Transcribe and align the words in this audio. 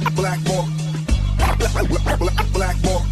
black, 0.00 0.14
black 0.14 0.40
more. 0.48 0.64
Black, 1.38 1.88
black, 2.18 2.52
black, 2.52 2.76
more. 2.84 3.02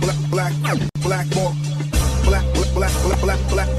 black, 0.30 0.54
black 1.02 1.34
more. 1.34 1.52
Black, 2.24 2.44
black, 2.74 2.92
black, 3.02 3.20
black, 3.20 3.48
black, 3.48 3.77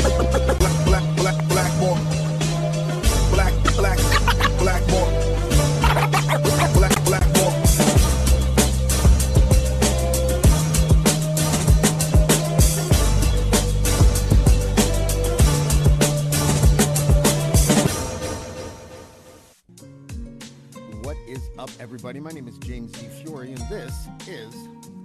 is 22.49 22.57
James 22.57 22.91
E. 23.03 23.07
Fiore, 23.07 23.47
and 23.47 23.57
this 23.69 24.07
is 24.27 24.55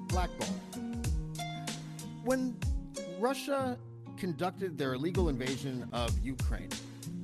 Blackball. 0.09 0.49
When 2.25 2.57
Russia 3.19 3.77
conducted 4.17 4.79
their 4.79 4.95
illegal 4.95 5.29
invasion 5.29 5.87
of 5.93 6.19
Ukraine, 6.25 6.71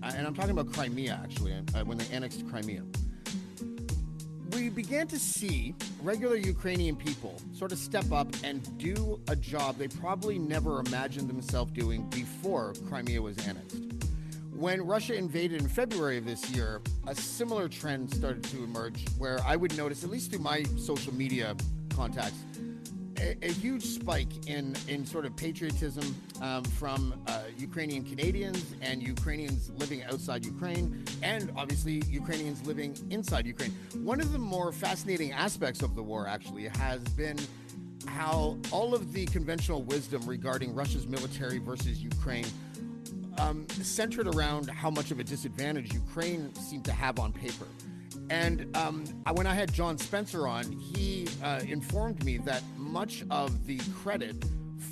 uh, 0.03 0.13
and 0.15 0.27
I'm 0.27 0.35
talking 0.35 0.51
about 0.51 0.71
Crimea 0.75 1.19
actually, 1.25 1.55
uh, 1.55 1.85
when 1.85 1.97
they 1.97 2.07
annexed 2.13 2.47
Crimea, 2.51 2.83
we 4.53 4.69
began 4.69 5.07
to 5.09 5.19
see 5.19 5.75
regular 6.03 6.37
Ukrainian 6.37 6.97
people 6.97 7.41
sort 7.55 7.73
of 7.73 7.79
step 7.79 8.13
up 8.13 8.29
and 8.45 8.77
do 8.77 9.19
a 9.29 9.37
job 9.37 9.79
they 9.79 9.89
probably 9.89 10.39
never 10.39 10.81
imagined 10.81 11.31
themselves 11.31 11.73
doing 11.73 12.03
before 12.11 12.75
Crimea 12.91 13.23
was 13.23 13.39
annexed. 13.47 14.10
When 14.61 14.83
Russia 14.83 15.15
invaded 15.15 15.63
in 15.63 15.69
February 15.69 16.19
of 16.19 16.27
this 16.27 16.51
year, 16.51 16.83
a 17.07 17.15
similar 17.15 17.67
trend 17.67 18.13
started 18.13 18.45
to 18.45 18.63
emerge 18.63 19.09
where 19.17 19.39
I 19.47 19.57
would 19.57 19.75
notice, 19.75 20.05
at 20.05 20.11
least 20.11 20.33
through 20.33 20.41
my 20.41 20.65
social 20.77 21.15
media 21.15 21.57
contacts, 21.97 22.37
a, 23.19 23.35
a 23.41 23.53
huge 23.53 23.83
spike 23.83 24.49
in, 24.49 24.77
in 24.87 25.07
sort 25.07 25.25
of 25.25 25.35
patriotism 25.35 26.15
um, 26.43 26.63
from 26.63 27.15
uh, 27.27 27.45
Ukrainian 27.57 28.05
Canadians 28.05 28.75
and 28.83 29.03
Ukrainians 29.03 29.71
living 29.79 30.05
outside 30.05 30.45
Ukraine, 30.45 31.07
and 31.23 31.51
obviously 31.57 32.03
Ukrainians 32.11 32.63
living 32.67 32.95
inside 33.09 33.47
Ukraine. 33.47 33.71
One 34.05 34.21
of 34.21 34.31
the 34.31 34.39
more 34.39 34.73
fascinating 34.73 35.33
aspects 35.33 35.81
of 35.81 35.95
the 35.95 36.03
war 36.03 36.27
actually 36.27 36.69
has 36.69 37.01
been 37.17 37.39
how 38.07 38.59
all 38.71 38.95
of 38.95 39.15
the 39.15 39.25
conventional 39.27 39.83
wisdom 39.85 40.21
regarding 40.27 40.75
Russia's 40.75 41.07
military 41.07 41.57
versus 41.57 42.03
Ukraine 42.03 42.45
um, 43.41 43.67
centered 43.69 44.27
around 44.27 44.69
how 44.69 44.91
much 44.91 45.11
of 45.11 45.19
a 45.19 45.25
disadvantage 45.25 45.93
Ukraine 45.93 46.55
seemed 46.55 46.85
to 46.85 46.93
have 46.93 47.19
on 47.19 47.33
paper. 47.33 47.67
And 48.29 48.75
um, 48.77 49.05
when 49.35 49.47
I 49.47 49.55
had 49.55 49.73
John 49.73 49.99
Spencer 49.99 50.47
on, 50.47 50.71
he 50.73 51.27
uh, 51.43 51.61
informed 51.67 52.25
me 52.25 52.39
that 52.39 52.63
much 52.77 53.25
of 53.31 53.67
the 53.67 53.79
credit 54.03 54.37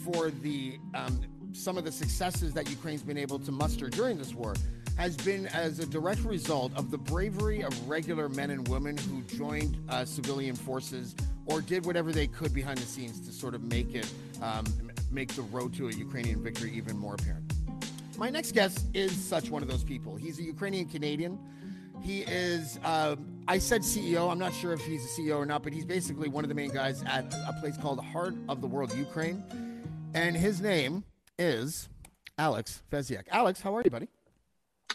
for 0.04 0.30
the 0.30 0.78
um, 0.94 1.20
some 1.52 1.78
of 1.78 1.84
the 1.84 1.92
successes 1.92 2.52
that 2.54 2.68
Ukraine's 2.68 3.02
been 3.02 3.18
able 3.18 3.38
to 3.38 3.50
muster 3.50 3.88
during 3.88 4.18
this 4.18 4.34
war 4.34 4.54
has 4.96 5.16
been 5.16 5.46
as 5.48 5.78
a 5.78 5.86
direct 5.86 6.22
result 6.24 6.72
of 6.76 6.90
the 6.90 6.98
bravery 6.98 7.62
of 7.62 7.88
regular 7.88 8.28
men 8.28 8.50
and 8.50 8.66
women 8.68 8.96
who 8.96 9.22
joined 9.22 9.78
uh, 9.88 10.04
civilian 10.04 10.56
forces 10.56 11.14
or 11.46 11.60
did 11.60 11.86
whatever 11.86 12.12
they 12.12 12.26
could 12.26 12.52
behind 12.52 12.78
the 12.78 12.86
scenes 12.86 13.20
to 13.20 13.32
sort 13.32 13.54
of 13.54 13.62
make 13.62 13.94
it 13.94 14.12
um, 14.42 14.64
make 15.10 15.32
the 15.34 15.42
road 15.42 15.72
to 15.74 15.88
a 15.88 15.92
Ukrainian 15.92 16.42
victory 16.42 16.72
even 16.74 16.96
more 16.98 17.14
apparent. 17.14 17.47
My 18.18 18.30
next 18.30 18.50
guest 18.50 18.88
is 18.94 19.12
such 19.12 19.48
one 19.48 19.62
of 19.62 19.68
those 19.68 19.84
people. 19.84 20.16
He's 20.16 20.40
a 20.40 20.42
Ukrainian 20.42 20.88
Canadian. 20.88 21.38
He 22.02 22.22
is, 22.22 22.80
um, 22.82 23.44
I 23.46 23.58
said 23.58 23.82
CEO. 23.82 24.28
I'm 24.28 24.40
not 24.40 24.52
sure 24.52 24.72
if 24.72 24.80
he's 24.80 25.04
a 25.04 25.20
CEO 25.20 25.36
or 25.36 25.46
not, 25.46 25.62
but 25.62 25.72
he's 25.72 25.84
basically 25.84 26.28
one 26.28 26.44
of 26.44 26.48
the 26.48 26.54
main 26.54 26.70
guys 26.70 27.04
at 27.06 27.32
a 27.32 27.52
place 27.60 27.76
called 27.76 28.04
Heart 28.04 28.34
of 28.48 28.60
the 28.60 28.66
World 28.66 28.92
Ukraine. 28.96 29.44
And 30.14 30.36
his 30.36 30.60
name 30.60 31.04
is 31.38 31.88
Alex 32.38 32.82
Fesiak. 32.90 33.22
Alex, 33.30 33.60
how 33.60 33.76
are 33.76 33.82
you, 33.84 33.90
buddy? 33.90 34.08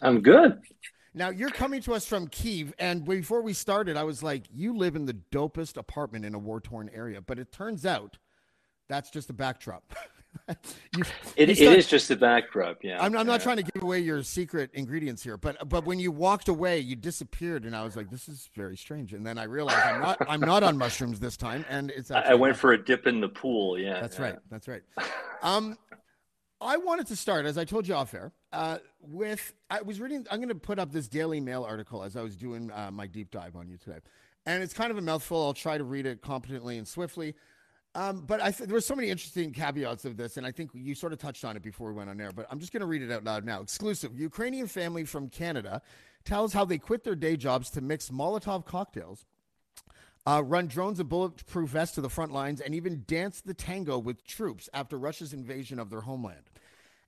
I'm 0.01 0.19
good. 0.19 0.59
Now, 1.13 1.29
you're 1.29 1.49
coming 1.49 1.81
to 1.83 1.93
us 1.93 2.05
from 2.05 2.27
Kiev. 2.27 2.73
And 2.77 3.05
before 3.05 3.41
we 3.41 3.53
started, 3.53 3.95
I 3.95 4.03
was 4.03 4.21
like, 4.21 4.43
you 4.53 4.75
live 4.75 4.97
in 4.97 5.05
the 5.05 5.15
dopest 5.31 5.77
apartment 5.77 6.25
in 6.25 6.35
a 6.35 6.39
war 6.39 6.59
torn 6.59 6.89
area. 6.93 7.21
But 7.21 7.39
it 7.39 7.53
turns 7.53 7.85
out 7.85 8.17
that's 8.89 9.09
just 9.09 9.29
a 9.29 9.33
backdrop. 9.33 9.95
You- 10.95 11.03
It, 11.35 11.49
you 11.49 11.55
start- 11.55 11.77
is 11.77 11.87
just 11.87 12.11
a 12.11 12.15
backdrop. 12.15 12.83
Yeah. 12.83 13.01
I'm, 13.01 13.15
I'm 13.17 13.25
not 13.25 13.39
Yeah. 13.39 13.43
trying 13.43 13.57
to 13.57 13.63
give 13.63 13.81
away 13.81 13.99
your 13.99 14.21
secret 14.23 14.69
ingredients 14.73 15.23
here, 15.23 15.37
but 15.37 15.67
but 15.69 15.85
when 15.85 15.99
you 15.99 16.11
walked 16.11 16.47
away, 16.47 16.79
you 16.79 16.95
disappeared, 16.95 17.65
and 17.65 17.75
I 17.75 17.83
was 17.83 17.95
like, 17.95 18.09
"This 18.11 18.27
is 18.29 18.49
very 18.55 18.77
strange." 18.77 19.13
And 19.13 19.25
then 19.25 19.37
I 19.37 19.43
realized 19.45 19.79
I'm 19.79 20.01
not 20.01 20.17
I'm 20.29 20.41
not 20.41 20.61
on 20.63 20.77
mushrooms 20.77 21.19
this 21.19 21.37
time, 21.37 21.65
and 21.69 21.89
it's 21.91 22.11
I- 22.11 22.21
I 22.21 22.33
went 22.35 22.55
for 22.57 22.73
a 22.73 22.83
dip 22.83 23.07
in 23.07 23.21
the 23.21 23.29
pool. 23.29 23.77
Yeah. 23.79 24.01
that's 24.01 24.17
yeah. 24.19 24.25
right, 24.25 24.35
that's 24.49 24.67
right. 24.67 24.81
Um, 25.41 25.77
I 26.61 26.77
wanted 26.77 27.07
to 27.07 27.17
start, 27.17 27.45
as 27.45 27.57
I 27.57 27.65
told 27.65 27.85
you 27.85 27.95
off 27.95 28.13
air, 28.13 28.31
uh, 28.53 28.77
with 29.01 29.53
I 29.69 29.81
was 29.81 29.99
reading. 29.99 30.25
I'm 30.31 30.37
going 30.39 30.47
to 30.47 30.55
put 30.55 30.79
up 30.79 30.91
this 30.93 31.09
Daily 31.09 31.41
Mail 31.41 31.65
article 31.65 32.01
as 32.03 32.15
I 32.15 32.21
was 32.21 32.37
doing 32.37 32.71
uh, 32.71 32.91
my 32.91 33.07
deep 33.07 33.29
dive 33.29 33.55
on 33.57 33.67
you 33.67 33.77
today, 33.77 33.97
and 34.45 34.63
it's 34.63 34.73
kind 34.73 34.89
of 34.91 34.97
a 34.97 35.01
mouthful. 35.01 35.43
I'll 35.43 35.53
try 35.53 35.77
to 35.77 35.83
read 35.83 36.05
it 36.05 36.21
competently 36.21 36.77
and 36.77 36.87
swiftly. 36.87 37.35
Um, 37.95 38.21
but 38.21 38.41
I 38.41 38.49
th- 38.49 38.67
there 38.67 38.73
were 38.73 38.81
so 38.81 38.95
many 38.95 39.09
interesting 39.09 39.51
caveats 39.51 40.03
of 40.05 40.17
this, 40.17 40.37
and 40.37 40.47
I 40.47 40.51
think 40.51 40.71
you 40.73 40.95
sort 40.95 41.13
of 41.13 41.19
touched 41.19 41.45
on 41.45 41.55
it 41.55 41.61
before 41.61 41.89
we 41.89 41.93
went 41.93 42.09
on 42.09 42.19
air. 42.19 42.31
But 42.31 42.47
I'm 42.49 42.59
just 42.59 42.73
going 42.73 42.81
to 42.81 42.87
read 42.87 43.03
it 43.03 43.11
out 43.11 43.23
loud 43.23 43.45
now. 43.45 43.61
Exclusive: 43.61 44.17
Ukrainian 44.19 44.67
family 44.67 45.03
from 45.03 45.29
Canada 45.29 45.81
tells 46.25 46.53
how 46.53 46.65
they 46.65 46.79
quit 46.79 47.03
their 47.03 47.15
day 47.15 47.37
jobs 47.37 47.69
to 47.71 47.81
mix 47.81 48.09
Molotov 48.09 48.65
cocktails, 48.65 49.25
uh, 50.25 50.41
run 50.43 50.67
drones 50.67 50.99
and 50.99 51.07
bulletproof 51.07 51.69
vests 51.69 51.95
to 51.95 52.01
the 52.01 52.09
front 52.09 52.31
lines, 52.31 52.61
and 52.61 52.73
even 52.73 53.03
dance 53.05 53.41
the 53.41 53.53
tango 53.53 53.99
with 53.99 54.25
troops 54.25 54.69
after 54.73 54.97
Russia's 54.97 55.33
invasion 55.33 55.77
of 55.79 55.91
their 55.91 56.01
homeland. 56.01 56.49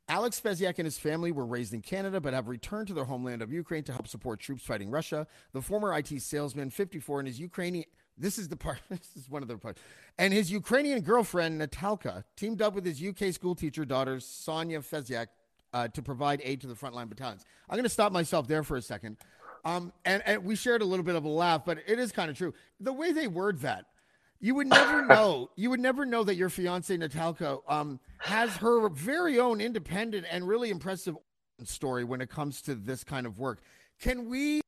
Alex 0.07 0.39
Fesiak 0.39 0.77
and 0.77 0.85
his 0.85 0.99
family 0.99 1.31
were 1.31 1.47
raised 1.47 1.73
in 1.73 1.81
Canada 1.81 2.21
but 2.21 2.33
have 2.33 2.47
returned 2.47 2.87
to 2.87 2.93
their 2.93 3.05
homeland 3.05 3.41
of 3.41 3.51
Ukraine 3.51 3.83
to 3.85 3.91
help 3.91 4.07
support 4.07 4.39
troops 4.39 4.63
fighting 4.63 4.91
Russia. 4.91 5.25
The 5.51 5.63
former 5.63 5.97
IT 5.97 6.21
salesman, 6.21 6.69
54, 6.69 7.21
and 7.21 7.27
his 7.27 7.39
Ukrainian 7.39 7.85
this 8.17 8.37
is 8.37 8.47
the 8.47 8.55
part 8.55 8.79
this 8.89 9.09
is 9.15 9.29
one 9.29 9.41
of 9.41 9.47
the 9.47 9.57
parts. 9.57 9.81
And 10.17 10.33
his 10.33 10.51
Ukrainian 10.51 11.01
girlfriend 11.01 11.61
Natalka 11.61 12.23
teamed 12.35 12.61
up 12.61 12.73
with 12.73 12.85
his 12.85 13.03
UK 13.03 13.33
school 13.33 13.55
teacher 13.55 13.85
daughter 13.85 14.19
Sonia 14.19 14.79
Fesiak 14.79 15.27
uh, 15.73 15.87
to 15.89 16.01
provide 16.01 16.41
aid 16.43 16.61
to 16.61 16.67
the 16.67 16.73
frontline 16.73 17.09
battalions. 17.09 17.43
I'm 17.69 17.75
going 17.75 17.83
to 17.83 17.89
stop 17.89 18.11
myself 18.11 18.47
there 18.47 18.63
for 18.63 18.77
a 18.77 18.81
second. 18.81 19.17
Um, 19.65 19.91
and, 20.05 20.21
and 20.25 20.43
we 20.45 20.55
shared 20.55 20.81
a 20.81 20.85
little 20.85 21.03
bit 21.03 21.15
of 21.15 21.25
a 21.25 21.29
laugh, 21.29 21.65
but 21.65 21.79
it 21.87 21.99
is 21.99 22.11
kind 22.11 22.29
of 22.29 22.37
true. 22.37 22.53
The 22.79 22.93
way 22.93 23.11
they 23.11 23.27
word 23.27 23.59
that, 23.61 23.85
you 24.39 24.55
would 24.55 24.67
never 24.67 25.05
know. 25.07 25.49
You 25.55 25.71
would 25.71 25.79
never 25.79 26.05
know 26.05 26.23
that 26.23 26.35
your 26.35 26.49
fiance 26.49 26.95
Natalka 26.95 27.59
um, 27.67 27.99
has 28.19 28.55
her 28.57 28.87
very 28.89 29.39
own 29.39 29.59
independent 29.59 30.27
and 30.29 30.47
really 30.47 30.69
impressive 30.69 31.17
story 31.63 32.03
when 32.03 32.21
it 32.21 32.29
comes 32.29 32.61
to 32.63 32.75
this 32.75 33.03
kind 33.03 33.25
of 33.25 33.39
work. 33.39 33.61
Can 33.99 34.29
we 34.29 34.61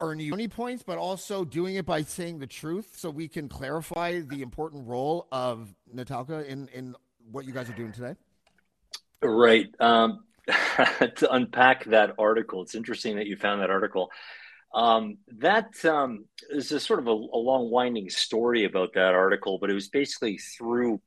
earn 0.00 0.20
you 0.20 0.30
money 0.30 0.48
points, 0.48 0.82
but 0.82 0.98
also 0.98 1.44
doing 1.44 1.76
it 1.76 1.86
by 1.86 2.02
saying 2.02 2.38
the 2.38 2.46
truth, 2.46 2.94
so 2.96 3.10
we 3.10 3.28
can 3.28 3.48
clarify 3.48 4.20
the 4.20 4.42
important 4.42 4.86
role 4.86 5.26
of 5.32 5.74
Natalka 5.94 6.46
in 6.46 6.68
in 6.68 6.94
what 7.30 7.44
you 7.44 7.52
guys 7.52 7.68
are 7.68 7.74
doing 7.74 7.92
today? 7.92 8.14
Right. 9.22 9.68
Um, 9.80 10.24
to 11.16 11.32
unpack 11.32 11.84
that 11.86 12.14
article, 12.18 12.62
it's 12.62 12.74
interesting 12.74 13.16
that 13.16 13.26
you 13.26 13.36
found 13.36 13.62
that 13.62 13.70
article. 13.70 14.10
Um, 14.74 15.18
that 15.38 15.84
um, 15.84 16.26
is 16.50 16.70
a 16.70 16.80
sort 16.80 17.00
of 17.00 17.06
a, 17.06 17.10
a 17.10 17.38
long, 17.38 17.70
winding 17.70 18.10
story 18.10 18.64
about 18.64 18.92
that 18.94 19.14
article, 19.14 19.58
but 19.58 19.70
it 19.70 19.74
was 19.74 19.88
basically 19.88 20.38
through 20.38 21.00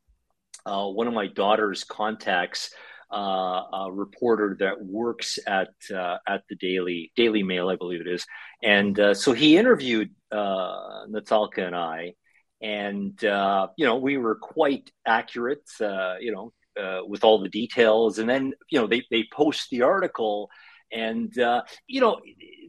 uh, 0.66 0.86
one 0.86 1.06
of 1.06 1.14
my 1.14 1.28
daughter's 1.28 1.84
contacts, 1.84 2.74
uh, 3.12 3.62
a 3.72 3.88
reporter 3.92 4.56
that 4.60 4.84
works 4.84 5.38
at 5.46 5.68
uh, 5.94 6.18
at 6.26 6.42
the 6.48 6.56
Daily 6.56 7.12
Daily 7.16 7.42
Mail, 7.42 7.68
I 7.68 7.76
believe 7.76 8.00
it 8.00 8.08
is, 8.08 8.26
and 8.62 8.98
uh, 8.98 9.14
so 9.14 9.32
he 9.32 9.56
interviewed 9.56 10.10
uh, 10.30 11.06
Natalka 11.06 11.66
and 11.66 11.76
I, 11.76 12.14
and 12.60 13.22
uh, 13.24 13.68
you 13.76 13.86
know 13.86 13.96
we 13.96 14.18
were 14.18 14.36
quite 14.36 14.90
accurate, 15.06 15.68
uh, 15.80 16.16
you 16.20 16.32
know, 16.32 16.52
uh, 16.80 17.00
with 17.06 17.24
all 17.24 17.40
the 17.40 17.48
details, 17.48 18.18
and 18.18 18.28
then 18.28 18.52
you 18.70 18.80
know 18.80 18.86
they 18.86 19.04
they 19.10 19.24
post 19.32 19.68
the 19.70 19.82
article. 19.82 20.50
And 20.92 21.38
uh, 21.38 21.62
you 21.86 22.00
know, 22.00 22.20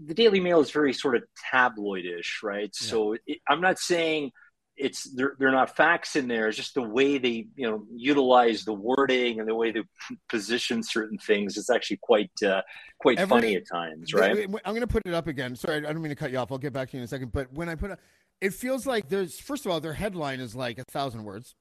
the 0.05 0.13
Daily 0.13 0.39
Mail 0.39 0.59
is 0.61 0.69
very 0.69 0.93
sort 0.93 1.15
of 1.15 1.23
tabloidish, 1.51 2.43
right? 2.43 2.71
Yeah. 2.79 2.87
So 2.87 3.13
it, 3.25 3.39
I'm 3.49 3.61
not 3.61 3.79
saying 3.79 4.31
it's 4.81 5.03
they're, 5.11 5.35
they're 5.37 5.51
not 5.51 5.75
facts 5.75 6.15
in 6.15 6.27
there. 6.27 6.47
It's 6.47 6.57
just 6.57 6.73
the 6.73 6.81
way 6.81 7.17
they 7.17 7.47
you 7.55 7.69
know 7.69 7.85
utilize 7.95 8.65
the 8.65 8.73
wording 8.73 9.39
and 9.39 9.47
the 9.47 9.55
way 9.55 9.71
they 9.71 9.83
position 10.29 10.81
certain 10.83 11.17
things. 11.17 11.57
It's 11.57 11.69
actually 11.69 11.99
quite 12.01 12.31
uh, 12.43 12.61
quite 12.99 13.19
Every- 13.19 13.29
funny 13.29 13.55
at 13.55 13.67
times, 13.67 14.13
right? 14.13 14.35
Wait, 14.35 14.49
wait, 14.49 14.61
I'm 14.65 14.73
going 14.73 14.81
to 14.81 14.87
put 14.87 15.03
it 15.05 15.13
up 15.13 15.27
again. 15.27 15.55
Sorry, 15.55 15.77
I 15.77 15.93
don't 15.93 16.01
mean 16.01 16.09
to 16.09 16.15
cut 16.15 16.31
you 16.31 16.37
off. 16.37 16.51
I'll 16.51 16.57
get 16.57 16.73
back 16.73 16.89
to 16.89 16.97
you 16.97 17.01
in 17.01 17.05
a 17.05 17.07
second. 17.07 17.31
But 17.31 17.53
when 17.53 17.69
I 17.69 17.75
put 17.75 17.91
it, 17.91 17.99
it 18.41 18.53
feels 18.53 18.85
like 18.85 19.07
there's 19.07 19.39
first 19.39 19.65
of 19.65 19.71
all, 19.71 19.79
their 19.79 19.93
headline 19.93 20.39
is 20.39 20.55
like 20.55 20.79
a 20.79 20.83
thousand 20.85 21.23
words, 21.23 21.55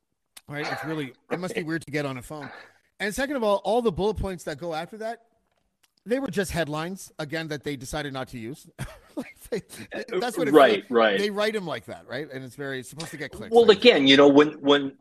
right? 0.48 0.66
It's 0.70 0.84
really 0.84 1.12
it 1.30 1.38
must 1.38 1.54
be 1.54 1.62
weird 1.64 1.82
to 1.82 1.90
get 1.90 2.06
on 2.06 2.16
a 2.16 2.22
phone. 2.22 2.50
And 2.98 3.14
second 3.14 3.36
of 3.36 3.42
all, 3.42 3.56
all 3.64 3.82
the 3.82 3.92
bullet 3.92 4.16
points 4.16 4.44
that 4.44 4.58
go 4.58 4.74
after 4.74 4.98
that, 4.98 5.22
they 6.06 6.18
were 6.18 6.30
just 6.30 6.52
headlines 6.52 7.12
again 7.18 7.48
that 7.48 7.62
they 7.64 7.76
decided 7.76 8.12
not 8.12 8.28
to 8.28 8.38
use. 8.38 8.66
they, 9.50 9.62
that's 10.18 10.38
what 10.38 10.50
right, 10.50 10.84
right. 10.88 11.18
They 11.18 11.30
write 11.30 11.52
them 11.52 11.66
like 11.66 11.86
that, 11.86 12.06
right? 12.08 12.28
And 12.32 12.44
it's 12.44 12.56
very 12.56 12.80
it's 12.80 12.90
supposed 12.90 13.10
to 13.10 13.16
get 13.16 13.32
clicks. 13.32 13.54
Well, 13.54 13.70
again, 13.70 14.06
you 14.06 14.16
know, 14.16 14.28
when 14.28 14.52
when 14.60 14.92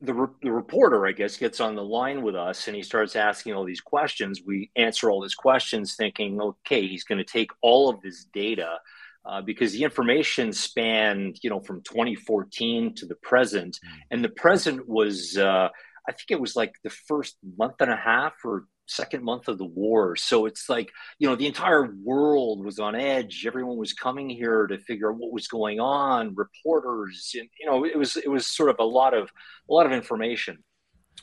the 0.00 0.28
the 0.42 0.52
reporter, 0.52 1.06
I 1.06 1.12
guess, 1.12 1.36
gets 1.36 1.60
on 1.60 1.74
the 1.74 1.84
line 1.84 2.22
with 2.22 2.36
us 2.36 2.66
and 2.66 2.76
he 2.76 2.82
starts 2.82 3.16
asking 3.16 3.54
all 3.54 3.64
these 3.64 3.80
questions, 3.80 4.42
we 4.46 4.70
answer 4.76 5.10
all 5.10 5.22
his 5.22 5.34
questions, 5.34 5.96
thinking, 5.96 6.40
okay, 6.40 6.86
he's 6.86 7.04
going 7.04 7.18
to 7.18 7.24
take 7.24 7.50
all 7.60 7.88
of 7.88 8.00
this 8.00 8.26
data. 8.32 8.78
Uh, 9.24 9.40
because 9.40 9.72
the 9.72 9.84
information 9.84 10.52
spanned, 10.52 11.38
you 11.44 11.50
know, 11.50 11.60
from 11.60 11.80
2014 11.82 12.92
to 12.92 13.06
the 13.06 13.14
present, 13.14 13.78
hmm. 13.80 13.98
and 14.10 14.24
the 14.24 14.28
present 14.28 14.88
was, 14.88 15.36
uh, 15.38 15.68
I 16.08 16.12
think 16.12 16.30
it 16.30 16.40
was 16.40 16.56
like 16.56 16.74
the 16.82 16.90
first 16.90 17.36
month 17.56 17.76
and 17.78 17.92
a 17.92 17.96
half 17.96 18.34
or 18.44 18.64
second 18.86 19.24
month 19.24 19.48
of 19.48 19.58
the 19.58 19.64
war. 19.64 20.16
So 20.16 20.46
it's 20.46 20.68
like, 20.68 20.90
you 21.18 21.28
know, 21.28 21.36
the 21.36 21.46
entire 21.46 21.94
world 22.02 22.64
was 22.64 22.78
on 22.78 22.94
edge. 22.94 23.44
Everyone 23.46 23.76
was 23.76 23.92
coming 23.92 24.28
here 24.28 24.66
to 24.66 24.78
figure 24.78 25.10
out 25.10 25.18
what 25.18 25.32
was 25.32 25.48
going 25.48 25.80
on, 25.80 26.34
reporters, 26.34 27.34
and 27.38 27.48
you 27.58 27.66
know, 27.66 27.84
it 27.84 27.96
was 27.96 28.16
it 28.16 28.28
was 28.28 28.46
sort 28.46 28.70
of 28.70 28.76
a 28.78 28.84
lot 28.84 29.14
of 29.14 29.30
a 29.68 29.72
lot 29.72 29.86
of 29.86 29.92
information. 29.92 30.58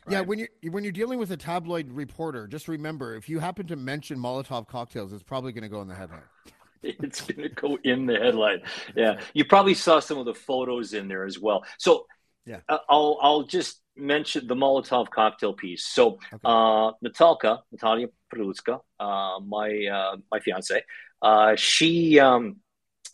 Right? 0.05 0.13
Yeah, 0.13 0.21
when 0.21 0.39
you 0.39 0.47
when 0.71 0.83
you're 0.83 0.93
dealing 0.93 1.19
with 1.19 1.31
a 1.31 1.37
tabloid 1.37 1.91
reporter, 1.91 2.47
just 2.47 2.67
remember 2.67 3.15
if 3.15 3.29
you 3.29 3.39
happen 3.39 3.67
to 3.67 3.75
mention 3.75 4.17
Molotov 4.17 4.67
cocktails, 4.67 5.13
it's 5.13 5.23
probably 5.23 5.51
going 5.51 5.63
to 5.63 5.69
go 5.69 5.81
in 5.81 5.87
the 5.87 5.95
headline. 5.95 6.21
it's 6.83 7.21
going 7.21 7.49
to 7.49 7.55
go 7.55 7.77
in 7.83 8.05
the 8.05 8.15
headline. 8.15 8.61
Yeah, 8.95 9.19
you 9.33 9.45
probably 9.45 9.73
saw 9.73 9.99
some 9.99 10.17
of 10.17 10.25
the 10.25 10.33
photos 10.33 10.93
in 10.93 11.07
there 11.07 11.25
as 11.25 11.39
well. 11.39 11.65
So, 11.77 12.05
yeah, 12.45 12.59
uh, 12.67 12.79
I'll 12.89 13.17
I'll 13.21 13.43
just 13.43 13.81
mention 13.95 14.47
the 14.47 14.55
Molotov 14.55 15.09
cocktail 15.09 15.53
piece. 15.53 15.85
So 15.85 16.19
okay. 16.33 16.39
uh, 16.43 16.91
Natalka, 17.03 17.59
Natalia 17.71 18.07
Prelutska, 18.33 18.79
uh, 18.99 19.39
my 19.45 19.85
uh, 19.91 20.17
my 20.31 20.39
fiance, 20.39 20.81
uh, 21.21 21.55
she 21.55 22.19
um, 22.19 22.57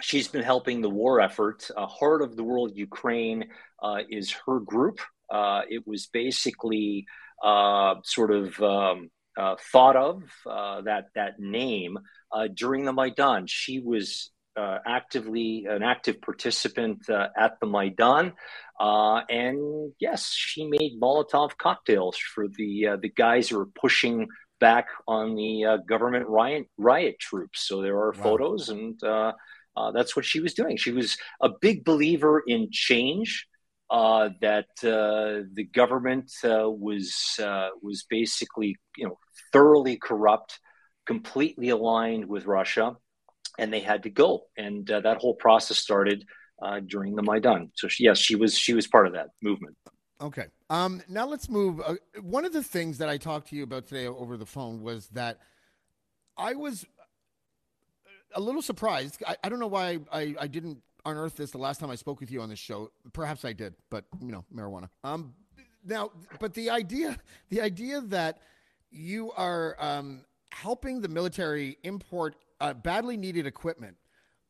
she's 0.02 0.28
been 0.28 0.44
helping 0.44 0.82
the 0.82 0.90
war 0.90 1.22
effort. 1.22 1.70
Uh, 1.76 1.86
Heart 1.88 2.22
of 2.22 2.36
the 2.36 2.44
World 2.44 2.72
Ukraine 2.76 3.50
uh, 3.82 4.00
is 4.10 4.36
her 4.46 4.60
group. 4.60 5.00
Uh, 5.30 5.62
it 5.70 5.88
was 5.88 6.08
basically 6.08 7.06
uh, 7.44 7.96
sort 8.04 8.32
of 8.32 8.60
um, 8.62 9.10
uh, 9.38 9.56
thought 9.72 9.96
of 9.96 10.24
uh, 10.50 10.82
that 10.82 11.08
that 11.16 11.40
name 11.40 11.98
uh, 12.32 12.48
during 12.54 12.86
the 12.86 12.94
Maidan. 12.94 13.48
She 13.48 13.80
was 13.80 14.32
uh, 14.56 14.80
actively 14.86 15.66
an 15.70 15.84
active 15.84 16.22
participant 16.22 17.10
uh, 17.10 17.28
at 17.38 17.60
the 17.60 17.68
Maidan, 17.68 18.34
uh, 18.80 19.22
and 19.30 19.94
yes, 20.00 20.32
she 20.32 20.66
made 20.68 21.00
Molotov 21.00 21.58
cocktails 21.58 22.18
for 22.18 22.48
the 22.48 22.88
uh, 22.88 22.98
the 22.98 23.10
guys 23.10 23.50
who 23.50 23.58
were 23.58 23.66
pushing 23.66 24.28
back 24.60 24.88
on 25.08 25.36
the 25.36 25.66
uh, 25.66 25.78
government 25.78 26.28
riot 26.28 26.68
riot 26.78 27.20
troops. 27.20 27.68
So 27.68 27.82
there 27.82 27.98
are 27.98 28.14
wow. 28.14 28.24
photos, 28.24 28.70
and 28.70 29.02
uh, 29.04 29.34
that's 29.94 30.16
what 30.16 30.26
she 30.26 30.40
was 30.40 30.54
doing. 30.54 30.78
She 30.78 30.92
was 30.92 31.18
a 31.42 31.50
big 31.50 31.84
believer 31.84 32.42
in 32.46 32.70
change. 32.72 33.48
that 33.90 34.68
the 34.82 35.68
government 35.74 36.32
was 36.44 37.40
was 37.82 38.06
basically 38.10 38.78
you 38.98 39.08
know 39.08 39.18
thoroughly 39.52 39.98
corrupt, 39.98 40.60
completely 41.06 41.70
aligned 41.70 42.26
with 42.26 42.46
Russia 42.46 42.96
and 43.58 43.72
they 43.72 43.80
had 43.80 44.04
to 44.04 44.10
go. 44.10 44.46
And 44.58 44.90
uh, 44.90 45.02
that 45.02 45.18
whole 45.18 45.34
process 45.34 45.78
started 45.78 46.26
uh, 46.62 46.80
during 46.86 47.16
the 47.16 47.24
Maidan. 47.24 47.72
So 47.76 47.88
she, 47.88 48.06
yes, 48.06 48.18
she 48.18 48.36
was 48.36 48.58
she 48.58 48.74
was 48.74 48.88
part 48.88 49.08
of 49.08 49.14
that 49.14 49.30
movement. 49.42 49.76
Okay. 50.22 50.46
Um, 50.70 51.02
now 51.10 51.28
let's 51.28 51.50
move. 51.50 51.82
Uh, 51.86 51.96
one 52.22 52.46
of 52.46 52.54
the 52.54 52.64
things 52.64 52.98
that 53.00 53.10
I 53.10 53.18
talked 53.18 53.50
to 53.50 53.56
you 53.56 53.64
about 53.64 53.88
today 53.88 54.08
over 54.08 54.38
the 54.38 54.46
phone 54.46 54.82
was 54.82 55.08
that 55.10 55.40
I 56.38 56.56
was 56.56 56.86
a 58.34 58.40
little 58.40 58.62
surprised. 58.62 59.22
I, 59.28 59.36
I 59.44 59.50
don't 59.50 59.60
know 59.60 59.68
why 59.68 60.00
I, 60.12 60.36
I 60.40 60.48
didn't 60.48 60.82
unearth 61.06 61.36
this 61.36 61.52
the 61.52 61.58
last 61.58 61.80
time 61.80 61.90
I 61.90 61.96
spoke 61.96 62.20
with 62.20 62.32
you 62.32 62.42
on 62.42 62.50
this 62.50 62.60
show. 62.60 62.92
Perhaps 63.14 63.46
I 63.46 63.54
did, 63.54 63.76
but 63.90 64.06
you 64.22 64.32
know, 64.32 64.46
marijuana. 64.54 64.90
Um, 65.04 65.34
now, 65.86 66.12
but 66.40 66.54
the 66.54 66.70
idea, 66.70 67.18
the 67.50 67.62
idea 67.62 68.02
that 68.02 68.40
you 68.90 69.32
are 69.34 69.76
um, 69.80 70.26
helping 70.52 71.02
the 71.02 71.08
military 71.08 71.78
import 71.84 72.36
uh, 72.60 72.74
badly 72.74 73.18
needed 73.18 73.46
equipment. 73.46 73.98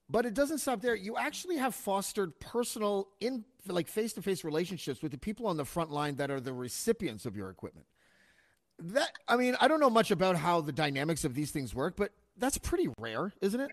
But 0.09 0.25
it 0.25 0.35
doesn't 0.35 0.59
stop 0.59 0.81
there. 0.81 0.95
You 0.95 1.17
actually 1.17 1.57
have 1.57 1.73
fostered 1.73 2.39
personal, 2.39 3.07
in 3.19 3.43
like 3.65 3.87
face 3.87 4.13
to 4.13 4.21
face 4.21 4.43
relationships 4.43 5.01
with 5.01 5.11
the 5.11 5.17
people 5.17 5.47
on 5.47 5.57
the 5.57 5.65
front 5.65 5.89
line 5.91 6.17
that 6.17 6.29
are 6.29 6.39
the 6.39 6.53
recipients 6.53 7.25
of 7.25 7.35
your 7.35 7.49
equipment. 7.49 7.87
That 8.77 9.09
I 9.27 9.35
mean, 9.35 9.55
I 9.59 9.67
don't 9.67 9.79
know 9.79 9.89
much 9.89 10.11
about 10.11 10.35
how 10.35 10.61
the 10.61 10.71
dynamics 10.71 11.23
of 11.23 11.33
these 11.33 11.49
things 11.49 11.73
work, 11.73 11.95
but 11.95 12.11
that's 12.37 12.57
pretty 12.57 12.89
rare, 12.99 13.33
isn't 13.41 13.59
it? 13.59 13.71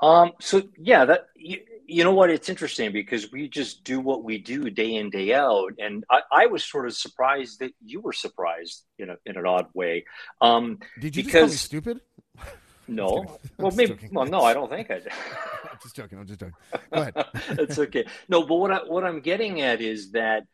Um, 0.00 0.32
so 0.40 0.62
yeah, 0.76 1.04
that 1.04 1.26
you, 1.36 1.60
you 1.86 2.02
know 2.02 2.12
what? 2.12 2.28
It's 2.28 2.48
interesting 2.48 2.92
because 2.92 3.30
we 3.30 3.48
just 3.48 3.84
do 3.84 4.00
what 4.00 4.24
we 4.24 4.38
do 4.38 4.68
day 4.68 4.96
in 4.96 5.10
day 5.10 5.32
out, 5.32 5.74
and 5.78 6.04
I, 6.10 6.20
I 6.32 6.46
was 6.46 6.64
sort 6.64 6.86
of 6.86 6.94
surprised 6.94 7.60
that 7.60 7.72
you 7.84 8.00
were 8.00 8.12
surprised 8.12 8.84
in 8.98 9.10
a 9.10 9.16
in 9.26 9.36
an 9.36 9.46
odd 9.46 9.66
way. 9.74 10.04
Um, 10.40 10.80
Did 11.00 11.14
you 11.14 11.22
because, 11.22 11.60
stupid? 11.60 12.00
No. 12.88 13.38
well, 13.58 13.72
maybe. 13.72 13.96
Well, 14.10 14.26
no, 14.26 14.42
I 14.42 14.54
don't 14.54 14.70
think 14.70 14.90
I 14.90 15.00
did. 15.00 15.12
I'm 15.70 15.78
just 15.82 15.96
joking. 15.96 16.18
I'm 16.18 16.26
just 16.26 16.40
joking. 16.40 16.54
Go 16.92 17.00
ahead. 17.00 17.14
That's 17.56 17.78
okay. 17.78 18.06
No, 18.28 18.44
but 18.44 18.56
what 18.56 18.70
I, 18.70 18.78
what 18.84 19.04
I'm 19.04 19.20
getting 19.20 19.60
at 19.60 19.80
is 19.80 20.12
that 20.12 20.44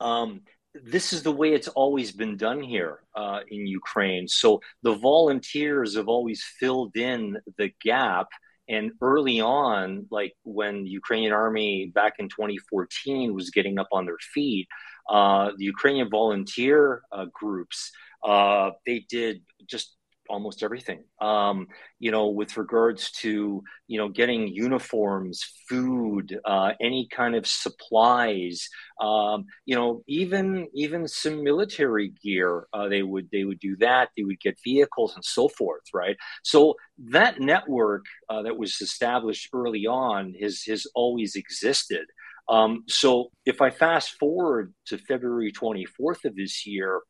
um, 0.00 0.42
this 0.74 1.12
is 1.12 1.22
the 1.22 1.32
way 1.32 1.52
it's 1.52 1.68
always 1.68 2.12
been 2.12 2.36
done 2.36 2.62
here 2.62 3.00
uh, 3.14 3.40
in 3.48 3.66
Ukraine. 3.66 4.28
So 4.28 4.60
the 4.82 4.94
volunteers 4.94 5.96
have 5.96 6.08
always 6.08 6.42
filled 6.58 6.96
in 6.96 7.38
the 7.56 7.72
gap 7.82 8.28
and 8.68 8.92
early 9.00 9.40
on, 9.40 10.06
like 10.10 10.34
when 10.42 10.84
the 10.84 10.90
Ukrainian 10.90 11.32
army 11.32 11.90
back 11.94 12.14
in 12.18 12.28
2014 12.28 13.34
was 13.34 13.50
getting 13.50 13.78
up 13.78 13.88
on 13.92 14.04
their 14.04 14.18
feet, 14.34 14.68
uh, 15.08 15.52
the 15.56 15.64
Ukrainian 15.64 16.10
volunteer 16.10 17.02
uh, 17.10 17.26
groups, 17.32 17.90
uh, 18.22 18.70
they 18.84 19.06
did 19.08 19.42
just 19.66 19.96
almost 20.28 20.62
everything. 20.62 21.04
Um, 21.20 21.68
you 21.98 22.10
know, 22.10 22.28
with 22.28 22.56
regards 22.56 23.10
to 23.22 23.62
you 23.86 23.98
know 23.98 24.08
getting 24.08 24.48
uniforms, 24.48 25.42
food, 25.68 26.38
uh, 26.44 26.72
any 26.80 27.08
kind 27.10 27.34
of 27.34 27.46
supplies. 27.46 28.68
Um, 29.00 29.44
you 29.64 29.76
know, 29.76 30.02
even 30.06 30.68
even 30.74 31.06
some 31.08 31.42
military 31.42 32.12
gear. 32.22 32.66
Uh, 32.72 32.88
they 32.88 33.02
would 33.02 33.28
they 33.30 33.44
would 33.44 33.60
do 33.60 33.76
that. 33.76 34.10
They 34.16 34.24
would 34.24 34.40
get 34.40 34.58
vehicles 34.64 35.14
and 35.14 35.24
so 35.24 35.48
forth. 35.48 35.84
Right. 35.94 36.16
So 36.42 36.74
that 37.10 37.40
network 37.40 38.04
uh, 38.28 38.42
that 38.42 38.56
was 38.56 38.80
established 38.80 39.48
early 39.52 39.86
on 39.86 40.34
has 40.40 40.62
has 40.66 40.86
always 40.94 41.36
existed. 41.36 42.06
Um, 42.48 42.84
so 42.88 43.30
if 43.44 43.60
I 43.60 43.70
fast 43.70 44.18
forward 44.18 44.72
to 44.86 44.98
February 44.98 45.52
24th 45.52 46.24
of 46.24 46.34
this 46.34 46.66
year, 46.66 47.02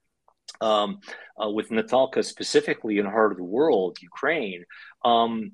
um, 0.60 1.00
uh, 1.42 1.48
with 1.48 1.70
Natalka 1.70 2.24
specifically 2.24 2.98
in 2.98 3.06
Heart 3.06 3.32
of 3.32 3.38
the 3.38 3.44
World, 3.44 3.98
Ukraine. 4.00 4.64
Um, 5.04 5.52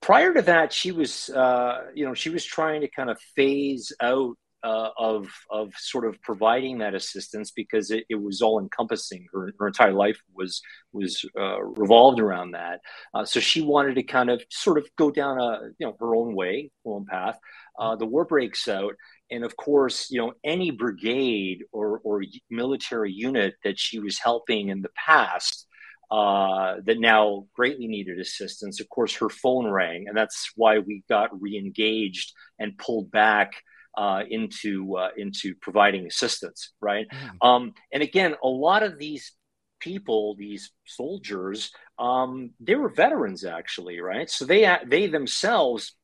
prior 0.00 0.34
to 0.34 0.42
that, 0.42 0.72
she 0.72 0.92
was, 0.92 1.30
uh, 1.30 1.86
you 1.94 2.04
know, 2.04 2.14
she 2.14 2.30
was 2.30 2.44
trying 2.44 2.82
to 2.82 2.88
kind 2.88 3.10
of 3.10 3.18
phase 3.34 3.92
out 4.00 4.36
uh, 4.62 4.90
of 4.98 5.30
of 5.50 5.72
sort 5.76 6.06
of 6.06 6.20
providing 6.22 6.78
that 6.78 6.94
assistance 6.94 7.50
because 7.50 7.90
it, 7.90 8.04
it 8.08 8.16
was 8.16 8.42
all 8.42 8.60
encompassing. 8.60 9.26
Her, 9.32 9.52
her, 9.58 9.68
entire 9.68 9.92
life 9.92 10.20
was 10.34 10.60
was 10.92 11.24
uh, 11.38 11.62
revolved 11.62 12.20
around 12.20 12.52
that. 12.52 12.80
Uh, 13.14 13.24
so 13.24 13.40
she 13.40 13.62
wanted 13.62 13.94
to 13.94 14.02
kind 14.02 14.28
of 14.28 14.42
sort 14.50 14.78
of 14.78 14.86
go 14.96 15.10
down 15.10 15.40
a 15.40 15.60
you 15.78 15.86
know 15.86 15.96
her 15.98 16.14
own 16.14 16.34
way, 16.34 16.70
her 16.84 16.92
own 16.92 17.06
path. 17.06 17.38
Uh, 17.78 17.96
the 17.96 18.06
war 18.06 18.26
breaks 18.26 18.68
out, 18.68 18.94
and 19.30 19.44
of 19.44 19.56
course, 19.56 20.10
you 20.10 20.20
know, 20.20 20.32
any 20.44 20.70
brigade 20.70 21.64
or, 21.72 22.00
or 22.04 22.22
military 22.50 23.12
unit 23.12 23.54
that 23.64 23.78
she 23.78 23.98
was 23.98 24.18
helping 24.18 24.68
in 24.68 24.82
the 24.82 24.90
past 24.96 25.66
uh, 26.10 26.76
that 26.84 26.98
now 26.98 27.46
greatly 27.54 27.86
needed 27.86 28.18
assistance, 28.18 28.80
of 28.80 28.88
course, 28.88 29.14
her 29.14 29.28
phone 29.28 29.70
rang, 29.70 30.08
and 30.08 30.16
that's 30.16 30.50
why 30.56 30.78
we 30.80 31.04
got 31.08 31.30
re-engaged 31.40 32.32
and 32.58 32.76
pulled 32.78 33.10
back 33.12 33.52
uh, 33.96 34.22
into 34.28 34.96
uh, 34.96 35.10
into 35.16 35.54
providing 35.60 36.06
assistance, 36.06 36.72
right? 36.80 37.06
Mm. 37.10 37.46
Um, 37.46 37.74
and 37.92 38.02
again, 38.02 38.34
a 38.42 38.48
lot 38.48 38.82
of 38.82 38.98
these 38.98 39.32
people, 39.80 40.34
these 40.36 40.72
soldiers, 40.84 41.70
um, 41.98 42.50
they 42.60 42.74
were 42.74 42.88
veterans 42.88 43.44
actually, 43.44 44.00
right? 44.00 44.28
So 44.28 44.44
they 44.44 44.78
they 44.86 45.06
themselves 45.06 45.94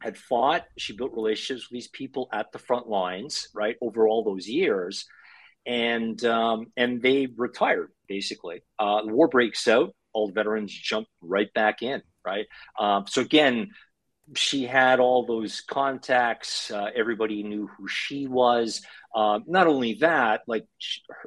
had 0.00 0.16
fought. 0.16 0.64
She 0.76 0.96
built 0.96 1.12
relationships 1.14 1.68
with 1.68 1.76
these 1.76 1.88
people 1.88 2.28
at 2.32 2.52
the 2.52 2.58
front 2.58 2.88
lines, 2.88 3.48
right, 3.54 3.76
over 3.80 4.06
all 4.06 4.24
those 4.24 4.48
years, 4.48 5.06
and 5.66 6.22
um, 6.24 6.66
and 6.76 7.02
they 7.02 7.28
retired 7.36 7.90
basically. 8.08 8.62
Uh, 8.78 9.02
the 9.02 9.12
war 9.12 9.28
breaks 9.28 9.68
out. 9.68 9.94
All 10.12 10.28
the 10.28 10.32
veterans 10.32 10.72
jump 10.72 11.06
right 11.20 11.52
back 11.52 11.82
in, 11.82 12.02
right? 12.24 12.46
Um, 12.78 13.06
so 13.06 13.20
again, 13.20 13.70
she 14.34 14.64
had 14.64 15.00
all 15.00 15.24
those 15.26 15.60
contacts. 15.60 16.70
Uh, 16.70 16.90
everybody 16.94 17.42
knew 17.42 17.66
who 17.66 17.88
she 17.88 18.26
was. 18.26 18.82
Uh, 19.14 19.40
not 19.46 19.66
only 19.66 19.94
that, 19.94 20.42
like 20.46 20.66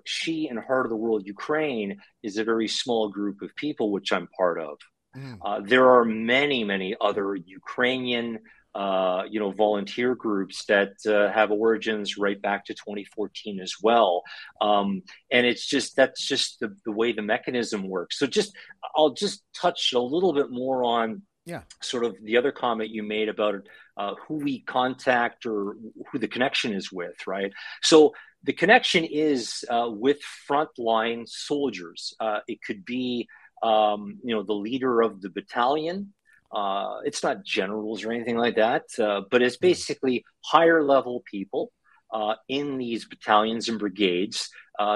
she 0.05 0.47
and 0.47 0.59
Heart 0.59 0.85
of 0.85 0.89
the 0.91 0.95
World 0.95 1.25
Ukraine 1.25 1.99
is 2.21 2.37
a 2.37 2.43
very 2.43 2.67
small 2.67 3.09
group 3.09 3.41
of 3.41 3.55
people, 3.55 3.91
which 3.91 4.11
I'm 4.11 4.27
part 4.37 4.59
of. 4.59 4.77
Mm. 5.17 5.39
Uh, 5.43 5.59
there 5.61 5.89
are 5.89 6.05
many, 6.05 6.63
many 6.63 6.95
other 7.01 7.35
Ukrainian, 7.35 8.39
uh, 8.73 9.23
you 9.29 9.39
know, 9.39 9.51
volunteer 9.51 10.15
groups 10.15 10.65
that 10.65 10.93
uh, 11.05 11.31
have 11.31 11.51
origins 11.51 12.17
right 12.17 12.41
back 12.41 12.65
to 12.65 12.73
2014 12.73 13.59
as 13.59 13.75
well. 13.81 14.23
Um, 14.61 15.03
and 15.31 15.45
it's 15.45 15.65
just 15.65 15.95
that's 15.95 16.25
just 16.25 16.59
the, 16.59 16.75
the 16.85 16.91
way 16.91 17.11
the 17.11 17.21
mechanism 17.21 17.89
works. 17.89 18.17
So 18.17 18.27
just 18.27 18.55
I'll 18.95 19.13
just 19.13 19.43
touch 19.53 19.93
a 19.93 19.99
little 19.99 20.33
bit 20.33 20.51
more 20.51 20.83
on 20.83 21.23
yeah 21.45 21.61
sort 21.81 22.05
of 22.05 22.15
the 22.23 22.37
other 22.37 22.51
comment 22.51 22.91
you 22.91 23.03
made 23.03 23.29
about 23.29 23.55
uh, 23.97 24.13
who 24.27 24.35
we 24.35 24.61
contact 24.61 25.45
or 25.45 25.75
who 26.11 26.19
the 26.19 26.27
connection 26.27 26.73
is 26.73 26.91
with 26.91 27.15
right 27.25 27.51
so 27.81 28.13
the 28.43 28.53
connection 28.53 29.03
is 29.03 29.65
uh, 29.69 29.89
with 29.89 30.19
frontline 30.49 31.27
soldiers 31.27 32.13
uh, 32.19 32.39
it 32.47 32.59
could 32.65 32.85
be 32.85 33.27
um, 33.63 34.19
you 34.23 34.35
know 34.35 34.43
the 34.43 34.53
leader 34.53 35.01
of 35.01 35.21
the 35.21 35.29
battalion 35.29 36.13
uh, 36.53 36.99
it's 37.05 37.23
not 37.23 37.43
generals 37.45 38.03
or 38.03 38.11
anything 38.11 38.37
like 38.37 38.55
that 38.55 38.83
uh, 38.99 39.21
but 39.31 39.41
it's 39.41 39.55
hmm. 39.55 39.67
basically 39.67 40.23
higher 40.43 40.83
level 40.83 41.23
people 41.29 41.71
uh, 42.13 42.35
in 42.49 42.77
these 42.77 43.05
battalions 43.05 43.69
and 43.69 43.79
brigades 43.79 44.49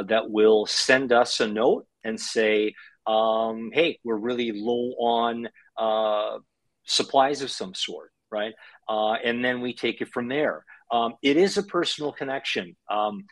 that 0.07 0.31
will 0.31 0.65
send 0.65 1.13
us 1.13 1.39
a 1.39 1.47
note 1.47 1.85
and 2.03 2.19
say 2.19 2.73
um, 3.07 3.71
hey, 3.73 3.99
we're 4.03 4.17
really 4.17 4.51
low 4.51 4.93
on 4.99 5.47
uh, 5.77 6.39
supplies 6.85 7.41
of 7.41 7.51
some 7.51 7.73
sort, 7.73 8.11
right? 8.31 8.53
Uh, 8.87 9.13
and 9.13 9.43
then 9.43 9.61
we 9.61 9.73
take 9.73 10.01
it 10.01 10.09
from 10.09 10.27
there. 10.27 10.65
Um, 10.91 11.15
it 11.21 11.37
is 11.37 11.57
a 11.57 11.63
personal 11.63 12.11
connection. 12.11 12.75
Um, 12.89 13.25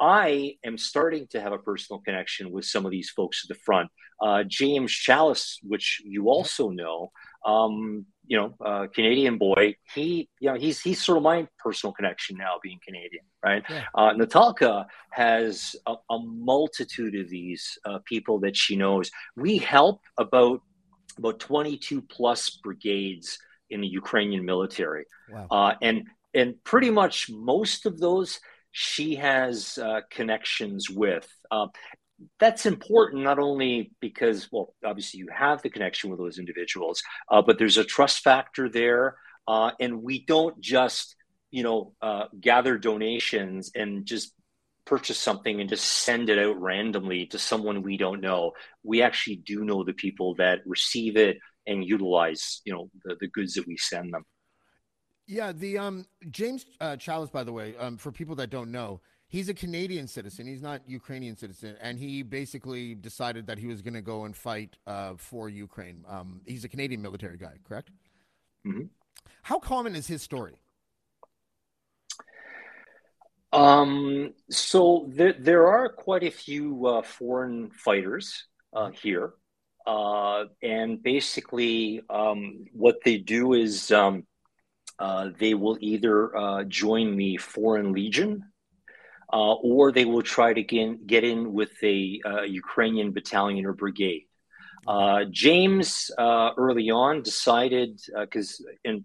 I 0.00 0.54
am 0.64 0.78
starting 0.78 1.26
to 1.30 1.40
have 1.40 1.52
a 1.52 1.58
personal 1.58 2.00
connection 2.00 2.50
with 2.50 2.64
some 2.64 2.86
of 2.86 2.90
these 2.90 3.10
folks 3.10 3.44
at 3.44 3.54
the 3.54 3.60
front. 3.62 3.90
Uh, 4.20 4.42
James 4.46 4.90
Chalice, 4.90 5.58
which 5.62 6.00
you 6.04 6.28
also 6.28 6.70
know, 6.70 7.10
um, 7.46 8.04
you 8.26 8.36
know, 8.36 8.54
uh, 8.64 8.88
Canadian 8.92 9.38
boy. 9.38 9.76
He, 9.94 10.28
you 10.40 10.50
know, 10.50 10.58
he's 10.58 10.80
he's 10.80 11.02
sort 11.02 11.18
of 11.18 11.22
my 11.22 11.46
personal 11.58 11.92
connection 11.92 12.36
now, 12.36 12.54
being 12.62 12.80
Canadian, 12.84 13.24
right? 13.42 13.62
Yeah. 13.70 13.84
Uh, 13.94 14.12
Natalka 14.14 14.86
has 15.10 15.76
a, 15.86 15.94
a, 16.10 16.18
multitude 16.18 17.14
of 17.14 17.30
these 17.30 17.78
uh, 17.84 18.00
people 18.04 18.40
that 18.40 18.56
she 18.56 18.74
knows. 18.74 19.10
We 19.36 19.58
help 19.58 20.00
about 20.18 20.60
about 21.18 21.38
twenty 21.38 21.78
two 21.78 22.02
plus 22.02 22.50
brigades 22.62 23.38
in 23.70 23.80
the 23.80 23.88
Ukrainian 23.88 24.44
military, 24.44 25.04
wow. 25.30 25.46
Uh, 25.50 25.74
and 25.80 26.04
and 26.34 26.62
pretty 26.64 26.90
much 26.90 27.30
most 27.30 27.86
of 27.86 27.98
those 28.00 28.40
she 28.72 29.14
has 29.14 29.78
uh, 29.78 30.00
connections 30.10 30.90
with. 30.90 31.28
That's 32.38 32.66
important 32.66 33.22
not 33.22 33.38
only 33.38 33.92
because 34.00 34.48
well 34.50 34.74
obviously 34.84 35.18
you 35.18 35.28
have 35.32 35.62
the 35.62 35.70
connection 35.70 36.10
with 36.10 36.18
those 36.18 36.38
individuals 36.38 37.02
uh, 37.30 37.42
but 37.42 37.58
there's 37.58 37.76
a 37.76 37.84
trust 37.84 38.20
factor 38.20 38.68
there 38.68 39.16
uh, 39.46 39.72
and 39.80 40.02
we 40.02 40.24
don't 40.24 40.60
just 40.60 41.16
you 41.50 41.62
know 41.62 41.92
uh, 42.02 42.24
gather 42.40 42.78
donations 42.78 43.70
and 43.74 44.06
just 44.06 44.32
purchase 44.86 45.18
something 45.18 45.60
and 45.60 45.68
just 45.68 45.84
send 45.84 46.30
it 46.30 46.38
out 46.38 46.60
randomly 46.60 47.26
to 47.26 47.38
someone 47.38 47.82
we 47.82 47.96
don't 47.96 48.20
know. 48.20 48.52
We 48.84 49.02
actually 49.02 49.36
do 49.36 49.64
know 49.64 49.84
the 49.84 49.92
people 49.92 50.36
that 50.36 50.60
receive 50.64 51.16
it 51.16 51.38
and 51.66 51.84
utilize 51.84 52.62
you 52.64 52.72
know 52.72 52.90
the, 53.04 53.16
the 53.20 53.28
goods 53.28 53.54
that 53.54 53.66
we 53.66 53.76
send 53.76 54.14
them. 54.14 54.24
Yeah 55.26 55.52
the 55.52 55.78
um 55.78 56.06
james 56.30 56.64
uh, 56.80 56.96
chalice 56.96 57.30
by 57.30 57.42
the 57.42 57.52
way 57.52 57.74
um, 57.78 57.96
for 57.96 58.12
people 58.12 58.36
that 58.36 58.48
don't 58.48 58.70
know 58.70 59.00
he's 59.28 59.48
a 59.48 59.54
Canadian 59.54 60.06
citizen. 60.06 60.46
He's 60.46 60.62
not 60.62 60.82
Ukrainian 60.86 61.36
citizen, 61.36 61.76
and 61.80 61.98
he 61.98 62.22
basically 62.22 62.94
decided 62.94 63.46
that 63.46 63.58
he 63.58 63.66
was 63.66 63.82
going 63.82 63.94
to 63.94 64.02
go 64.02 64.24
and 64.24 64.34
fight 64.34 64.76
uh, 64.86 65.14
for 65.16 65.48
Ukraine. 65.48 66.04
Um, 66.08 66.40
he's 66.46 66.64
a 66.64 66.68
Canadian 66.68 67.02
military 67.02 67.36
guy, 67.36 67.54
correct? 67.66 67.90
Mm-hmm. 68.66 68.86
How 69.42 69.58
common 69.58 69.94
is 69.94 70.06
his 70.06 70.22
story? 70.22 70.54
Um, 73.52 74.34
so 74.50 75.06
there, 75.08 75.34
there 75.38 75.66
are 75.68 75.88
quite 75.88 76.24
a 76.24 76.30
few 76.30 76.86
uh, 76.86 77.02
foreign 77.02 77.70
fighters 77.70 78.46
uh, 78.72 78.90
here. 78.90 79.34
Uh, 79.86 80.46
and 80.62 81.00
basically, 81.02 82.02
um, 82.10 82.66
what 82.72 82.96
they 83.04 83.18
do 83.18 83.52
is 83.52 83.92
um, 83.92 84.26
uh, 84.98 85.30
they 85.38 85.54
will 85.54 85.78
either 85.80 86.36
uh, 86.36 86.64
join 86.64 87.16
the 87.16 87.36
Foreign 87.36 87.92
Legion, 87.92 88.44
uh, 89.32 89.54
or 89.54 89.92
they 89.92 90.04
will 90.04 90.22
try 90.22 90.52
to 90.52 90.62
get, 90.62 91.06
get 91.06 91.24
in 91.24 91.52
with 91.52 91.72
a 91.82 92.20
uh, 92.24 92.42
Ukrainian 92.42 93.12
battalion 93.12 93.66
or 93.66 93.72
brigade. 93.72 94.26
Uh, 94.86 95.24
James 95.30 96.10
uh, 96.16 96.50
early 96.56 96.90
on 96.90 97.22
decided 97.22 98.00
because 98.20 98.64
uh, 98.64 98.72
and 98.84 99.04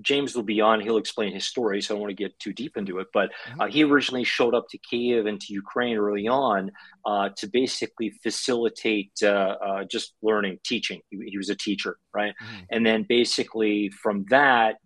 James 0.00 0.34
will 0.34 0.42
be 0.42 0.60
on. 0.60 0.80
He'll 0.80 0.96
explain 0.96 1.32
his 1.32 1.44
story, 1.44 1.80
so 1.80 1.92
I 1.92 1.94
don't 1.94 2.00
want 2.00 2.10
to 2.16 2.22
get 2.24 2.36
too 2.38 2.52
deep 2.52 2.76
into 2.76 2.98
it. 2.98 3.08
But 3.12 3.30
mm-hmm. 3.30 3.60
uh, 3.60 3.66
he 3.66 3.84
originally 3.84 4.24
showed 4.24 4.54
up 4.54 4.66
to 4.70 4.78
Kiev 4.78 5.26
and 5.26 5.40
to 5.42 5.52
Ukraine 5.52 5.96
early 5.98 6.26
on 6.26 6.72
uh, 7.04 7.28
to 7.36 7.46
basically 7.46 8.10
facilitate 8.22 9.12
just 9.88 10.14
learning, 10.22 10.58
teaching. 10.64 11.02
He, 11.10 11.18
he, 11.26 11.36
was 11.36 11.50
a 11.50 11.54
teacher, 11.54 11.98
right? 12.14 12.32
Mm-hmm. 12.42 12.62
And 12.70 12.86
then 12.86 13.06
basically 13.08 13.90
from 13.90 14.24
that, 14.30 14.76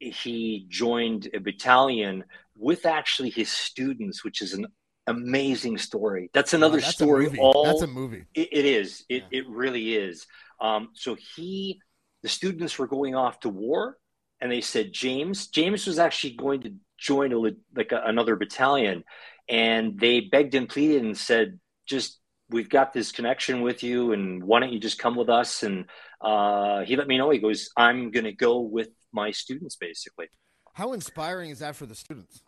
he 0.00 0.66
joined 0.68 1.28
a 1.34 1.38
battalion 1.38 2.24
with 2.58 2.86
actually 2.86 3.30
his 3.30 3.50
students, 3.50 4.24
which 4.24 4.42
is 4.42 4.52
an 4.52 4.66
amazing 5.06 5.78
story. 5.78 6.30
That's 6.34 6.54
another 6.54 6.78
oh, 6.78 6.80
that's 6.80 6.94
story. 6.94 7.38
All 7.38 7.64
that's 7.64 7.82
a 7.82 7.86
movie. 7.86 8.24
it, 8.34 8.48
it 8.52 8.64
is. 8.64 9.04
It 9.08 9.24
yeah. 9.30 9.40
it 9.40 9.48
really 9.48 9.94
is. 9.94 10.26
Um, 10.60 10.90
so 10.94 11.16
he, 11.36 11.80
the 12.22 12.28
students 12.28 12.78
were 12.78 12.88
going 12.88 13.14
off 13.14 13.40
to 13.40 13.48
war, 13.48 13.96
and 14.40 14.50
they 14.50 14.60
said 14.60 14.92
James. 14.92 15.48
James 15.48 15.86
was 15.86 15.98
actually 15.98 16.34
going 16.34 16.62
to 16.62 16.74
join 16.98 17.32
a, 17.32 17.38
like 17.76 17.92
a, 17.92 18.02
another 18.04 18.36
battalion, 18.36 19.04
and 19.48 19.98
they 19.98 20.20
begged 20.20 20.54
and 20.54 20.68
pleaded 20.68 21.02
and 21.02 21.16
said, 21.16 21.58
just 21.86 22.18
we've 22.50 22.68
got 22.68 22.92
this 22.92 23.12
connection 23.12 23.62
with 23.62 23.82
you, 23.82 24.12
and 24.12 24.42
why 24.42 24.60
don't 24.60 24.72
you 24.72 24.80
just 24.80 24.98
come 24.98 25.16
with 25.16 25.28
us? 25.28 25.62
And 25.62 25.84
uh, 26.20 26.82
he 26.84 26.96
let 26.96 27.06
me 27.06 27.18
know. 27.18 27.30
He 27.30 27.38
goes, 27.38 27.70
I'm 27.76 28.10
going 28.10 28.24
to 28.24 28.32
go 28.32 28.60
with 28.60 28.88
my 29.12 29.30
students, 29.30 29.76
basically. 29.76 30.26
How 30.74 30.92
inspiring 30.92 31.50
is 31.50 31.60
that 31.60 31.76
for 31.76 31.86
the 31.86 31.94
students? 31.94 32.42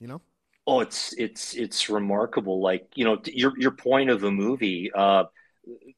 You 0.00 0.06
know 0.06 0.20
oh 0.66 0.80
it's 0.80 1.12
it's 1.14 1.54
it's 1.54 1.88
remarkable 1.88 2.60
like 2.60 2.86
you 2.94 3.04
know 3.04 3.18
your 3.26 3.52
your 3.58 3.70
point 3.70 4.10
of 4.10 4.20
the 4.20 4.30
movie 4.30 4.90
uh 4.94 5.24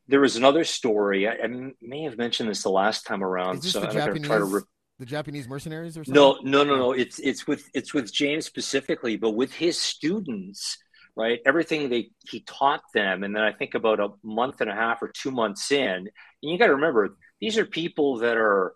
there 0.06 0.20
was 0.20 0.36
another 0.36 0.64
story 0.64 1.28
I, 1.28 1.32
I 1.32 1.72
may 1.82 2.02
have 2.02 2.16
mentioned 2.16 2.48
this 2.48 2.62
the 2.62 2.70
last 2.70 3.06
time 3.06 3.22
around 3.22 3.62
so 3.62 3.82
i'm 3.82 3.88
to 3.88 4.18
try 4.20 4.38
to 4.38 4.44
re- 4.44 4.62
the 4.98 5.06
Japanese 5.06 5.48
mercenaries 5.48 5.96
or 5.96 6.04
something? 6.04 6.20
No, 6.20 6.38
no, 6.42 6.64
no, 6.64 6.76
no. 6.76 6.92
It's 6.92 7.18
it's 7.20 7.46
with 7.46 7.68
it's 7.72 7.94
with 7.94 8.12
James 8.12 8.46
specifically, 8.46 9.16
but 9.16 9.30
with 9.30 9.52
his 9.52 9.80
students, 9.80 10.76
right? 11.14 11.38
Everything 11.46 11.88
they 11.88 12.10
he 12.28 12.40
taught 12.40 12.82
them, 12.94 13.22
and 13.22 13.34
then 13.34 13.42
I 13.42 13.52
think 13.52 13.74
about 13.74 14.00
a 14.00 14.08
month 14.24 14.60
and 14.60 14.68
a 14.68 14.74
half 14.74 15.00
or 15.00 15.08
two 15.08 15.30
months 15.30 15.70
in, 15.70 15.88
and 15.88 16.10
you 16.42 16.58
got 16.58 16.66
to 16.66 16.74
remember 16.74 17.16
these 17.40 17.58
are 17.58 17.64
people 17.64 18.18
that 18.18 18.36
are 18.36 18.74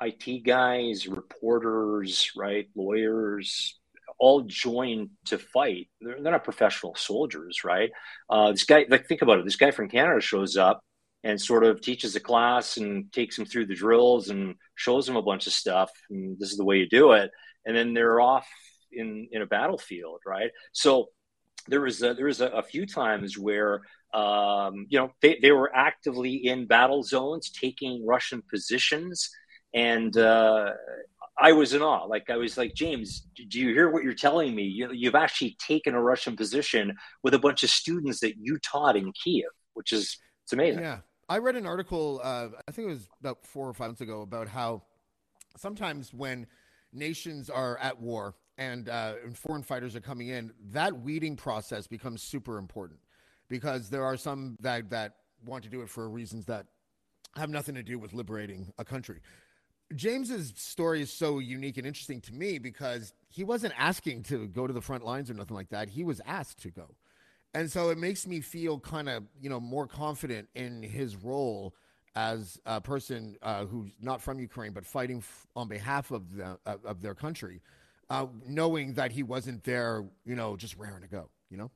IT 0.00 0.44
guys, 0.44 1.08
reporters, 1.08 2.30
right, 2.36 2.68
lawyers, 2.76 3.79
all 4.20 4.42
joined 4.42 5.10
to 5.24 5.38
fight. 5.38 5.88
They're, 6.00 6.22
they're 6.22 6.32
not 6.32 6.44
professional 6.44 6.94
soldiers, 6.94 7.64
right? 7.64 7.90
Uh, 8.28 8.52
this 8.52 8.64
guy, 8.64 8.86
like, 8.88 9.06
think 9.06 9.22
about 9.22 9.38
it. 9.38 9.44
This 9.44 9.56
guy 9.56 9.70
from 9.70 9.88
Canada 9.88 10.20
shows 10.20 10.56
up 10.56 10.80
and 11.24 11.40
sort 11.40 11.64
of 11.64 11.80
teaches 11.80 12.14
a 12.16 12.20
class 12.20 12.76
and 12.76 13.12
takes 13.12 13.36
them 13.36 13.46
through 13.46 13.66
the 13.66 13.74
drills 13.74 14.28
and 14.28 14.54
shows 14.74 15.06
them 15.06 15.16
a 15.16 15.22
bunch 15.22 15.46
of 15.46 15.52
stuff. 15.52 15.90
And 16.10 16.38
this 16.38 16.50
is 16.52 16.58
the 16.58 16.64
way 16.64 16.76
you 16.76 16.88
do 16.88 17.12
it. 17.12 17.30
And 17.66 17.76
then 17.76 17.94
they're 17.94 18.20
off 18.20 18.46
in 18.92 19.28
in 19.32 19.42
a 19.42 19.46
battlefield, 19.46 20.20
right? 20.26 20.50
So 20.72 21.08
there 21.68 21.80
was 21.80 22.02
a, 22.02 22.14
there 22.14 22.26
was 22.26 22.40
a, 22.40 22.48
a 22.48 22.62
few 22.62 22.86
times 22.86 23.38
where 23.38 23.82
um, 24.14 24.86
you 24.88 24.98
know 24.98 25.12
they, 25.20 25.38
they 25.40 25.52
were 25.52 25.74
actively 25.74 26.34
in 26.46 26.66
battle 26.66 27.02
zones, 27.02 27.50
taking 27.50 28.06
Russian 28.06 28.42
positions, 28.50 29.30
and 29.74 30.16
uh, 30.16 30.70
I 31.40 31.52
was 31.52 31.72
in 31.72 31.80
awe. 31.80 32.04
Like 32.04 32.28
I 32.28 32.36
was 32.36 32.58
like, 32.58 32.74
James, 32.74 33.26
do 33.34 33.58
you 33.58 33.68
hear 33.72 33.90
what 33.90 34.04
you're 34.04 34.12
telling 34.12 34.54
me? 34.54 34.62
You, 34.64 35.06
have 35.06 35.14
actually 35.14 35.56
taken 35.58 35.94
a 35.94 36.00
Russian 36.00 36.36
position 36.36 36.94
with 37.22 37.32
a 37.32 37.38
bunch 37.38 37.62
of 37.62 37.70
students 37.70 38.20
that 38.20 38.34
you 38.38 38.58
taught 38.58 38.96
in 38.96 39.10
Kiev, 39.12 39.48
which 39.72 39.92
is 39.92 40.18
it's 40.44 40.52
amazing. 40.52 40.82
Yeah, 40.82 40.98
I 41.28 41.38
read 41.38 41.56
an 41.56 41.66
article. 41.66 42.20
Uh, 42.22 42.48
I 42.68 42.72
think 42.72 42.88
it 42.88 42.90
was 42.90 43.08
about 43.20 43.46
four 43.46 43.68
or 43.68 43.72
five 43.72 43.88
months 43.88 44.02
ago 44.02 44.20
about 44.20 44.48
how 44.48 44.82
sometimes 45.56 46.12
when 46.12 46.46
nations 46.92 47.48
are 47.48 47.78
at 47.78 47.98
war 47.98 48.34
and, 48.58 48.88
uh, 48.88 49.14
and 49.24 49.36
foreign 49.36 49.62
fighters 49.62 49.96
are 49.96 50.00
coming 50.00 50.28
in, 50.28 50.52
that 50.72 51.00
weeding 51.00 51.36
process 51.36 51.86
becomes 51.86 52.22
super 52.22 52.58
important 52.58 53.00
because 53.48 53.88
there 53.88 54.04
are 54.04 54.16
some 54.16 54.56
that 54.60 54.90
that 54.90 55.14
want 55.46 55.64
to 55.64 55.70
do 55.70 55.80
it 55.80 55.88
for 55.88 56.08
reasons 56.10 56.44
that 56.44 56.66
have 57.36 57.48
nothing 57.48 57.74
to 57.74 57.82
do 57.82 57.98
with 57.98 58.12
liberating 58.12 58.70
a 58.78 58.84
country 58.84 59.20
James's 59.94 60.52
story 60.56 61.02
is 61.02 61.12
so 61.12 61.38
unique 61.38 61.76
and 61.76 61.86
interesting 61.86 62.20
to 62.22 62.32
me 62.34 62.58
because 62.58 63.12
he 63.28 63.44
wasn't 63.44 63.74
asking 63.76 64.22
to 64.24 64.46
go 64.46 64.66
to 64.66 64.72
the 64.72 64.80
front 64.80 65.04
lines 65.04 65.30
or 65.30 65.34
nothing 65.34 65.56
like 65.56 65.70
that. 65.70 65.88
He 65.88 66.04
was 66.04 66.20
asked 66.26 66.62
to 66.62 66.70
go. 66.70 66.94
And 67.54 67.70
so 67.70 67.90
it 67.90 67.98
makes 67.98 68.26
me 68.26 68.40
feel 68.40 68.78
kind 68.78 69.08
of, 69.08 69.24
you 69.40 69.50
know, 69.50 69.58
more 69.58 69.86
confident 69.86 70.48
in 70.54 70.82
his 70.82 71.16
role 71.16 71.74
as 72.14 72.58
a 72.66 72.80
person 72.80 73.36
uh, 73.42 73.64
who's 73.66 73.90
not 74.00 74.20
from 74.20 74.38
Ukraine 74.38 74.72
but 74.72 74.84
fighting 74.84 75.18
f- 75.18 75.46
on 75.54 75.68
behalf 75.68 76.10
of 76.10 76.36
the 76.36 76.58
uh, 76.66 76.76
of 76.84 77.02
their 77.02 77.14
country, 77.14 77.60
uh, 78.08 78.26
knowing 78.46 78.94
that 78.94 79.12
he 79.12 79.22
wasn't 79.22 79.64
there, 79.64 80.04
you 80.24 80.34
know, 80.36 80.56
just 80.56 80.76
raring 80.76 81.02
to 81.02 81.08
go. 81.08 81.28
You 81.50 81.56
know. 81.56 81.70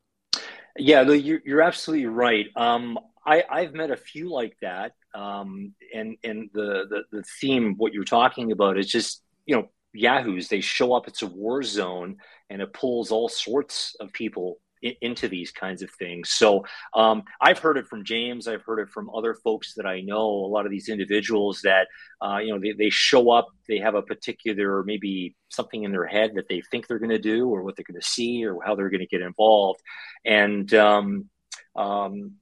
Yeah, 0.77 1.03
you're, 1.03 1.41
you're 1.45 1.63
absolutely 1.63 2.07
right. 2.07 2.47
Um, 2.57 2.99
I, 3.27 3.45
I've 3.51 3.75
met 3.75 3.91
a 3.91 3.97
few 3.97 4.31
like 4.31 4.57
that, 4.61 4.93
um, 5.15 5.73
and 5.95 6.17
and 6.25 6.51
the, 6.53 6.85
the 6.91 7.03
the 7.19 7.25
theme 7.41 7.75
what 7.77 7.93
you're 7.93 8.05
talking 8.05 8.53
about 8.53 8.79
is 8.79 8.89
just 8.89 9.23
you 9.47 9.57
know 9.57 9.71
yahoos. 9.93 10.49
They 10.49 10.61
show 10.61 10.93
up. 10.93 11.07
It's 11.09 11.23
a 11.23 11.27
war 11.27 11.63
zone, 11.63 12.17
and 12.51 12.61
it 12.61 12.73
pulls 12.73 13.13
all 13.13 13.29
sorts 13.29 13.95
of 14.01 14.13
people 14.13 14.59
into 15.01 15.29
these 15.29 15.51
kinds 15.51 15.83
of 15.83 15.91
things. 15.91 16.31
So 16.31 16.65
um, 16.95 17.23
I've 17.41 17.59
heard 17.59 17.77
it 17.77 17.87
from 17.87 18.05
James. 18.05 18.47
I've 18.47 18.63
heard 18.63 18.81
it 18.81 18.91
from 18.91 19.11
other 19.11 19.35
folks 19.35 19.75
that 19.75 19.87
I 19.87 20.01
know. 20.01 20.27
A 20.27 20.51
lot 20.51 20.67
of 20.67 20.71
these 20.71 20.89
individuals 20.89 21.61
that 21.63 21.89
uh, 22.21 22.39
you 22.39 22.53
know 22.53 22.61
they, 22.61 22.73
they 22.73 22.91
show 22.91 23.31
up. 23.31 23.49
They 23.69 23.79
have 23.79 23.95
a 23.95 24.03
particular 24.03 24.83
maybe 24.85 25.37
something 25.49 25.85
in 25.85 25.93
their 25.93 26.07
head 26.07 26.33
that 26.35 26.49
they 26.49 26.63
think 26.71 26.87
they're 26.87 26.99
going 26.99 27.11
to 27.11 27.19
do, 27.19 27.49
or 27.49 27.63
what 27.63 27.77
they're 27.77 27.85
going 27.89 28.01
to 28.01 28.07
see, 28.07 28.45
or 28.45 28.59
how 28.65 28.75
they're 28.75 28.91
going 28.91 29.01
to 29.01 29.07
get 29.07 29.23
involved, 29.23 29.81
and 30.25 30.73
um, 30.75 31.29
um, 31.77 32.33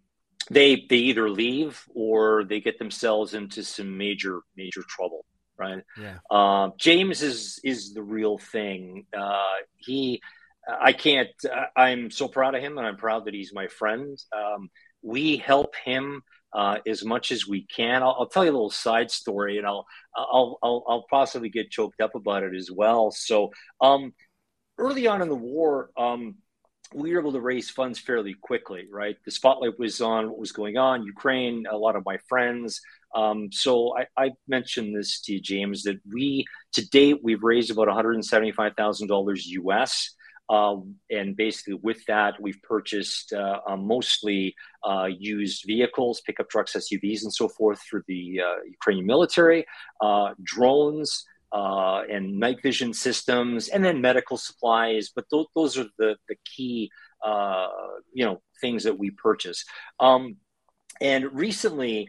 they 0.50 0.86
they 0.88 0.96
either 0.96 1.30
leave 1.30 1.84
or 1.94 2.44
they 2.44 2.60
get 2.60 2.78
themselves 2.78 3.34
into 3.34 3.62
some 3.62 3.96
major 3.96 4.40
major 4.56 4.82
trouble 4.88 5.24
right 5.56 5.82
yeah. 5.98 6.18
uh, 6.30 6.70
james 6.78 7.22
is 7.22 7.60
is 7.64 7.94
the 7.94 8.02
real 8.02 8.38
thing 8.38 9.06
uh, 9.16 9.54
he 9.76 10.20
I 10.68 10.92
can't. 10.92 11.28
I'm 11.76 12.10
so 12.10 12.28
proud 12.28 12.54
of 12.54 12.62
him, 12.62 12.78
and 12.78 12.86
I'm 12.86 12.96
proud 12.96 13.24
that 13.24 13.34
he's 13.34 13.52
my 13.52 13.66
friend. 13.66 14.18
Um, 14.34 14.70
we 15.02 15.36
help 15.36 15.74
him 15.76 16.22
uh, 16.52 16.78
as 16.86 17.04
much 17.04 17.32
as 17.32 17.46
we 17.46 17.66
can. 17.66 18.02
I'll, 18.02 18.16
I'll, 18.20 18.28
tell 18.28 18.44
you 18.44 18.50
a 18.50 18.52
little 18.52 18.70
side 18.70 19.10
story, 19.10 19.58
and 19.58 19.66
I'll 19.66 19.86
I'll 20.16 20.58
I'll, 20.62 20.84
I'll 20.86 21.06
possibly 21.10 21.48
get 21.48 21.70
choked 21.70 22.00
up 22.00 22.14
about 22.14 22.44
it 22.44 22.54
as 22.54 22.70
well. 22.70 23.10
So, 23.10 23.50
um, 23.80 24.12
early 24.78 25.06
on 25.06 25.22
in 25.22 25.28
the 25.28 25.34
war, 25.34 25.90
um, 25.96 26.36
we 26.94 27.12
were 27.12 27.20
able 27.20 27.32
to 27.32 27.40
raise 27.40 27.70
funds 27.70 27.98
fairly 27.98 28.34
quickly. 28.40 28.86
Right, 28.90 29.16
the 29.24 29.30
spotlight 29.30 29.78
was 29.78 30.00
on 30.00 30.28
what 30.28 30.38
was 30.38 30.52
going 30.52 30.76
on 30.76 31.02
Ukraine. 31.02 31.66
A 31.70 31.76
lot 31.76 31.96
of 31.96 32.04
my 32.04 32.18
friends. 32.28 32.80
Um, 33.14 33.48
so 33.52 33.94
I, 33.96 34.06
I, 34.16 34.30
mentioned 34.48 34.96
this 34.96 35.20
to 35.22 35.34
you, 35.34 35.40
James, 35.40 35.82
that 35.82 36.00
we 36.10 36.46
to 36.72 36.88
date 36.88 37.18
we've 37.22 37.42
raised 37.42 37.70
about 37.70 37.88
one 37.88 37.96
hundred 37.96 38.14
and 38.14 38.24
seventy 38.24 38.52
five 38.52 38.72
thousand 38.76 39.08
dollars 39.08 39.46
US. 39.46 40.14
Um, 40.48 40.96
and 41.10 41.36
basically, 41.36 41.74
with 41.74 42.04
that, 42.06 42.40
we've 42.40 42.60
purchased 42.62 43.32
uh, 43.32 43.60
uh, 43.66 43.76
mostly 43.76 44.54
uh, 44.84 45.08
used 45.18 45.64
vehicles, 45.66 46.20
pickup 46.26 46.50
trucks, 46.50 46.74
SUVs, 46.74 47.22
and 47.22 47.32
so 47.32 47.48
forth 47.48 47.80
for 47.82 48.04
the 48.08 48.40
uh, 48.40 48.62
Ukrainian 48.68 49.06
military, 49.06 49.64
uh, 50.00 50.34
drones, 50.42 51.24
uh, 51.52 52.02
and 52.10 52.38
night 52.38 52.60
vision 52.62 52.92
systems, 52.92 53.68
and 53.68 53.84
then 53.84 54.00
medical 54.00 54.36
supplies. 54.36 55.10
But 55.14 55.26
th- 55.30 55.46
those 55.54 55.78
are 55.78 55.86
the, 55.98 56.16
the 56.28 56.36
key, 56.44 56.90
you 58.12 58.24
know, 58.24 58.42
things 58.60 58.84
that 58.84 58.98
we 58.98 59.10
purchase. 59.10 59.64
Um, 60.00 60.36
and 61.00 61.32
recently, 61.32 62.08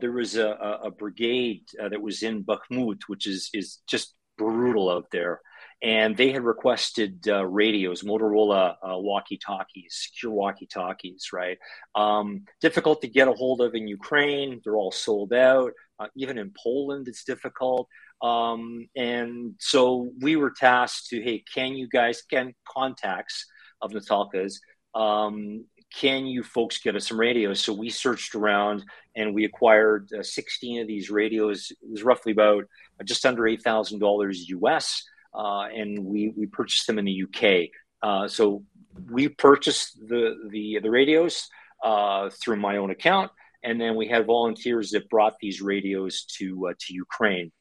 there 0.00 0.12
was 0.12 0.36
a, 0.36 0.80
a 0.82 0.90
brigade 0.90 1.64
that 1.78 2.00
was 2.00 2.22
in 2.22 2.44
Bakhmut, 2.44 3.02
which 3.06 3.26
is 3.26 3.50
is 3.54 3.78
just 3.86 4.14
brutal 4.36 4.90
out 4.90 5.06
there 5.10 5.40
and 5.82 6.16
they 6.16 6.32
had 6.32 6.42
requested 6.42 7.26
uh, 7.28 7.46
radios, 7.46 8.02
Motorola 8.02 8.76
uh, 8.82 8.98
walkie-talkies, 8.98 10.08
secure 10.10 10.32
walkie-talkies. 10.32 11.28
Right, 11.32 11.58
um, 11.94 12.44
difficult 12.60 13.00
to 13.02 13.08
get 13.08 13.28
a 13.28 13.32
hold 13.32 13.60
of 13.60 13.74
in 13.74 13.86
Ukraine. 13.86 14.60
They're 14.64 14.76
all 14.76 14.92
sold 14.92 15.32
out. 15.32 15.72
Uh, 15.98 16.08
even 16.16 16.38
in 16.38 16.52
Poland, 16.62 17.08
it's 17.08 17.24
difficult. 17.24 17.88
Um, 18.22 18.88
and 18.96 19.54
so 19.58 20.10
we 20.20 20.36
were 20.36 20.50
tasked 20.50 21.08
to, 21.10 21.20
hey, 21.20 21.44
can 21.52 21.74
you 21.74 21.88
guys, 21.88 22.22
can 22.22 22.54
contacts 22.68 23.46
of 23.80 23.92
Natalka's, 23.92 24.60
um, 24.94 25.64
can 25.94 26.26
you 26.26 26.42
folks 26.42 26.78
get 26.78 26.96
us 26.96 27.08
some 27.08 27.18
radios? 27.18 27.60
So 27.60 27.72
we 27.72 27.90
searched 27.90 28.34
around 28.34 28.84
and 29.16 29.34
we 29.34 29.44
acquired 29.44 30.10
uh, 30.12 30.22
16 30.22 30.82
of 30.82 30.86
these 30.86 31.10
radios. 31.10 31.70
It 31.70 31.90
was 31.90 32.02
roughly 32.02 32.32
about 32.32 32.64
uh, 33.00 33.04
just 33.04 33.24
under 33.24 33.42
$8,000 33.42 34.36
US 34.48 35.04
and 35.38 36.04
we 36.04 36.32
we 36.36 36.46
purchased 36.46 36.86
them 36.86 36.98
in 36.98 37.04
the 37.04 37.22
UK. 37.24 37.68
Uh, 38.02 38.28
so 38.28 38.64
we 39.10 39.28
purchased 39.28 39.98
the 40.08 40.34
the 40.50 40.80
the 40.80 40.90
radios 40.90 41.48
uh, 41.84 42.30
through 42.42 42.56
my 42.56 42.76
own 42.76 42.90
account, 42.90 43.30
and 43.62 43.80
then 43.80 43.96
we 43.96 44.08
had 44.08 44.26
volunteers 44.26 44.90
that 44.90 45.08
brought 45.08 45.34
these 45.40 45.60
radios 45.60 46.24
to 46.24 46.68
uh, 46.68 46.72
to 46.80 46.94
Ukraine. 46.94 47.52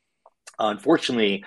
unfortunately. 0.59 1.45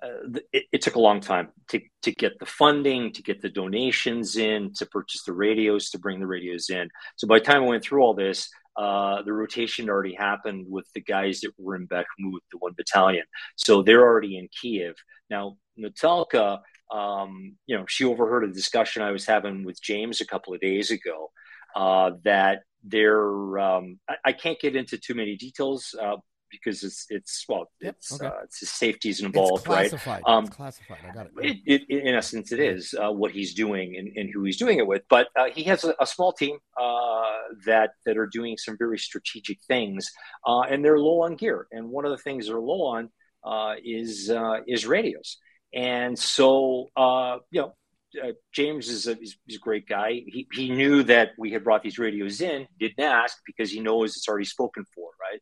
Uh, 0.00 0.38
it, 0.52 0.64
it, 0.70 0.80
took 0.80 0.94
a 0.94 1.00
long 1.00 1.18
time 1.18 1.48
to, 1.68 1.80
to 2.02 2.12
get 2.12 2.38
the 2.38 2.46
funding, 2.46 3.12
to 3.12 3.20
get 3.20 3.42
the 3.42 3.48
donations 3.48 4.36
in, 4.36 4.72
to 4.72 4.86
purchase 4.86 5.24
the 5.24 5.32
radios, 5.32 5.90
to 5.90 5.98
bring 5.98 6.20
the 6.20 6.26
radios 6.26 6.70
in. 6.70 6.88
So 7.16 7.26
by 7.26 7.40
the 7.40 7.44
time 7.44 7.64
I 7.64 7.66
went 7.66 7.82
through 7.82 8.02
all 8.02 8.14
this, 8.14 8.48
uh, 8.78 9.22
the 9.22 9.32
rotation 9.32 9.90
already 9.90 10.14
happened 10.14 10.66
with 10.68 10.86
the 10.94 11.00
guys 11.00 11.40
that 11.40 11.50
were 11.58 11.74
in 11.74 11.88
Bakhmut, 11.88 12.44
the 12.52 12.58
one 12.58 12.74
battalion. 12.76 13.24
So 13.56 13.82
they're 13.82 14.04
already 14.04 14.38
in 14.38 14.48
Kiev. 14.48 14.94
Now, 15.28 15.56
Natalka, 15.78 16.60
um, 16.90 17.56
you 17.66 17.76
know, 17.76 17.84
she 17.88 18.04
overheard 18.04 18.44
a 18.44 18.52
discussion 18.52 19.02
I 19.02 19.12
was 19.12 19.26
having 19.26 19.64
with 19.64 19.80
James 19.82 20.20
a 20.20 20.26
couple 20.26 20.54
of 20.54 20.60
days 20.60 20.90
ago 20.90 21.30
uh, 21.76 22.12
that 22.24 22.62
there, 22.84 23.58
um, 23.58 23.98
I, 24.08 24.14
I, 24.26 24.32
can't 24.32 24.58
get 24.58 24.74
into 24.74 24.96
too 24.96 25.14
many 25.14 25.36
details 25.36 25.94
uh, 26.00 26.16
because 26.50 26.82
it's 26.82 27.06
it's 27.10 27.44
well 27.48 27.70
it's 27.80 28.12
okay. 28.12 28.26
uh, 28.26 28.42
it's 28.44 28.68
safety's 28.68 29.20
involved, 29.20 29.68
right? 29.68 29.92
Um, 30.26 30.44
it's 30.44 30.56
classified. 30.56 30.98
I 31.08 31.14
got 31.14 31.26
it. 31.26 31.58
it, 31.66 31.82
it 31.88 32.06
in 32.06 32.14
essence, 32.14 32.52
it 32.52 32.60
is 32.60 32.94
uh, 32.94 33.10
what 33.10 33.32
he's 33.32 33.54
doing 33.54 33.96
and, 33.96 34.08
and, 34.16 34.30
who 34.32 34.44
he's 34.44 34.56
doing 34.56 34.78
it 34.78 34.86
with. 34.86 35.02
But 35.08 35.28
uh, 35.36 35.46
he 35.54 35.64
has 35.64 35.84
a, 35.84 35.94
a 36.00 36.06
small 36.06 36.32
team 36.32 36.58
uh, 36.80 37.32
that 37.66 37.90
that 38.06 38.16
are 38.16 38.26
doing 38.26 38.56
some 38.56 38.76
very 38.78 38.98
strategic 38.98 39.58
things, 39.66 40.10
uh, 40.46 40.60
and 40.60 40.84
they're 40.84 40.98
low 40.98 41.22
on 41.22 41.36
gear. 41.36 41.66
And 41.70 41.88
one 41.88 42.04
of 42.04 42.10
the 42.10 42.18
things 42.18 42.46
they're 42.46 42.60
low 42.60 42.86
on 42.86 43.10
uh, 43.44 43.74
is 43.84 44.32
is 44.66 44.86
radios. 44.86 45.38
And 45.74 46.18
so, 46.18 46.88
uh, 46.96 47.38
you 47.50 47.60
know, 47.60 47.74
uh, 48.22 48.32
James 48.52 48.88
is 48.88 49.06
a, 49.06 49.14
he's, 49.14 49.36
he's, 49.46 49.56
a 49.56 49.60
great 49.60 49.86
guy. 49.86 50.22
He, 50.26 50.46
he 50.52 50.70
knew 50.70 51.02
that 51.04 51.30
we 51.38 51.52
had 51.52 51.62
brought 51.62 51.82
these 51.82 51.98
radios 51.98 52.40
in, 52.40 52.66
didn't 52.80 53.04
ask 53.04 53.36
because 53.46 53.70
he 53.70 53.80
knows 53.80 54.16
it's 54.16 54.28
already 54.28 54.46
spoken 54.46 54.84
for, 54.94 55.10
right? 55.20 55.40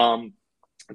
Um, 0.00 0.34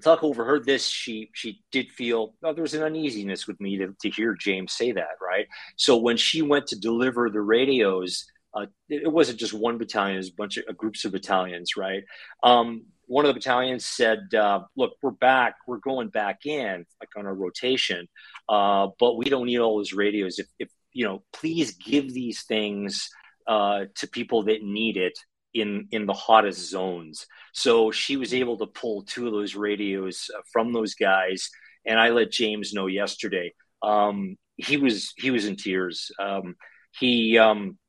Tuck 0.01 0.23
overheard 0.23 0.65
this. 0.65 0.87
She 0.87 1.31
she 1.33 1.61
did 1.71 1.89
feel 1.91 2.35
oh, 2.43 2.53
there 2.53 2.61
was 2.61 2.75
an 2.75 2.83
uneasiness 2.83 3.47
with 3.47 3.59
me 3.59 3.77
to, 3.77 3.95
to 4.01 4.09
hear 4.09 4.35
James 4.39 4.73
say 4.73 4.91
that, 4.91 5.17
right? 5.21 5.47
So 5.77 5.97
when 5.97 6.15
she 6.15 6.41
went 6.41 6.67
to 6.67 6.79
deliver 6.79 7.29
the 7.29 7.41
radios, 7.41 8.25
uh, 8.53 8.67
it 8.87 9.11
wasn't 9.11 9.39
just 9.39 9.53
one 9.53 9.79
battalion; 9.79 10.15
it 10.15 10.19
was 10.19 10.29
a 10.29 10.35
bunch 10.35 10.57
of 10.57 10.65
uh, 10.69 10.73
groups 10.73 11.05
of 11.05 11.11
battalions, 11.11 11.75
right? 11.75 12.03
Um, 12.43 12.85
one 13.09 13.25
of 13.25 13.29
the 13.29 13.33
battalions 13.33 13.85
said, 13.85 14.33
uh, 14.35 14.61
"Look, 14.77 14.93
we're 15.01 15.09
back. 15.09 15.55
We're 15.67 15.79
going 15.79 16.09
back 16.09 16.45
in, 16.45 16.85
like 17.01 17.09
on 17.17 17.25
a 17.25 17.33
rotation, 17.33 18.07
uh, 18.47 18.89
but 18.99 19.17
we 19.17 19.25
don't 19.25 19.47
need 19.47 19.57
all 19.57 19.77
those 19.77 19.93
radios. 19.93 20.37
If, 20.37 20.45
if 20.59 20.69
you 20.93 21.05
know, 21.05 21.23
please 21.33 21.75
give 21.75 22.13
these 22.13 22.43
things 22.43 23.09
uh, 23.47 23.85
to 23.95 24.07
people 24.07 24.43
that 24.43 24.61
need 24.61 24.95
it 24.95 25.17
in 25.55 25.87
in 25.91 26.05
the 26.05 26.13
hottest 26.13 26.69
zones. 26.69 27.25
So 27.51 27.89
she 27.89 28.15
was 28.15 28.31
able 28.31 28.57
to 28.59 28.67
pull 28.67 29.01
two 29.01 29.25
of 29.25 29.33
those 29.33 29.55
radios 29.55 30.29
uh, 30.35 30.41
from 30.53 30.71
those 30.71 30.93
guys, 30.93 31.49
and 31.87 31.99
I 31.99 32.09
let 32.09 32.31
James 32.31 32.73
know 32.73 32.85
yesterday. 32.85 33.53
Um, 33.81 34.37
he 34.57 34.77
was 34.77 35.13
he 35.17 35.31
was 35.31 35.47
in 35.47 35.55
tears. 35.55 36.11
Um, 36.19 36.55
he 36.91 37.39
um, 37.39 37.79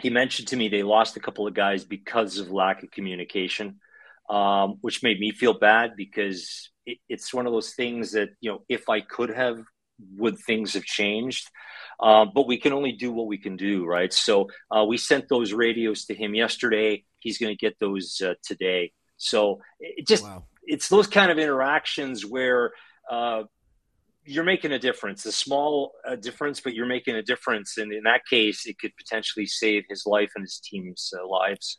he 0.00 0.08
mentioned 0.08 0.48
to 0.48 0.56
me 0.56 0.68
they 0.68 0.82
lost 0.82 1.18
a 1.18 1.20
couple 1.20 1.46
of 1.46 1.52
guys 1.52 1.84
because 1.84 2.38
of 2.38 2.50
lack 2.50 2.82
of 2.82 2.90
communication, 2.90 3.80
um, 4.28 4.78
which 4.80 5.02
made 5.02 5.20
me 5.20 5.30
feel 5.32 5.54
bad 5.54 5.92
because 5.96 6.70
it, 6.86 6.98
it's 7.08 7.34
one 7.34 7.46
of 7.46 7.52
those 7.52 7.74
things 7.74 8.12
that 8.12 8.30
you 8.40 8.50
know 8.50 8.62
if 8.68 8.88
I 8.88 9.00
could 9.00 9.30
have, 9.30 9.62
would 10.16 10.38
things 10.38 10.74
have 10.74 10.84
changed? 10.84 11.48
Uh, 12.00 12.24
but 12.24 12.46
we 12.46 12.58
can 12.58 12.72
only 12.72 12.92
do 12.92 13.12
what 13.12 13.26
we 13.26 13.38
can 13.38 13.56
do, 13.56 13.84
right? 13.84 14.12
So 14.12 14.48
uh, 14.70 14.84
we 14.84 14.96
sent 14.96 15.28
those 15.28 15.52
radios 15.52 16.06
to 16.06 16.14
him 16.14 16.34
yesterday. 16.34 17.04
He's 17.20 17.38
going 17.38 17.52
to 17.52 17.58
get 17.58 17.78
those 17.78 18.20
uh, 18.24 18.34
today. 18.42 18.92
So 19.16 19.60
it 19.78 20.06
just 20.06 20.24
wow. 20.24 20.44
it's 20.64 20.88
those 20.88 21.06
kind 21.06 21.30
of 21.30 21.38
interactions 21.38 22.26
where 22.26 22.72
uh, 23.08 23.44
you're 24.24 24.44
making 24.44 24.72
a 24.72 24.78
difference, 24.78 25.26
a 25.26 25.32
small 25.32 25.92
uh, 26.06 26.16
difference, 26.16 26.60
but 26.60 26.74
you're 26.74 26.86
making 26.86 27.16
a 27.16 27.22
difference. 27.22 27.78
And 27.78 27.92
in 27.92 28.04
that 28.04 28.22
case, 28.28 28.66
it 28.66 28.78
could 28.78 28.96
potentially 28.96 29.46
save 29.46 29.84
his 29.88 30.06
life 30.06 30.32
and 30.34 30.42
his 30.42 30.58
team's 30.58 31.12
lives. 31.28 31.78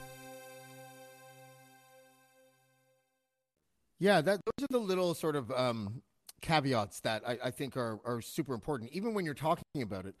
Yeah, 4.01 4.19
that 4.21 4.41
those 4.43 4.65
are 4.65 4.67
the 4.71 4.79
little 4.79 5.13
sort 5.13 5.35
of 5.35 5.51
um, 5.51 6.01
caveats 6.41 7.01
that 7.01 7.21
I, 7.25 7.37
I 7.45 7.51
think 7.51 7.77
are, 7.77 7.99
are 8.03 8.19
super 8.19 8.55
important, 8.55 8.89
even 8.93 9.13
when 9.13 9.25
you're 9.25 9.35
talking 9.35 9.83
about 9.83 10.07
it 10.07 10.15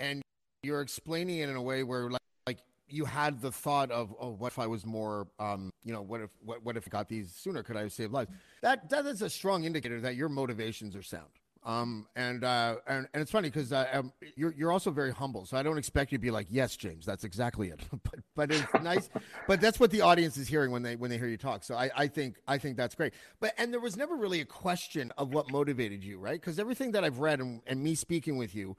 and 0.00 0.22
you're 0.62 0.80
explaining 0.80 1.40
it 1.40 1.50
in 1.50 1.54
a 1.54 1.60
way 1.60 1.82
where 1.82 2.08
like, 2.08 2.22
like 2.46 2.58
you 2.88 3.04
had 3.04 3.42
the 3.42 3.52
thought 3.52 3.90
of 3.90 4.14
oh 4.18 4.30
what 4.30 4.52
if 4.52 4.58
i 4.58 4.66
was 4.66 4.86
more 4.86 5.26
um 5.38 5.70
you 5.84 5.92
know 5.92 6.00
what 6.00 6.22
if 6.22 6.30
what, 6.42 6.64
what 6.64 6.78
if 6.78 6.88
i 6.88 6.90
got 6.90 7.10
these 7.10 7.30
sooner? 7.30 7.62
Could 7.62 7.76
i 7.76 7.82
have 7.82 7.92
saved 7.92 8.10
lives? 8.10 8.30
That 8.62 8.88
that 8.88 9.04
is 9.04 9.20
a 9.20 9.28
strong 9.28 9.64
indicator 9.64 10.00
that 10.00 10.16
your 10.16 10.30
motivations 10.30 10.96
are 10.96 11.02
sound 11.02 11.28
um 11.66 12.06
and 12.16 12.44
uh 12.44 12.76
and, 12.86 13.06
and 13.12 13.20
it's 13.20 13.30
funny 13.30 13.48
because 13.48 13.72
uh, 13.72 13.86
um, 13.92 14.12
you're 14.36 14.54
you're 14.56 14.72
also 14.72 14.90
very 14.90 15.10
humble 15.10 15.44
so 15.44 15.56
i 15.56 15.62
don't 15.62 15.76
expect 15.76 16.12
you 16.12 16.18
to 16.18 16.22
be 16.22 16.30
like 16.30 16.46
yes 16.48 16.76
james 16.76 17.04
that's 17.04 17.24
exactly 17.24 17.68
it 17.68 17.80
but 18.04 18.20
but 18.34 18.50
it's 18.50 18.72
nice 18.82 19.10
but 19.46 19.60
that's 19.60 19.78
what 19.78 19.90
the 19.90 20.00
audience 20.00 20.36
is 20.36 20.48
hearing 20.48 20.70
when 20.70 20.82
they 20.82 20.96
when 20.96 21.10
they 21.10 21.18
hear 21.18 21.28
you 21.28 21.36
talk 21.36 21.62
so 21.64 21.74
i 21.74 21.90
i 21.96 22.06
think 22.06 22.36
i 22.48 22.56
think 22.56 22.76
that's 22.76 22.94
great 22.94 23.12
but 23.40 23.52
and 23.58 23.72
there 23.72 23.80
was 23.80 23.96
never 23.96 24.16
really 24.16 24.40
a 24.40 24.46
question 24.46 25.12
of 25.18 25.34
what 25.34 25.50
motivated 25.50 26.02
you 26.02 26.18
right 26.18 26.40
because 26.40 26.58
everything 26.58 26.92
that 26.92 27.04
i've 27.04 27.18
read 27.18 27.40
and, 27.40 27.60
and 27.66 27.82
me 27.82 27.94
speaking 27.94 28.36
with 28.36 28.54
you 28.54 28.76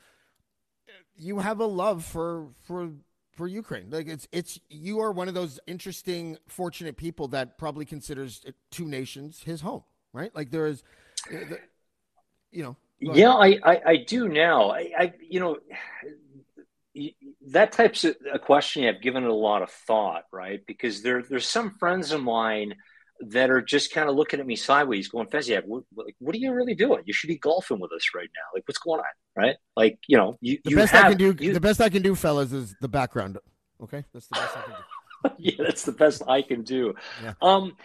you 1.16 1.40
have 1.40 1.60
a 1.60 1.66
love 1.66 2.06
for 2.06 2.48
for 2.66 2.92
for 3.38 3.48
Ukraine. 3.48 3.90
Like 3.90 4.08
it's 4.08 4.28
it's 4.32 4.60
you 4.70 5.00
are 5.00 5.12
one 5.12 5.28
of 5.28 5.34
those 5.34 5.60
interesting, 5.68 6.38
fortunate 6.48 6.98
people 6.98 7.28
that 7.30 7.58
probably 7.58 7.86
considers 7.86 8.44
two 8.72 8.88
nations 8.88 9.44
his 9.44 9.62
home, 9.62 9.84
right? 10.12 10.36
Like 10.36 10.50
there 10.50 10.68
is, 10.68 10.84
you 12.58 12.64
know. 12.64 12.76
Yeah, 13.00 13.34
I, 13.34 13.60
I, 13.64 13.82
I 13.86 13.96
do 13.98 14.28
now. 14.28 14.72
I, 14.72 14.92
I 14.98 15.14
you 15.30 15.40
know 15.40 15.58
that 17.50 17.72
type's 17.72 18.04
of 18.04 18.16
a 18.34 18.40
question 18.40 18.86
I've 18.86 19.02
given 19.02 19.24
it 19.24 19.30
a 19.30 19.34
lot 19.34 19.62
of 19.62 19.70
thought, 19.70 20.24
right? 20.32 20.62
Because 20.66 21.04
there 21.04 21.22
there's 21.22 21.48
some 21.48 21.72
friends 21.78 22.12
of 22.12 22.24
mine 22.24 22.74
that 23.20 23.52
are 23.52 23.62
just 23.62 23.94
kind 23.94 24.10
of 24.10 24.16
looking 24.16 24.40
at 24.40 24.48
me 24.48 24.56
sideways, 24.56 25.08
going, 25.08 25.28
Fesiak, 25.28 25.64
what, 25.66 25.84
like, 25.96 26.16
what 26.20 26.36
are 26.36 26.40
you 26.40 26.54
really 26.54 26.76
doing? 26.76 27.02
You 27.06 27.14
should 27.14 27.30
be 27.30 27.38
golfing 27.38 27.80
with 27.80 27.92
us 27.92 28.10
right 28.16 28.30
now. 28.36 28.54
Like, 28.54 28.64
what's 28.68 28.78
going 28.78 29.00
on? 29.00 29.06
Right? 29.36 29.56
Like, 29.76 29.98
you 30.08 30.18
know, 30.18 30.38
you, 30.42 30.60
the 30.64 30.72
you 30.72 30.76
best 30.76 30.92
have, 30.94 31.06
I 31.06 31.10
can 31.10 31.18
do. 31.18 31.36
you, 31.40 31.54
the 31.54 31.60
best 31.60 31.82
I 31.82 31.90
can 31.90 32.02
do, 32.02 32.16
fellas, 32.16 32.52
is 32.52 32.76
the 32.82 32.88
background. 32.88 33.38
Okay, 33.82 34.04
that's 34.14 34.28
the 34.28 34.36
best 34.36 34.58
I 34.58 34.62
can 34.62 34.72
do. 34.72 35.32
yeah, 35.38 35.66
that's 35.66 35.84
the 35.84 35.92
best 35.92 36.24
I 36.28 36.42
can 36.42 36.64
do. 36.64 36.96
Yeah. 37.24 37.34
Um, 37.42 37.76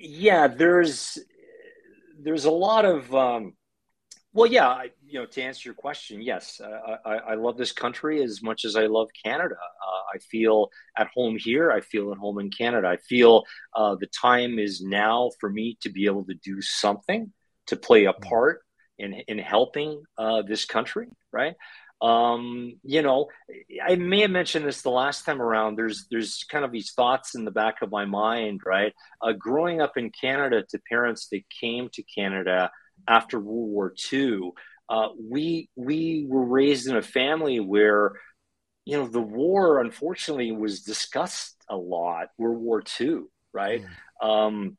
yeah, 0.00 0.48
there's 0.48 1.18
there's 2.18 2.44
a 2.46 2.50
lot 2.50 2.84
of 2.84 3.14
um, 3.14 3.54
well, 4.38 4.50
yeah, 4.50 4.68
I, 4.68 4.90
you 5.06 5.18
know, 5.18 5.26
to 5.26 5.42
answer 5.42 5.68
your 5.68 5.74
question, 5.74 6.22
yes, 6.22 6.60
uh, 6.60 6.96
I, 7.04 7.16
I, 7.16 7.34
love 7.34 7.56
this 7.56 7.72
country 7.72 8.22
as 8.22 8.42
much 8.42 8.64
as 8.64 8.76
I 8.76 8.86
love 8.86 9.08
Canada. 9.24 9.56
Uh, 9.56 10.14
I 10.14 10.18
feel 10.18 10.70
at 10.96 11.08
home 11.14 11.36
here. 11.36 11.72
I 11.72 11.80
feel 11.80 12.12
at 12.12 12.18
home 12.18 12.38
in 12.38 12.50
Canada. 12.50 12.88
I 12.88 12.98
feel 12.98 13.44
uh, 13.74 13.96
the 13.96 14.06
time 14.06 14.58
is 14.58 14.80
now 14.80 15.30
for 15.40 15.50
me 15.50 15.76
to 15.80 15.90
be 15.90 16.06
able 16.06 16.24
to 16.26 16.34
do 16.34 16.62
something 16.62 17.32
to 17.66 17.76
play 17.76 18.04
a 18.04 18.12
mm. 18.12 18.20
part 18.22 18.62
in 18.98 19.14
in 19.26 19.38
helping 19.38 20.02
uh, 20.16 20.42
this 20.42 20.64
country. 20.64 21.08
Right. 21.32 21.54
Um, 22.00 22.78
you 22.84 23.02
know, 23.02 23.26
I 23.84 23.96
may 23.96 24.20
have 24.20 24.30
mentioned 24.30 24.64
this 24.64 24.82
the 24.82 24.90
last 24.90 25.24
time 25.24 25.42
around. 25.42 25.76
There's 25.76 26.06
there's 26.10 26.44
kind 26.44 26.64
of 26.64 26.70
these 26.70 26.92
thoughts 26.92 27.34
in 27.34 27.44
the 27.44 27.50
back 27.50 27.82
of 27.82 27.90
my 27.90 28.04
mind. 28.04 28.60
Right. 28.64 28.94
Uh, 29.20 29.32
growing 29.32 29.80
up 29.80 29.96
in 29.96 30.10
Canada 30.10 30.64
to 30.70 30.78
parents 30.88 31.28
that 31.32 31.42
came 31.60 31.88
to 31.94 32.02
Canada 32.04 32.70
after 33.08 33.40
World 33.40 33.70
War 33.70 33.94
II, 34.12 34.50
uh, 34.88 35.08
we 35.20 35.68
we 35.76 36.26
were 36.28 36.44
raised 36.44 36.88
in 36.88 36.96
a 36.96 37.02
family 37.02 37.60
where 37.60 38.12
you 38.84 38.96
know 38.96 39.06
the 39.06 39.20
war 39.20 39.80
unfortunately 39.80 40.52
was 40.52 40.82
discussed 40.82 41.56
a 41.68 41.76
lot. 41.76 42.28
World 42.38 42.60
War 42.60 42.82
II, 43.00 43.22
right? 43.52 43.82
Mm. 44.22 44.26
Um, 44.26 44.78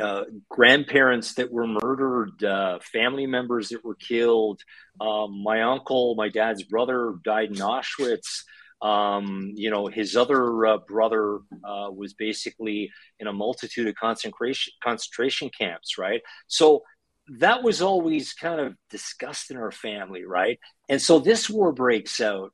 uh, 0.00 0.24
grandparents 0.48 1.34
that 1.34 1.52
were 1.52 1.66
murdered, 1.66 2.42
uh, 2.42 2.78
family 2.80 3.26
members 3.26 3.68
that 3.68 3.84
were 3.84 3.94
killed. 3.94 4.60
Um, 5.00 5.42
my 5.42 5.62
uncle, 5.62 6.14
my 6.16 6.28
dad's 6.28 6.64
brother, 6.64 7.14
died 7.24 7.50
in 7.50 7.56
Auschwitz. 7.56 8.42
Um, 8.82 9.52
you 9.54 9.70
know, 9.70 9.86
his 9.86 10.16
other 10.16 10.66
uh, 10.66 10.78
brother 10.78 11.38
uh, 11.64 11.90
was 11.90 12.12
basically 12.14 12.90
in 13.20 13.28
a 13.28 13.32
multitude 13.32 13.86
of 13.86 13.94
concentration 13.94 14.72
concentration 14.82 15.48
camps, 15.56 15.96
right? 15.96 16.22
So 16.48 16.82
that 17.28 17.62
was 17.62 17.80
always 17.80 18.32
kind 18.34 18.60
of 18.60 18.74
discussed 18.90 19.50
in 19.50 19.56
our 19.56 19.70
family, 19.70 20.24
right? 20.24 20.58
And 20.88 21.00
so 21.00 21.18
this 21.18 21.48
war 21.48 21.72
breaks 21.72 22.20
out, 22.20 22.52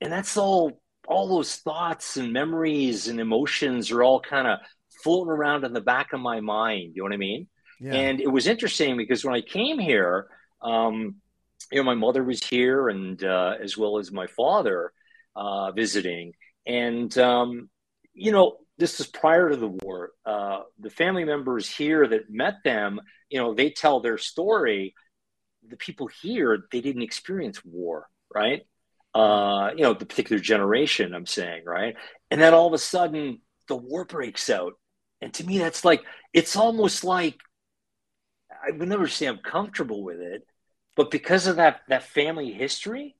and 0.00 0.12
that's 0.12 0.36
all 0.36 0.80
all 1.06 1.28
those 1.28 1.56
thoughts 1.56 2.16
and 2.16 2.32
memories 2.32 3.08
and 3.08 3.18
emotions 3.18 3.90
are 3.90 4.02
all 4.02 4.20
kind 4.20 4.46
of 4.46 4.58
floating 5.02 5.32
around 5.32 5.64
in 5.64 5.72
the 5.72 5.80
back 5.80 6.12
of 6.12 6.20
my 6.20 6.40
mind. 6.40 6.92
You 6.94 7.02
know 7.02 7.04
what 7.04 7.14
I 7.14 7.18
mean? 7.18 7.48
Yeah. 7.80 7.94
And 7.94 8.20
it 8.20 8.30
was 8.30 8.46
interesting 8.46 8.96
because 8.96 9.24
when 9.24 9.34
I 9.34 9.40
came 9.40 9.78
here, 9.78 10.26
um, 10.60 11.16
you 11.72 11.78
know, 11.78 11.84
my 11.84 11.94
mother 11.94 12.22
was 12.22 12.44
here, 12.44 12.88
and 12.88 13.22
uh, 13.22 13.54
as 13.60 13.76
well 13.76 13.98
as 13.98 14.12
my 14.12 14.26
father 14.26 14.92
uh, 15.34 15.72
visiting, 15.72 16.32
and 16.66 17.16
um, 17.18 17.68
you 18.14 18.32
know, 18.32 18.56
this 18.78 19.00
is 19.00 19.06
prior 19.06 19.50
to 19.50 19.56
the 19.56 19.68
war. 19.68 20.12
Uh, 20.24 20.60
the 20.78 20.90
family 20.90 21.24
members 21.24 21.68
here 21.68 22.06
that 22.06 22.30
met 22.30 22.54
them, 22.64 23.00
you 23.28 23.38
know, 23.38 23.54
they 23.54 23.70
tell 23.70 24.00
their 24.00 24.18
story. 24.18 24.94
The 25.68 25.76
people 25.76 26.06
here, 26.06 26.66
they 26.70 26.80
didn't 26.80 27.02
experience 27.02 27.64
war, 27.64 28.08
right? 28.34 28.62
Uh, 29.14 29.70
you 29.76 29.82
know, 29.82 29.94
the 29.94 30.06
particular 30.06 30.40
generation, 30.40 31.14
I'm 31.14 31.26
saying, 31.26 31.64
right? 31.66 31.96
And 32.30 32.40
then 32.40 32.54
all 32.54 32.68
of 32.68 32.72
a 32.72 32.78
sudden, 32.78 33.40
the 33.66 33.76
war 33.76 34.04
breaks 34.04 34.48
out. 34.48 34.74
And 35.20 35.34
to 35.34 35.44
me, 35.44 35.58
that's 35.58 35.84
like, 35.84 36.02
it's 36.32 36.54
almost 36.54 37.02
like 37.02 37.36
I 38.50 38.70
would 38.76 38.88
never 38.88 39.08
say 39.08 39.26
I'm 39.26 39.38
comfortable 39.38 40.04
with 40.04 40.20
it, 40.20 40.46
but 40.96 41.10
because 41.10 41.46
of 41.46 41.56
that, 41.56 41.80
that 41.88 42.04
family 42.04 42.52
history, 42.52 43.16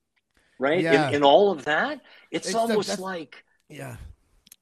right? 0.59 0.83
Yeah. 0.83 1.07
And, 1.07 1.17
and 1.17 1.25
all 1.25 1.51
of 1.51 1.65
that, 1.65 2.01
it's, 2.31 2.47
It's 2.49 2.55
almost 2.55 2.99
like, 2.99 3.45
Yeah. 3.69 3.97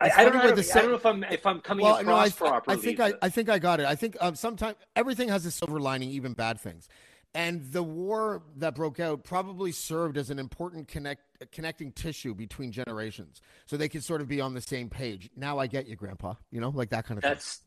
I, 0.00 0.10
I, 0.14 0.24
don't 0.24 0.34
know, 0.34 0.54
the 0.54 0.70
I 0.74 0.80
don't 0.82 0.90
know 0.90 0.96
if 0.96 1.06
I'm 1.06 1.24
if 1.24 1.46
I'm 1.46 1.60
coming 1.60 1.84
Well, 1.84 1.96
across 1.96 2.38
no, 2.40 2.46
I, 2.46 2.50
properly. 2.50 2.76
I 2.76 2.80
think 2.80 3.00
I, 3.00 3.10
but- 3.12 3.18
I 3.22 3.28
think 3.30 3.48
I 3.48 3.58
got 3.58 3.80
it. 3.80 3.86
I 3.86 3.94
think 3.94 4.16
um, 4.20 4.34
sometimes 4.34 4.76
everything 4.94 5.28
has 5.30 5.46
a 5.46 5.50
silver 5.50 5.80
lining, 5.80 6.10
even 6.10 6.34
bad 6.34 6.60
things. 6.60 6.88
And 7.34 7.70
the 7.72 7.82
war 7.82 8.42
that 8.56 8.74
broke 8.74 8.98
out 9.00 9.22
probably 9.24 9.70
served 9.72 10.16
as 10.16 10.30
an 10.30 10.38
important 10.38 10.88
connect 10.88 11.22
connecting 11.52 11.92
tissue 11.92 12.34
between 12.34 12.72
generations, 12.72 13.40
so 13.66 13.76
they 13.76 13.88
could 13.88 14.04
sort 14.04 14.20
of 14.20 14.28
be 14.28 14.40
on 14.40 14.54
the 14.54 14.60
same 14.60 14.88
page. 14.88 15.30
Now 15.36 15.58
I 15.58 15.66
get 15.66 15.86
you, 15.86 15.96
Grandpa. 15.96 16.34
You 16.50 16.60
know, 16.60 16.70
like 16.70 16.90
that 16.90 17.06
kind 17.06 17.18
of 17.18 17.22
thing. 17.24 17.32
That's 17.32 17.60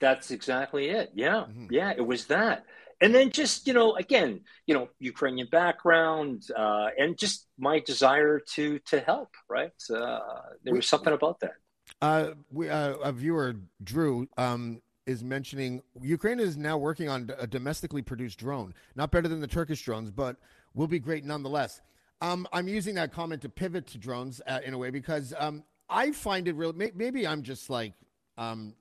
that's 0.00 0.30
exactly 0.32 0.88
it. 0.88 1.10
Yeah, 1.14 1.44
Mhm. 1.48 1.68
yeah, 1.70 1.92
it 1.96 2.04
was 2.06 2.26
that. 2.26 2.64
And 3.00 3.12
then 3.14 3.30
just 3.30 3.66
you 3.66 3.74
know, 3.74 3.94
again, 3.96 4.40
you 4.66 4.74
know, 4.74 4.88
Ukrainian 4.98 5.48
background, 5.50 6.44
uh, 6.56 6.88
and 6.98 7.16
just 7.18 7.46
my 7.58 7.78
desire 7.80 8.40
to 8.54 8.78
to 8.90 9.00
help. 9.00 9.30
Right, 9.48 9.72
uh, 9.90 10.20
there 10.64 10.72
We- 10.72 10.78
was 10.78 10.88
something 10.88 11.12
about 11.12 11.40
that. 11.40 11.54
Uh, 12.00 12.30
we, 12.50 12.68
uh, 12.68 12.94
a 12.96 13.12
viewer, 13.12 13.54
Drew, 13.82 14.28
um, 14.36 14.80
is 15.06 15.24
mentioning 15.24 15.82
Ukraine 16.00 16.38
is 16.38 16.56
now 16.56 16.78
working 16.78 17.08
on 17.08 17.30
a 17.38 17.46
domestically 17.46 18.02
produced 18.02 18.38
drone. 18.38 18.74
Not 18.94 19.10
better 19.10 19.28
than 19.28 19.40
the 19.40 19.48
Turkish 19.48 19.82
drones, 19.82 20.10
but 20.10 20.36
will 20.74 20.86
be 20.86 20.98
great 20.98 21.24
nonetheless. 21.24 21.80
Um, 22.20 22.46
I'm 22.52 22.68
using 22.68 22.94
that 22.94 23.12
comment 23.12 23.42
to 23.42 23.48
pivot 23.48 23.86
to 23.88 23.98
drones 23.98 24.40
uh, 24.46 24.60
in 24.64 24.74
a 24.74 24.78
way 24.78 24.90
because 24.90 25.34
um, 25.36 25.64
I 25.88 26.12
find 26.12 26.46
it 26.46 26.54
real. 26.54 26.72
May, 26.72 26.92
maybe 26.94 27.26
I'm 27.26 27.42
just 27.42 27.68
like 27.68 27.94
um, 28.38 28.74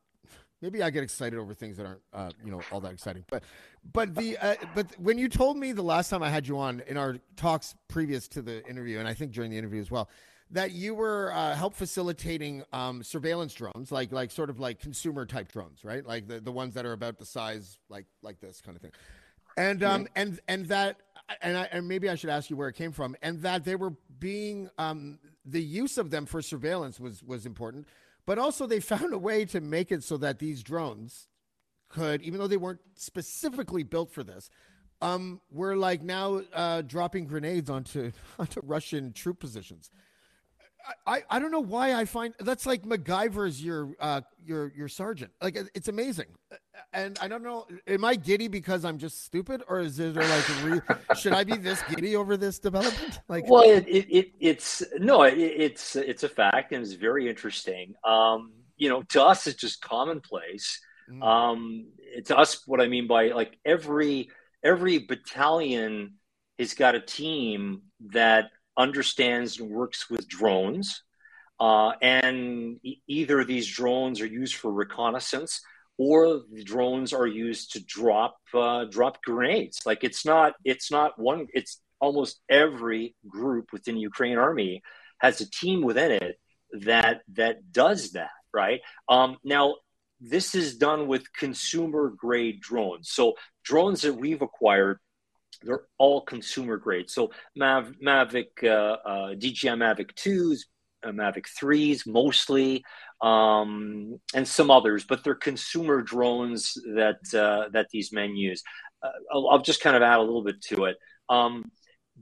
maybe 0.61 0.83
I 0.83 0.89
get 0.89 1.03
excited 1.03 1.37
over 1.39 1.53
things 1.53 1.77
that 1.77 1.85
aren't, 1.85 2.01
uh, 2.13 2.29
you 2.43 2.51
know, 2.51 2.61
all 2.71 2.79
that 2.81 2.93
exciting. 2.93 3.25
But, 3.29 3.43
but 3.91 4.15
the, 4.15 4.37
uh, 4.37 4.55
but 4.75 4.87
when 4.99 5.17
you 5.17 5.27
told 5.27 5.57
me 5.57 5.71
the 5.71 5.81
last 5.81 6.09
time 6.09 6.23
I 6.23 6.29
had 6.29 6.47
you 6.47 6.59
on 6.59 6.81
in 6.87 6.97
our 6.97 7.17
talks 7.35 7.75
previous 7.87 8.27
to 8.29 8.41
the 8.41 8.65
interview, 8.67 8.99
and 8.99 9.07
I 9.07 9.13
think 9.13 9.31
during 9.31 9.51
the 9.51 9.57
interview 9.57 9.81
as 9.81 9.89
well, 9.89 10.09
that 10.51 10.71
you 10.71 10.93
were 10.93 11.31
uh, 11.33 11.55
help 11.55 11.73
facilitating 11.75 12.63
um, 12.73 13.03
surveillance 13.03 13.53
drones, 13.53 13.91
like 13.91 14.11
like 14.11 14.31
sort 14.31 14.49
of 14.49 14.59
like 14.59 14.79
consumer 14.79 15.25
type 15.25 15.51
drones, 15.51 15.83
right? 15.83 16.05
Like 16.05 16.27
the, 16.27 16.39
the 16.39 16.51
ones 16.51 16.73
that 16.75 16.85
are 16.85 16.93
about 16.93 17.17
the 17.17 17.25
size 17.25 17.77
like 17.89 18.05
like 18.21 18.39
this 18.39 18.61
kind 18.61 18.75
of 18.75 18.81
thing, 18.81 18.91
and 19.57 19.83
um 19.83 20.07
and 20.15 20.39
and 20.47 20.65
that 20.67 20.97
and 21.41 21.57
I, 21.57 21.69
and 21.71 21.87
maybe 21.87 22.09
I 22.09 22.15
should 22.15 22.29
ask 22.29 22.49
you 22.49 22.57
where 22.57 22.67
it 22.67 22.75
came 22.75 22.91
from, 22.91 23.15
and 23.21 23.41
that 23.41 23.63
they 23.63 23.75
were 23.75 23.93
being 24.19 24.69
um 24.77 25.19
the 25.45 25.61
use 25.61 25.97
of 25.97 26.11
them 26.11 26.25
for 26.25 26.41
surveillance 26.41 26.99
was 26.99 27.23
was 27.23 27.45
important, 27.45 27.87
but 28.25 28.37
also 28.37 28.67
they 28.67 28.79
found 28.81 29.13
a 29.13 29.17
way 29.17 29.45
to 29.45 29.61
make 29.61 29.91
it 29.91 30.03
so 30.03 30.17
that 30.17 30.39
these 30.39 30.63
drones 30.63 31.27
could, 31.89 32.21
even 32.21 32.39
though 32.39 32.47
they 32.47 32.57
weren't 32.57 32.79
specifically 32.95 33.83
built 33.83 34.11
for 34.11 34.23
this, 34.23 34.49
um, 35.01 35.41
were 35.51 35.75
like 35.75 36.01
now 36.01 36.41
uh, 36.53 36.81
dropping 36.81 37.25
grenades 37.25 37.69
onto 37.69 38.11
onto 38.39 38.59
Russian 38.63 39.13
troop 39.13 39.39
positions. 39.39 39.89
I, 41.05 41.23
I 41.29 41.39
don't 41.39 41.51
know 41.51 41.59
why 41.59 41.95
I 41.95 42.05
find 42.05 42.33
that's 42.39 42.65
like 42.65 42.83
MacGyver's 42.83 43.63
your 43.63 43.95
uh 43.99 44.21
your 44.43 44.71
your 44.75 44.87
sergeant. 44.87 45.31
Like 45.41 45.57
it's 45.73 45.87
amazing, 45.87 46.27
and 46.93 47.17
I 47.21 47.27
don't 47.27 47.43
know. 47.43 47.67
Am 47.87 48.05
I 48.05 48.15
giddy 48.15 48.47
because 48.47 48.85
I'm 48.85 48.97
just 48.97 49.25
stupid, 49.25 49.63
or 49.67 49.79
is 49.79 49.97
there 49.97 50.11
like 50.11 50.49
a 50.49 50.53
re- 50.63 50.95
should 51.19 51.33
I 51.33 51.43
be 51.43 51.57
this 51.57 51.81
giddy 51.83 52.15
over 52.15 52.37
this 52.37 52.59
development? 52.59 53.19
Like, 53.27 53.49
well, 53.49 53.63
it, 53.63 53.87
it, 53.87 54.07
it 54.09 54.31
it's 54.39 54.83
no, 54.97 55.23
it, 55.23 55.37
it's 55.37 55.95
it's 55.95 56.23
a 56.23 56.29
fact, 56.29 56.71
and 56.71 56.83
it's 56.83 56.93
very 56.93 57.29
interesting. 57.29 57.93
Um, 58.03 58.51
you 58.77 58.89
know, 58.89 59.03
to 59.03 59.23
us, 59.23 59.47
it's 59.47 59.59
just 59.59 59.81
commonplace. 59.81 60.79
Mm. 61.09 61.23
Um, 61.23 61.87
to 62.25 62.37
us, 62.37 62.67
what 62.67 62.81
I 62.81 62.87
mean 62.87 63.07
by 63.07 63.29
like 63.29 63.57
every 63.65 64.29
every 64.63 64.99
battalion 64.99 66.15
has 66.59 66.73
got 66.73 66.95
a 66.95 67.01
team 67.01 67.81
that 68.11 68.51
understands 68.77 69.59
and 69.59 69.69
works 69.69 70.09
with 70.09 70.27
drones. 70.27 71.03
Uh, 71.59 71.91
and 72.01 72.79
e- 72.83 73.01
either 73.07 73.43
these 73.43 73.67
drones 73.67 74.19
are 74.21 74.25
used 74.25 74.55
for 74.55 74.71
reconnaissance 74.71 75.61
or 75.97 76.41
the 76.51 76.63
drones 76.63 77.13
are 77.13 77.27
used 77.27 77.73
to 77.73 77.83
drop 77.85 78.37
uh, 78.53 78.85
drop 78.85 79.21
grenades. 79.21 79.81
Like 79.85 80.03
it's 80.03 80.25
not 80.25 80.53
it's 80.65 80.89
not 80.89 81.19
one. 81.19 81.47
It's 81.53 81.79
almost 81.99 82.41
every 82.49 83.15
group 83.27 83.67
within 83.71 83.95
the 83.95 84.01
Ukraine 84.01 84.39
army 84.39 84.81
has 85.19 85.39
a 85.41 85.49
team 85.49 85.83
within 85.83 86.11
it 86.11 86.39
that 86.81 87.21
that 87.33 87.71
does 87.71 88.11
that. 88.13 88.31
Right 88.53 88.81
um, 89.07 89.37
now, 89.43 89.75
this 90.19 90.55
is 90.55 90.77
done 90.77 91.07
with 91.07 91.31
consumer 91.33 92.11
grade 92.17 92.59
drones. 92.61 93.11
So 93.11 93.35
drones 93.63 94.01
that 94.01 94.15
we've 94.15 94.41
acquired 94.41 94.99
they're 95.63 95.83
all 95.97 96.21
consumer 96.21 96.77
grade. 96.77 97.09
So 97.09 97.31
Mav, 97.55 97.93
Mavic, 98.03 98.63
uh, 98.63 98.97
uh, 99.07 99.33
DJI 99.35 99.69
Mavic 99.69 100.13
2s, 100.15 100.61
uh, 101.03 101.09
Mavic 101.09 101.45
3s 101.61 102.07
mostly, 102.07 102.83
um, 103.21 104.19
and 104.33 104.47
some 104.47 104.71
others, 104.71 105.03
but 105.03 105.23
they're 105.23 105.35
consumer 105.35 106.01
drones 106.01 106.73
that 106.95 107.19
uh, 107.33 107.69
that 107.71 107.87
these 107.91 108.11
men 108.11 108.35
use. 108.35 108.63
Uh, 109.03 109.09
I'll, 109.31 109.49
I'll, 109.49 109.61
just 109.61 109.81
kind 109.81 109.95
of 109.95 110.01
add 110.01 110.19
a 110.19 110.21
little 110.21 110.43
bit 110.43 110.61
to 110.69 110.85
it. 110.85 110.97
Um, 111.29 111.71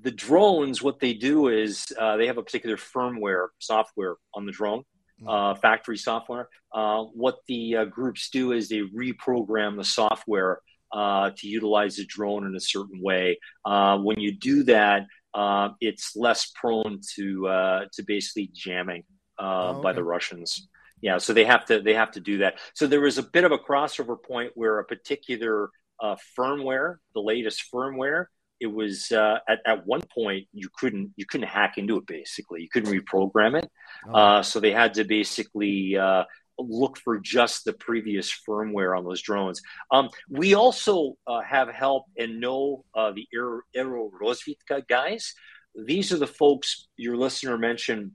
the 0.01 0.11
drones, 0.11 0.81
what 0.81 0.99
they 0.99 1.13
do 1.13 1.47
is 1.47 1.85
uh, 1.97 2.17
they 2.17 2.27
have 2.27 2.37
a 2.37 2.43
particular 2.43 2.77
firmware 2.77 3.47
software 3.59 4.15
on 4.33 4.45
the 4.45 4.51
drone. 4.51 4.83
Uh, 5.27 5.53
factory 5.53 5.97
software. 5.97 6.47
Uh, 6.73 7.03
what 7.13 7.39
the 7.45 7.75
uh, 7.75 7.83
groups 7.83 8.29
do 8.29 8.53
is 8.53 8.69
they 8.69 8.79
reprogram 8.79 9.75
the 9.75 9.83
software 9.83 10.61
uh, 10.91 11.31
to 11.37 11.47
utilize 11.47 11.99
a 11.99 12.05
drone 12.05 12.45
in 12.45 12.55
a 12.55 12.59
certain 12.59 13.01
way. 13.01 13.39
Uh, 13.65 13.97
when 13.99 14.19
you 14.19 14.31
do 14.31 14.63
that, 14.63 15.05
uh, 15.33 15.69
it's 15.79 16.15
less 16.15 16.51
prone 16.55 16.99
to 17.15 17.47
uh, 17.47 17.85
to 17.93 18.03
basically 18.03 18.49
jamming 18.53 19.03
uh, 19.39 19.73
Oh, 19.75 19.81
by 19.81 19.93
the 19.93 20.03
Russians. 20.03 20.67
Yeah, 21.01 21.17
so 21.17 21.33
they 21.33 21.45
have 21.45 21.65
to 21.65 21.81
they 21.81 21.93
have 21.93 22.11
to 22.11 22.19
do 22.19 22.39
that. 22.39 22.59
So 22.73 22.87
there 22.87 23.01
was 23.01 23.17
a 23.17 23.23
bit 23.23 23.43
of 23.43 23.51
a 23.51 23.57
crossover 23.57 24.21
point 24.21 24.51
where 24.55 24.79
a 24.79 24.83
particular 24.83 25.69
uh, 26.01 26.15
firmware, 26.37 26.97
the 27.13 27.21
latest 27.21 27.63
firmware, 27.73 28.25
it 28.59 28.67
was 28.67 29.11
uh, 29.11 29.39
at 29.47 29.59
at 29.65 29.85
one 29.87 30.01
point 30.13 30.47
you 30.51 30.67
couldn't 30.77 31.13
you 31.15 31.25
couldn't 31.25 31.47
hack 31.47 31.77
into 31.77 31.97
it. 31.97 32.05
Basically, 32.05 32.61
you 32.61 32.69
couldn't 32.69 32.91
reprogram 32.91 33.61
it. 33.61 33.69
Oh. 34.07 34.13
Uh, 34.13 34.43
so 34.43 34.59
they 34.59 34.71
had 34.71 34.95
to 34.95 35.05
basically 35.05 35.97
uh, 35.97 36.25
look 36.67 36.97
for 36.97 37.19
just 37.19 37.65
the 37.65 37.73
previous 37.73 38.31
firmware 38.47 38.97
on 38.97 39.03
those 39.03 39.21
drones. 39.21 39.61
Um, 39.91 40.09
we 40.29 40.53
also 40.53 41.17
uh, 41.27 41.41
have 41.41 41.69
help 41.69 42.05
and 42.17 42.39
know 42.39 42.85
uh, 42.95 43.11
the 43.11 43.27
Aero, 43.33 44.11
Rosvitka 44.21 44.87
guys. 44.87 45.33
These 45.75 46.11
are 46.11 46.17
the 46.17 46.27
folks 46.27 46.87
your 46.97 47.15
listener 47.15 47.57
mentioned 47.57 48.11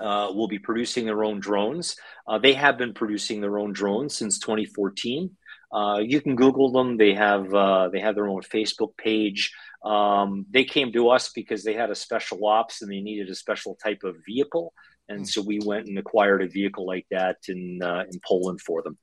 uh, 0.00 0.32
will 0.34 0.48
be 0.48 0.58
producing 0.58 1.04
their 1.04 1.24
own 1.24 1.40
drones. 1.40 1.96
Uh, 2.26 2.38
they 2.38 2.54
have 2.54 2.78
been 2.78 2.94
producing 2.94 3.40
their 3.40 3.58
own 3.58 3.72
drones 3.72 4.16
since 4.16 4.38
2014. 4.38 5.36
Uh, 5.72 5.98
you 6.02 6.20
can 6.20 6.36
Google 6.36 6.72
them. 6.72 6.96
They 6.96 7.14
have 7.14 7.52
uh, 7.54 7.90
they 7.92 8.00
have 8.00 8.14
their 8.14 8.28
own 8.28 8.42
Facebook 8.42 8.96
page. 8.96 9.52
Um, 9.84 10.46
they 10.50 10.64
came 10.64 10.92
to 10.92 11.10
us 11.10 11.30
because 11.30 11.62
they 11.64 11.74
had 11.74 11.90
a 11.90 11.94
special 11.94 12.44
ops 12.46 12.82
and 12.82 12.90
they 12.90 13.00
needed 13.00 13.30
a 13.30 13.34
special 13.34 13.76
type 13.76 14.02
of 14.04 14.16
vehicle, 14.26 14.74
and 15.10 15.28
so 15.28 15.42
we 15.42 15.58
went 15.64 15.86
and 15.88 15.98
acquired 15.98 16.42
a 16.42 16.48
vehicle 16.48 16.86
like 16.86 17.06
that 17.10 17.36
in 17.48 17.82
uh, 17.82 18.04
in 18.10 18.20
Poland 18.26 18.60
for 18.60 18.82
them. 18.82 18.96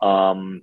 Um, 0.00 0.62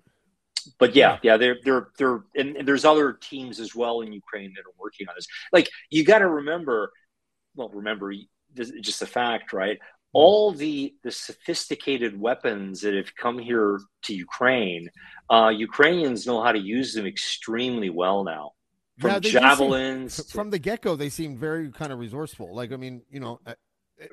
but 0.77 0.95
yeah, 0.95 1.17
yeah, 1.23 1.37
they're 1.37 1.57
they're 1.63 1.87
they're 1.97 2.23
and, 2.35 2.57
and 2.57 2.67
there's 2.67 2.85
other 2.85 3.13
teams 3.13 3.59
as 3.59 3.73
well 3.75 4.01
in 4.01 4.11
Ukraine 4.13 4.53
that 4.55 4.61
are 4.61 4.77
working 4.77 5.07
on 5.07 5.15
this. 5.15 5.27
Like 5.51 5.69
you 5.89 6.03
got 6.03 6.19
to 6.19 6.27
remember, 6.27 6.91
well, 7.55 7.69
remember 7.69 8.13
just 8.55 9.01
a 9.01 9.05
fact, 9.05 9.53
right? 9.53 9.79
All 10.11 10.51
the 10.51 10.95
the 11.03 11.11
sophisticated 11.11 12.19
weapons 12.19 12.81
that 12.81 12.93
have 12.95 13.15
come 13.15 13.37
here 13.39 13.79
to 14.03 14.13
Ukraine, 14.13 14.89
uh, 15.29 15.51
Ukrainians 15.55 16.25
know 16.27 16.41
how 16.43 16.51
to 16.51 16.59
use 16.59 16.93
them 16.93 17.05
extremely 17.05 17.89
well 17.89 18.23
now. 18.23 18.51
From 18.99 19.11
Yeah, 19.11 19.19
do 19.19 19.29
seem- 19.29 19.41
javelins, 19.41 20.17
to- 20.17 20.23
from 20.33 20.49
the 20.49 20.59
get 20.59 20.81
go, 20.81 20.95
they 20.95 21.09
seem 21.09 21.37
very 21.37 21.71
kind 21.71 21.93
of 21.93 21.99
resourceful. 21.99 22.53
Like, 22.53 22.71
I 22.73 22.75
mean, 22.75 23.03
you 23.09 23.19
know, 23.21 23.39
uh, 23.45 23.53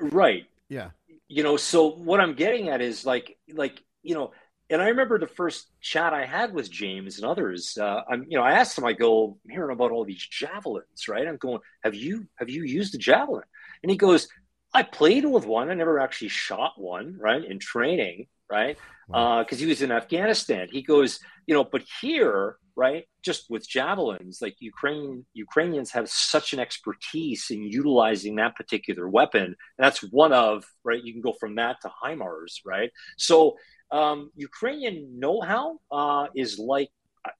right? 0.00 0.46
yeah. 0.68 0.90
you 1.28 1.42
know 1.42 1.56
so 1.56 1.90
what 1.90 2.20
i'm 2.20 2.34
getting 2.34 2.68
at 2.68 2.80
is 2.80 3.06
like 3.06 3.36
like 3.52 3.82
you 4.02 4.14
know 4.14 4.32
and 4.70 4.82
i 4.82 4.88
remember 4.88 5.18
the 5.18 5.26
first 5.26 5.70
chat 5.80 6.12
i 6.12 6.24
had 6.24 6.52
with 6.52 6.70
james 6.70 7.18
and 7.18 7.26
others 7.26 7.78
uh, 7.80 8.00
i'm 8.10 8.24
you 8.28 8.36
know 8.36 8.44
i 8.44 8.52
asked 8.52 8.76
him 8.76 8.84
i 8.84 8.92
go 8.92 9.38
I'm 9.44 9.50
hearing 9.50 9.72
about 9.72 9.92
all 9.92 10.04
these 10.04 10.26
javelins 10.26 11.08
right? 11.08 11.26
I'm 11.26 11.36
going 11.36 11.60
have 11.84 11.94
you 11.94 12.26
have 12.36 12.50
you 12.50 12.64
used 12.64 12.94
a 12.94 12.98
javelin? 12.98 13.44
And 13.82 13.90
he 13.90 13.96
goes 13.96 14.28
i 14.74 14.82
played 14.82 15.24
with 15.24 15.46
one. 15.46 15.70
I 15.70 15.74
never 15.74 15.98
actually 16.00 16.28
shot 16.28 16.72
one 16.76 17.16
right 17.20 17.44
in 17.44 17.58
training 17.58 18.26
right? 18.50 18.78
Because 19.08 19.58
he 19.58 19.66
was 19.66 19.82
in 19.82 19.92
afghanistan. 19.92 20.68
He 20.70 20.82
goes 20.82 21.20
you 21.46 21.54
know 21.54 21.64
but 21.64 21.82
here 22.00 22.56
right? 22.76 23.04
Just 23.22 23.42
with 23.50 23.68
javelins 23.68 24.38
like 24.40 24.56
ukraine 24.60 25.24
ukrainians 25.34 25.90
have 25.92 26.08
such 26.08 26.52
an 26.52 26.60
expertise 26.60 27.50
in 27.50 27.62
utilizing 27.64 28.36
that 28.36 28.54
particular 28.54 29.08
weapon. 29.08 29.56
That's 29.78 30.00
one 30.24 30.32
of 30.32 30.64
right 30.84 31.02
you 31.02 31.12
can 31.12 31.22
go 31.22 31.32
from 31.40 31.54
that 31.56 31.76
to 31.82 31.90
HIMARS, 32.02 32.60
right? 32.64 32.90
So 33.16 33.56
um, 33.90 34.30
ukrainian 34.36 35.18
know-how 35.18 35.78
uh, 35.90 36.26
is 36.34 36.58
like 36.58 36.90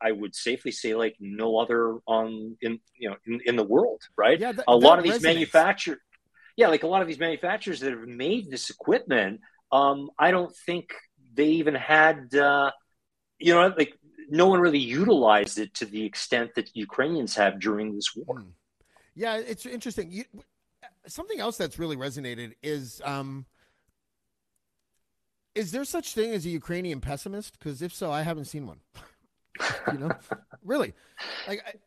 I- 0.03 0.13
would 0.13 0.35
safely 0.35 0.73
say 0.73 0.95
like 0.95 1.17
no 1.21 1.59
other 1.59 1.99
on 2.07 2.57
in 2.61 2.73
you 2.99 3.09
know 3.11 3.17
in, 3.27 3.41
in 3.47 3.57
the 3.57 3.63
world 3.75 4.03
right? 4.17 4.39
Yeah, 4.41 4.53
that- 4.53 4.65
a 4.69 4.77
lot 4.77 4.99
of 4.99 5.05
these 5.05 5.23
manufacturers 5.23 6.01
yeah 6.57 6.69
like 6.69 6.83
a 6.83 6.87
lot 6.95 7.03
of 7.03 7.09
these 7.09 7.19
manufacturers 7.19 7.81
that 7.81 7.93
have 7.93 8.09
made 8.09 8.51
this 8.51 8.71
equipment 8.71 9.41
um, 9.73 9.99
i 10.19 10.31
don't 10.31 10.55
think 10.67 10.87
they 11.35 11.51
even 11.61 11.75
had 11.75 12.35
uh, 12.35 12.71
you 13.39 13.53
know 13.55 13.73
like 13.77 13.93
no 14.29 14.47
one 14.47 14.61
really 14.61 14.79
utilized 14.79 15.59
it 15.59 15.73
to 15.75 15.87
the 15.87 16.05
extent 16.05 16.55
that 16.55 16.71
ukrainians 16.75 17.35
have 17.35 17.59
during 17.61 17.95
this 17.95 18.15
war 18.15 18.41
Mm. 18.41 18.53
Yeah, 19.17 19.39
it's 19.39 19.65
interesting. 19.65 20.13
You, 20.13 20.25
something 21.07 21.41
else 21.41 21.57
that's 21.57 21.79
really 21.79 21.97
resonated 21.97 22.53
is 22.63 23.01
um, 23.03 23.47
is 25.55 25.73
there 25.73 25.87
such 25.87 26.13
thing 26.15 26.33
as 26.33 26.45
a 26.45 26.51
Ukrainian 26.51 27.01
pessimist? 27.01 27.59
Because 27.59 27.81
if 27.81 27.95
so, 27.95 28.13
I 28.13 28.23
haven't 28.23 28.45
seen 28.45 28.67
one. 28.67 28.81
you 29.93 29.99
know, 29.99 30.11
really, 30.63 30.93
like. 31.49 31.81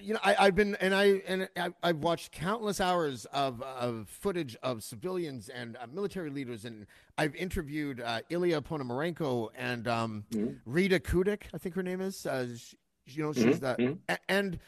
You 0.00 0.14
know, 0.14 0.20
I, 0.22 0.36
I've 0.38 0.54
been 0.54 0.74
and 0.76 0.94
I 0.94 1.22
and 1.26 1.48
I, 1.56 1.70
I've 1.82 1.98
watched 1.98 2.30
countless 2.32 2.80
hours 2.80 3.24
of 3.32 3.60
of 3.62 4.08
footage 4.08 4.56
of 4.62 4.82
civilians 4.82 5.48
and 5.48 5.76
uh, 5.76 5.86
military 5.92 6.30
leaders, 6.30 6.64
and 6.64 6.86
I've 7.18 7.34
interviewed 7.34 8.00
uh, 8.00 8.20
Ilya 8.30 8.60
Ponomarenko 8.62 9.48
and 9.56 9.88
um, 9.88 10.24
Mhm. 10.32 10.56
Rita 10.66 11.00
Kudik, 11.00 11.42
I 11.52 11.58
think 11.58 11.74
her 11.74 11.82
name 11.82 12.00
is. 12.00 12.26
Uh, 12.26 12.46
she, 12.56 12.76
you 13.06 13.22
know, 13.24 13.32
she's 13.32 13.56
Mhm, 13.56 13.60
that, 13.60 13.80
mhm. 13.80 13.98
a- 14.08 14.18
and 14.30 14.58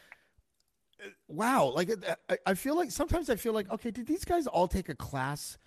wow 1.28 1.66
like 1.74 1.90
uh, 1.90 2.14
I, 2.28 2.38
I 2.46 2.54
feel 2.54 2.76
like 2.76 2.90
sometimes 2.90 3.28
i 3.28 3.36
feel 3.36 3.52
like 3.52 3.70
okay 3.70 3.90
did 3.90 4.06
these 4.06 4.24
guys 4.24 4.46
all 4.46 4.68
take 4.68 4.88
a 4.88 4.94
class 4.94 5.58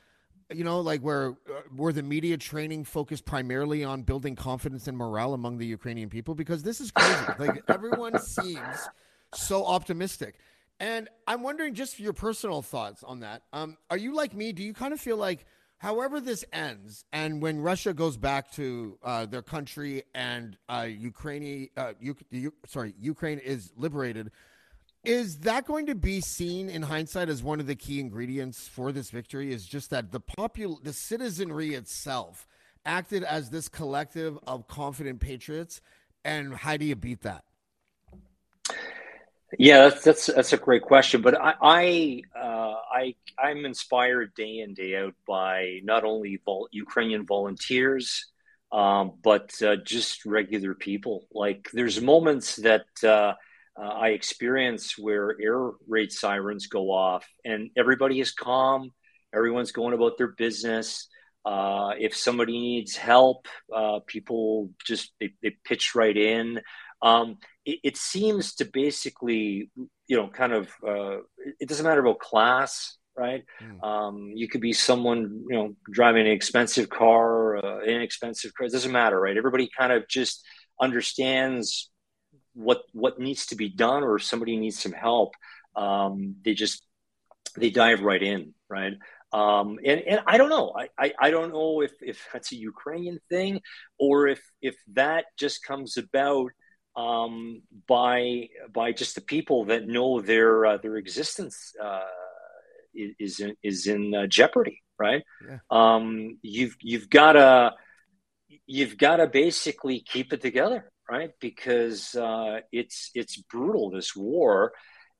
you 0.54 0.64
know, 0.64 0.80
like 0.80 1.02
where 1.02 1.32
uh, 1.50 1.62
where 1.76 1.92
the 1.92 2.02
media 2.02 2.38
training 2.38 2.86
focused 2.86 3.26
primarily 3.26 3.84
on 3.84 4.04
building 4.04 4.34
confidence 4.34 4.88
and 4.88 4.98
morale 4.98 5.34
among 5.34 5.58
the 5.58 5.66
Ukrainian 5.66 6.08
people? 6.10 6.36
Because 6.36 6.64
this 6.64 6.80
is 6.80 6.90
crazy. 6.90 7.34
like 7.38 7.66
everyone 7.68 8.18
seems 8.18 8.90
so 9.34 9.66
optimistic. 9.66 10.36
And 10.80 11.10
I'm 11.26 11.42
wondering 11.42 11.74
just 11.74 12.00
your 12.00 12.14
personal 12.14 12.62
thoughts 12.62 13.04
on 13.04 13.22
that. 13.22 13.44
Um, 13.52 13.78
are 13.90 13.98
you 13.98 14.16
like 14.16 14.34
me? 14.36 14.52
Do 14.52 14.64
you 14.64 14.74
kind 14.74 14.94
of 14.94 15.00
feel 15.00 15.18
like, 15.18 15.46
however 15.80 16.20
this 16.20 16.46
ends, 16.54 17.04
and 17.12 17.42
when 17.42 17.60
Russia 17.60 17.94
goes 17.94 18.16
back 18.16 18.52
to 18.54 18.98
uh, 19.04 19.26
their 19.26 19.42
country 19.42 20.04
and 20.14 20.58
uh, 20.70 20.88
Ukraine, 20.88 21.70
uh, 21.76 21.94
U- 22.00 22.54
sorry, 22.68 22.94
Ukraine 23.00 23.40
is 23.40 23.72
liberated, 23.76 24.32
is 25.04 25.40
that 25.40 25.66
going 25.66 25.86
to 25.88 25.96
be 25.96 26.22
seen 26.22 26.70
in 26.70 26.82
hindsight 26.82 27.30
as 27.30 27.42
one 27.42 27.60
of 27.60 27.66
the 27.66 27.76
key 27.76 28.00
ingredients 28.00 28.68
for 28.68 28.92
this 28.92 29.10
victory? 29.10 29.52
Is 29.54 29.66
just 29.66 29.90
that 29.90 30.12
the 30.12 30.20
popul- 30.20 30.84
the 30.84 30.94
citizenry 30.94 31.74
itself 31.76 32.48
acted 32.86 33.24
as 33.24 33.50
this 33.50 33.68
collective 33.68 34.38
of 34.46 34.68
confident 34.68 35.22
patriots, 35.22 35.82
and 36.26 36.54
how 36.54 36.78
do 36.78 36.86
you 36.86 36.96
beat 36.96 37.22
that? 37.22 37.46
Yeah, 39.58 39.88
that's 39.90 40.04
that's 40.04 40.26
that's 40.28 40.54
a 40.54 40.58
great 40.58 40.82
question. 40.82 41.22
But 41.22 41.40
I 41.40 41.54
I 41.62 42.22
uh, 42.38 42.76
I 42.92 43.16
I'm 43.40 43.66
inspired 43.66 44.34
day 44.36 44.60
in 44.60 44.74
day 44.74 44.98
out 44.98 45.14
by 45.26 45.80
not 45.84 46.04
only 46.04 46.42
vol- 46.44 46.68
Ukrainian 46.72 47.26
volunteers, 47.26 48.26
um, 48.74 49.14
but 49.24 49.54
uh, 49.62 49.78
just 49.78 50.26
regular 50.26 50.74
people. 50.74 51.28
Like 51.32 51.70
there's 51.72 52.02
moments 52.02 52.58
that 52.58 52.88
uh, 53.04 53.36
uh, 53.80 53.82
I 53.82 54.10
experience 54.10 54.98
where 54.98 55.36
air 55.42 55.72
raid 55.88 56.12
sirens 56.12 56.68
go 56.68 56.92
off, 56.92 57.26
and 57.46 57.70
everybody 57.78 58.20
is 58.20 58.32
calm. 58.34 58.92
Everyone's 59.34 59.72
going 59.72 59.94
about 59.94 60.18
their 60.18 60.34
business. 60.38 61.08
Uh, 61.48 61.94
if 61.98 62.14
somebody 62.14 62.60
needs 62.60 62.98
help, 62.98 63.48
uh, 63.74 64.00
people 64.06 64.70
just 64.86 65.14
they, 65.22 65.32
they 65.42 65.56
pitch 65.64 65.96
right 65.96 66.18
in. 66.18 66.60
Um, 67.02 67.38
it, 67.64 67.80
it, 67.86 67.98
seems 67.98 68.56
to 68.56 68.66
basically, 68.66 69.72
you 70.08 70.18
know, 70.18 70.28
kind 70.28 70.52
of, 70.52 70.68
uh, 70.86 71.20
it 71.62 71.70
doesn't 71.70 71.86
matter 71.86 72.02
about 72.02 72.20
class, 72.20 72.98
right? 73.16 73.46
Mm. 73.64 73.82
Um, 73.82 74.32
you 74.36 74.50
could 74.50 74.60
be 74.60 74.74
someone, 74.74 75.46
you 75.50 75.56
know, 75.56 75.76
driving 75.90 76.26
an 76.26 76.34
expensive 76.34 76.90
car, 76.90 77.64
uh, 77.64 77.80
inexpensive 77.82 78.54
car. 78.54 78.68
It 78.68 78.74
doesn't 78.74 78.92
matter, 78.92 79.18
right? 79.18 79.38
Everybody 79.38 79.70
kind 79.78 79.94
of 79.94 80.06
just 80.10 80.46
understands 80.82 81.90
what 82.56 82.82
what 82.92 83.20
needs 83.20 83.46
to 83.48 83.56
be 83.56 83.70
done, 83.70 84.04
or 84.04 84.18
if 84.18 84.24
somebody 84.24 84.58
needs 84.58 84.82
some 84.82 84.92
help. 84.92 85.34
Um, 85.78 86.36
they 86.44 86.56
just 86.56 86.84
they 87.56 87.70
dive 87.70 88.02
right 88.02 88.22
in, 88.22 88.54
right? 88.70 88.94
Um, 89.34 89.78
and, 89.86 90.02
and 90.02 90.22
I 90.26 90.38
don't 90.38 90.50
know. 90.50 90.74
I, 90.78 90.88
I, 90.98 91.14
I, 91.20 91.32
don't 91.32 91.52
know 91.52 91.82
if, 91.82 91.92
if 92.02 92.26
that's 92.32 92.54
a 92.54 92.56
Ukrainian 92.56 93.20
thing 93.30 93.60
or 94.00 94.28
if 94.28 94.42
if 94.62 94.76
that 94.94 95.26
just 95.38 95.64
comes 95.64 95.98
about 95.98 96.52
um, 96.96 97.62
by 97.88 98.50
by 98.74 98.92
just 98.92 99.16
the 99.16 99.22
people 99.22 99.66
that 99.66 99.88
know 99.88 100.22
their 100.22 100.66
uh, 100.66 100.78
their 100.78 100.96
existence 100.96 101.74
uh, 101.82 102.02
is 102.94 103.40
in, 103.40 103.56
is 103.64 103.88
in 103.88 104.16
uh, 104.16 104.28
jeopardy, 104.28 104.82
right? 105.00 105.24
Yeah. 105.48 105.60
Um, 105.70 106.40
you've 106.42 106.76
you've 106.82 107.10
got 107.10 107.34
to 107.34 107.74
you've 108.66 108.98
got 108.98 109.18
to 109.18 109.28
basically 109.28 110.00
keep 110.00 110.34
it 110.34 110.42
together, 110.42 110.92
right? 111.10 111.32
Because 111.40 112.16
uh, 112.16 112.62
it's 112.72 113.12
it's 113.14 113.38
brutal 113.38 113.92
this 113.92 114.16
war, 114.16 114.74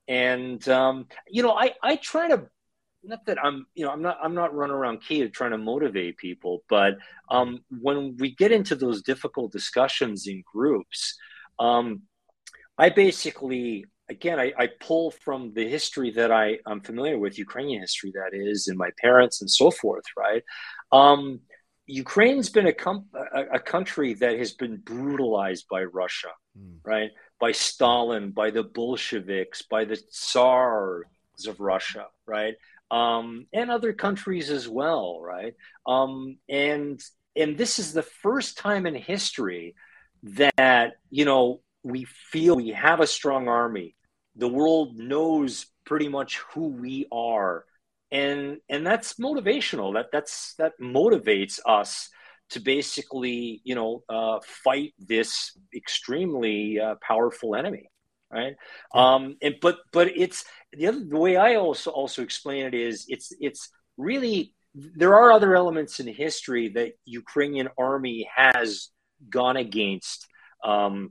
and 0.08 0.66
um, 0.68 1.06
you 1.28 1.42
know 1.42 1.52
I 1.52 1.74
I 1.82 1.96
try 1.96 2.28
to 2.28 2.48
not 3.08 3.26
that 3.26 3.42
I'm, 3.42 3.66
you 3.74 3.84
know, 3.84 3.90
I'm 3.90 4.02
not, 4.02 4.18
I'm 4.22 4.34
not 4.34 4.54
running 4.54 4.74
around 4.74 5.02
Kiev 5.02 5.32
trying 5.32 5.52
to 5.52 5.58
motivate 5.58 6.18
people, 6.18 6.62
but 6.68 6.98
um, 7.30 7.60
when 7.70 8.16
we 8.18 8.34
get 8.34 8.52
into 8.52 8.74
those 8.74 9.02
difficult 9.02 9.52
discussions 9.52 10.26
in 10.26 10.42
groups, 10.52 11.16
um, 11.58 12.02
I 12.76 12.90
basically, 12.90 13.86
again, 14.08 14.38
I, 14.38 14.52
I, 14.56 14.68
pull 14.80 15.10
from 15.10 15.52
the 15.52 15.68
history 15.68 16.12
that 16.12 16.30
I, 16.30 16.58
I'm 16.64 16.80
familiar 16.80 17.18
with, 17.18 17.38
Ukrainian 17.38 17.80
history, 17.80 18.12
that 18.14 18.30
is, 18.32 18.68
and 18.68 18.78
my 18.78 18.90
parents 19.00 19.40
and 19.40 19.50
so 19.50 19.70
forth, 19.70 20.04
right? 20.16 20.44
Um, 20.92 21.40
Ukraine's 21.86 22.50
been 22.50 22.66
a, 22.66 22.72
com- 22.72 23.06
a, 23.34 23.42
a, 23.54 23.58
country 23.58 24.14
that 24.14 24.38
has 24.38 24.52
been 24.52 24.76
brutalized 24.76 25.66
by 25.70 25.84
Russia, 25.84 26.28
mm. 26.56 26.78
right? 26.84 27.10
By 27.40 27.52
Stalin, 27.52 28.30
by 28.30 28.50
the 28.50 28.62
Bolsheviks, 28.62 29.62
by 29.62 29.84
the 29.84 29.96
Tsars 29.96 31.04
of 31.46 31.58
Russia, 31.58 32.06
right? 32.26 32.54
Um, 32.90 33.46
and 33.52 33.70
other 33.70 33.92
countries 33.92 34.50
as 34.50 34.66
well, 34.66 35.20
right? 35.20 35.54
Um, 35.86 36.38
and 36.48 37.00
and 37.36 37.56
this 37.56 37.78
is 37.78 37.92
the 37.92 38.02
first 38.02 38.58
time 38.58 38.86
in 38.86 38.94
history 38.94 39.74
that 40.22 40.94
you 41.10 41.24
know 41.24 41.60
we 41.82 42.04
feel 42.04 42.56
we 42.56 42.70
have 42.70 43.00
a 43.00 43.06
strong 43.06 43.48
army. 43.48 43.94
The 44.36 44.48
world 44.48 44.96
knows 44.96 45.66
pretty 45.84 46.08
much 46.08 46.38
who 46.52 46.68
we 46.68 47.06
are. 47.10 47.64
And 48.10 48.58
and 48.68 48.86
that's 48.86 49.14
motivational. 49.14 49.94
That 49.94 50.06
that's 50.12 50.54
that 50.54 50.72
motivates 50.80 51.60
us 51.66 52.08
to 52.50 52.60
basically 52.60 53.60
you 53.64 53.74
know 53.74 54.02
uh, 54.08 54.38
fight 54.64 54.94
this 54.98 55.56
extremely 55.74 56.80
uh, 56.80 56.94
powerful 57.06 57.54
enemy 57.54 57.90
right 58.30 58.56
um 58.94 59.36
and 59.40 59.56
but 59.60 59.78
but 59.92 60.08
it's 60.08 60.44
the 60.72 60.86
other 60.86 61.02
the 61.04 61.16
way 61.16 61.36
i 61.36 61.54
also 61.54 61.90
also 61.90 62.22
explain 62.22 62.66
it 62.66 62.74
is 62.74 63.06
it's 63.08 63.32
it's 63.40 63.70
really 63.96 64.54
there 64.74 65.14
are 65.14 65.32
other 65.32 65.56
elements 65.56 65.98
in 65.98 66.06
history 66.06 66.68
that 66.68 66.92
ukrainian 67.04 67.68
army 67.78 68.28
has 68.34 68.90
gone 69.30 69.56
against 69.56 70.26
um, 70.64 71.10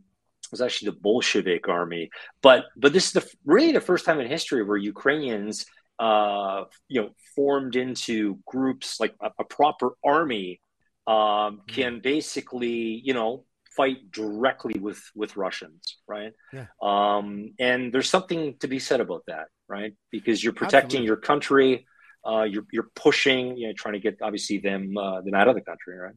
was 0.51 0.62
actually 0.62 0.91
the 0.91 0.97
Bolshevik 0.97 1.67
army. 1.67 2.10
But 2.41 2.65
but 2.75 2.93
this 2.93 3.08
is 3.08 3.13
the 3.13 3.30
really 3.45 3.71
the 3.71 3.82
first 3.82 4.06
time 4.06 4.19
in 4.19 4.27
history 4.27 4.63
where 4.63 4.77
Ukrainians 4.77 5.65
uh, 5.99 6.65
you 6.88 7.01
know 7.01 7.10
formed 7.36 7.75
into 7.75 8.39
groups 8.45 8.99
like 8.99 9.15
a, 9.21 9.32
a 9.39 9.43
proper 9.43 9.91
army 10.03 10.62
um, 11.06 11.15
mm-hmm. 11.15 11.58
can 11.67 11.99
basically 11.99 13.01
you 13.03 13.13
know 13.13 13.43
fight 13.77 14.11
directly 14.11 14.79
with 14.79 15.01
with 15.15 15.37
Russians, 15.37 15.97
right? 16.07 16.33
Yeah. 16.51 16.65
Um, 16.81 17.53
and 17.59 17.93
there's 17.93 18.09
something 18.09 18.55
to 18.61 18.67
be 18.67 18.79
said 18.79 18.99
about 18.99 19.23
that, 19.27 19.47
right? 19.69 19.93
Because 20.11 20.43
you're 20.43 20.53
protecting 20.53 21.01
Absolutely. 21.01 21.07
your 21.07 21.17
country, 21.17 21.87
uh, 22.27 22.43
you're 22.43 22.65
you're 22.71 22.89
pushing, 22.95 23.55
you 23.57 23.67
know, 23.67 23.73
trying 23.77 23.93
to 23.93 23.99
get 23.99 24.17
obviously 24.21 24.57
them 24.57 24.97
uh, 24.97 25.21
them 25.21 25.35
out 25.35 25.47
of 25.47 25.55
the 25.55 25.61
country, 25.61 25.95
right? 25.97 26.15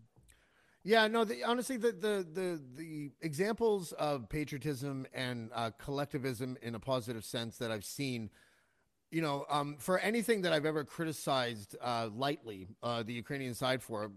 Yeah, 0.82 1.06
no. 1.08 1.24
The, 1.24 1.44
honestly, 1.44 1.76
the, 1.76 1.92
the 1.92 2.26
the 2.32 2.60
the 2.74 3.10
examples 3.20 3.92
of 3.92 4.28
patriotism 4.28 5.06
and 5.12 5.50
uh, 5.54 5.70
collectivism 5.78 6.56
in 6.62 6.74
a 6.74 6.80
positive 6.80 7.24
sense 7.24 7.58
that 7.58 7.70
I've 7.70 7.84
seen, 7.84 8.30
you 9.10 9.20
know, 9.20 9.44
um, 9.50 9.76
for 9.78 9.98
anything 9.98 10.42
that 10.42 10.54
I've 10.54 10.64
ever 10.64 10.84
criticized 10.84 11.76
uh, 11.82 12.08
lightly 12.14 12.68
uh, 12.82 13.02
the 13.02 13.12
Ukrainian 13.12 13.54
side 13.54 13.82
for, 13.82 14.10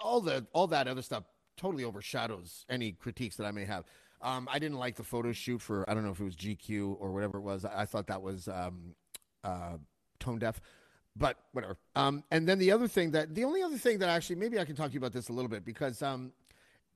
all 0.00 0.20
the 0.20 0.46
all 0.52 0.66
that 0.66 0.86
other 0.86 1.02
stuff 1.02 1.24
totally 1.62 1.84
overshadows 1.84 2.66
any 2.68 2.92
critiques 2.92 3.36
that 3.36 3.46
I 3.46 3.52
may 3.52 3.64
have. 3.64 3.84
Um, 4.20 4.48
I 4.50 4.58
didn't 4.58 4.78
like 4.78 4.96
the 4.96 5.04
photo 5.04 5.32
shoot 5.32 5.60
for 5.60 5.88
I 5.88 5.94
don't 5.94 6.04
know 6.04 6.10
if 6.10 6.20
it 6.20 6.24
was 6.24 6.36
GQ 6.36 6.96
or 7.00 7.12
whatever 7.12 7.38
it 7.38 7.42
was. 7.42 7.64
I, 7.64 7.82
I 7.82 7.84
thought 7.86 8.06
that 8.08 8.20
was 8.20 8.48
um, 8.48 8.94
uh, 9.44 9.78
tone 10.18 10.38
deaf 10.38 10.60
but 11.16 11.36
whatever. 11.52 11.76
Um, 11.94 12.24
and 12.30 12.48
then 12.48 12.58
the 12.58 12.72
other 12.72 12.88
thing 12.88 13.10
that 13.12 13.34
the 13.34 13.44
only 13.44 13.62
other 13.62 13.76
thing 13.76 13.98
that 13.98 14.08
actually 14.08 14.36
maybe 14.36 14.58
I 14.58 14.64
can 14.64 14.76
talk 14.76 14.88
to 14.88 14.92
you 14.94 14.98
about 14.98 15.12
this 15.12 15.28
a 15.28 15.32
little 15.32 15.48
bit 15.48 15.64
because 15.64 16.02
um, 16.02 16.32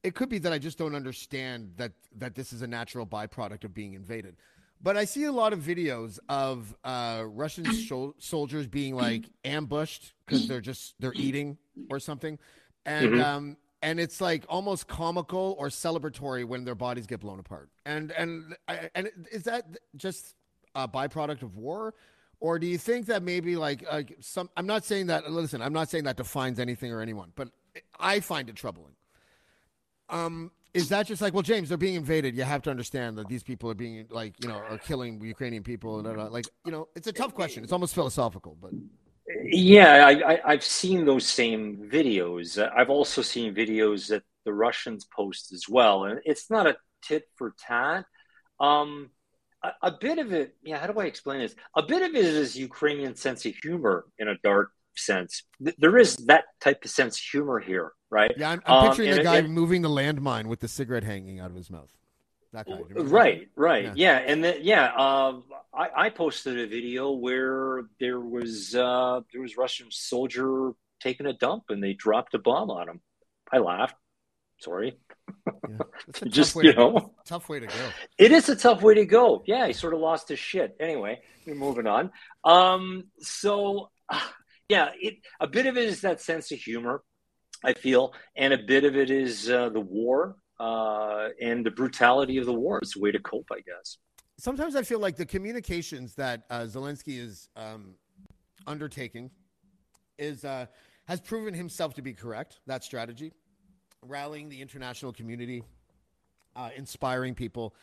it 0.02 0.14
could 0.14 0.28
be 0.28 0.38
that 0.38 0.52
I 0.52 0.58
just 0.58 0.78
don't 0.78 0.94
understand 0.94 1.72
that 1.76 1.92
that 2.16 2.34
this 2.34 2.52
is 2.52 2.62
a 2.62 2.66
natural 2.66 3.06
byproduct 3.06 3.64
of 3.64 3.74
being 3.74 3.94
invaded. 3.94 4.36
But 4.82 4.96
I 4.96 5.04
see 5.06 5.24
a 5.24 5.32
lot 5.32 5.52
of 5.52 5.60
videos 5.60 6.18
of 6.28 6.74
uh, 6.84 7.24
Russian 7.26 7.66
soldiers 8.18 8.66
being 8.66 8.94
like 8.94 9.24
ambushed 9.44 10.14
because 10.24 10.48
they're 10.48 10.60
just 10.60 10.94
they're 10.98 11.14
eating 11.14 11.58
or 11.90 11.98
something, 11.98 12.38
and 12.84 13.12
mm-hmm. 13.12 13.20
um, 13.20 13.56
and 13.86 14.00
it's 14.00 14.20
like 14.20 14.44
almost 14.48 14.88
comical 14.88 15.54
or 15.60 15.68
celebratory 15.68 16.44
when 16.44 16.64
their 16.64 16.74
bodies 16.74 17.06
get 17.06 17.20
blown 17.20 17.38
apart. 17.38 17.70
And 17.84 18.10
and 18.10 18.56
and 18.96 19.10
is 19.30 19.44
that 19.44 19.64
just 19.94 20.34
a 20.74 20.88
byproduct 20.88 21.42
of 21.42 21.56
war? 21.56 21.94
Or 22.40 22.58
do 22.58 22.66
you 22.66 22.78
think 22.78 23.06
that 23.06 23.22
maybe 23.22 23.54
like 23.54 23.84
uh, 23.88 24.02
some? 24.18 24.50
I'm 24.56 24.66
not 24.66 24.84
saying 24.84 25.06
that. 25.06 25.30
Listen, 25.30 25.62
I'm 25.62 25.72
not 25.72 25.88
saying 25.88 26.02
that 26.04 26.16
defines 26.16 26.58
anything 26.58 26.92
or 26.92 27.00
anyone, 27.00 27.30
but 27.36 27.48
I 28.00 28.18
find 28.18 28.48
it 28.48 28.56
troubling. 28.56 28.96
Um, 30.08 30.50
is 30.74 30.88
that 30.88 31.06
just 31.06 31.22
like, 31.22 31.32
well, 31.32 31.44
James, 31.44 31.68
they're 31.68 31.78
being 31.78 31.94
invaded. 31.94 32.36
You 32.36 32.42
have 32.42 32.62
to 32.62 32.70
understand 32.70 33.16
that 33.18 33.28
these 33.28 33.44
people 33.44 33.70
are 33.70 33.74
being 33.74 34.06
like, 34.10 34.34
you 34.42 34.48
know, 34.48 34.56
are 34.68 34.78
killing 34.78 35.20
Ukrainian 35.22 35.62
people, 35.62 36.04
and 36.04 36.32
like, 36.32 36.46
you 36.64 36.72
know, 36.72 36.88
it's 36.96 37.06
a 37.06 37.12
tough 37.12 37.34
question. 37.34 37.62
It's 37.62 37.72
almost 37.72 37.94
philosophical, 37.94 38.56
but. 38.60 38.72
Yeah, 39.44 40.06
I, 40.06 40.40
I, 40.46 40.52
have 40.52 40.62
seen 40.64 41.04
those 41.04 41.26
same 41.26 41.88
videos. 41.92 42.58
I've 42.58 42.90
also 42.90 43.22
seen 43.22 43.54
videos 43.54 44.08
that 44.08 44.22
the 44.44 44.52
Russians 44.52 45.04
post 45.04 45.52
as 45.52 45.64
well, 45.68 46.04
and 46.04 46.20
it's 46.24 46.48
not 46.50 46.66
a 46.66 46.76
tit 47.02 47.24
for 47.36 47.54
tat. 47.58 48.04
Um, 48.60 49.10
a, 49.82 49.90
bit 49.90 50.18
of 50.18 50.32
it, 50.32 50.54
yeah. 50.62 50.78
How 50.78 50.86
do 50.86 51.00
I 51.00 51.06
explain 51.06 51.40
this? 51.40 51.54
A 51.76 51.82
bit 51.82 52.02
of 52.02 52.14
it 52.14 52.24
is 52.24 52.56
Ukrainian 52.56 53.16
sense 53.16 53.44
of 53.46 53.54
humor 53.56 54.06
in 54.18 54.28
a 54.28 54.36
dark 54.42 54.70
sense. 54.96 55.42
There 55.58 55.98
is 55.98 56.16
that 56.26 56.44
type 56.60 56.84
of 56.84 56.90
sense 56.90 57.16
of 57.16 57.22
humor 57.22 57.58
here, 57.58 57.92
right? 58.10 58.32
Yeah, 58.36 58.50
I'm, 58.50 58.62
I'm 58.66 58.88
picturing 58.88 59.10
Um, 59.10 59.16
the 59.16 59.22
guy 59.22 59.36
and- 59.38 59.52
moving 59.52 59.82
the 59.82 59.88
landmine 59.88 60.46
with 60.46 60.60
the 60.60 60.68
cigarette 60.68 61.04
hanging 61.04 61.40
out 61.40 61.50
of 61.50 61.56
his 61.56 61.70
mouth. 61.70 61.92
That 62.56 62.66
guy. 62.66 62.72
Do 62.72 62.78
you 62.78 62.84
remember 62.88 63.02
that? 63.10 63.14
Right, 63.14 63.48
right, 63.54 63.84
Yeah. 63.84 63.92
yeah, 63.96 64.16
and 64.18 64.42
then 64.42 64.58
yeah, 64.62 64.86
um, 64.94 65.44
I, 65.74 66.06
I 66.06 66.10
posted 66.10 66.58
a 66.58 66.66
video 66.66 67.12
where 67.12 67.82
there 68.00 68.18
was 68.20 68.74
uh, 68.74 69.20
there 69.32 69.42
was 69.42 69.56
Russian 69.56 69.88
soldier 69.90 70.72
taking 71.00 71.26
a 71.26 71.32
dump 71.34 71.64
and 71.68 71.82
they 71.82 71.92
dropped 71.92 72.34
a 72.34 72.38
bomb 72.38 72.70
on 72.70 72.88
him. 72.88 73.00
I 73.52 73.58
laughed. 73.58 73.94
Sorry, 74.60 74.96
Yeah. 75.68 75.76
Just 76.28 76.56
you 76.56 76.72
go. 76.72 76.90
know, 76.92 77.14
Tough 77.26 77.46
way 77.50 77.60
to 77.60 77.66
go. 77.66 77.74
it 78.16 78.32
is 78.32 78.48
a 78.48 78.56
tough 78.56 78.80
way 78.82 78.94
to 78.94 79.04
go. 79.04 79.42
Yeah, 79.46 79.66
he 79.66 79.74
sort 79.74 79.92
of 79.92 80.00
lost 80.00 80.30
his 80.30 80.38
shit. 80.38 80.74
Anyway, 80.80 81.20
we're 81.46 81.54
moving 81.54 81.86
on. 81.86 82.10
Um, 82.42 83.04
so 83.20 83.90
ah, 84.10 84.32
yeah, 84.70 84.92
it 84.98 85.16
a 85.40 85.46
bit 85.46 85.66
of 85.66 85.76
it 85.76 85.84
is 85.84 86.00
that 86.00 86.22
sense 86.22 86.50
of 86.52 86.58
humor, 86.58 87.02
I 87.62 87.74
feel, 87.74 88.14
and 88.34 88.54
a 88.54 88.58
bit 88.58 88.84
of 88.84 88.96
it 88.96 89.10
is 89.10 89.50
uh, 89.50 89.68
the 89.68 89.80
war 89.80 90.36
uh, 90.58 91.28
and 91.40 91.64
the 91.64 91.70
brutality 91.70 92.38
of 92.38 92.46
the 92.46 92.52
war. 92.52 92.78
It's 92.78 92.96
a 92.96 93.00
way 93.00 93.12
to 93.12 93.18
cope, 93.18 93.48
I 93.52 93.60
guess. 93.60 93.98
Sometimes 94.38 94.76
I 94.76 94.82
feel 94.82 94.98
like 94.98 95.16
the 95.16 95.26
communications 95.26 96.14
that 96.14 96.44
uh, 96.50 96.60
Zelensky 96.60 97.18
is 97.18 97.48
um, 97.56 97.94
undertaking 98.66 99.30
is 100.18 100.44
uh, 100.44 100.66
has 101.06 101.20
proven 101.20 101.54
himself 101.54 101.94
to 101.94 102.02
be 102.02 102.12
correct. 102.12 102.60
That 102.66 102.84
strategy, 102.84 103.32
rallying 104.02 104.48
the 104.48 104.60
international 104.60 105.12
community, 105.12 105.62
uh, 106.54 106.70
inspiring 106.76 107.34
people. 107.34 107.74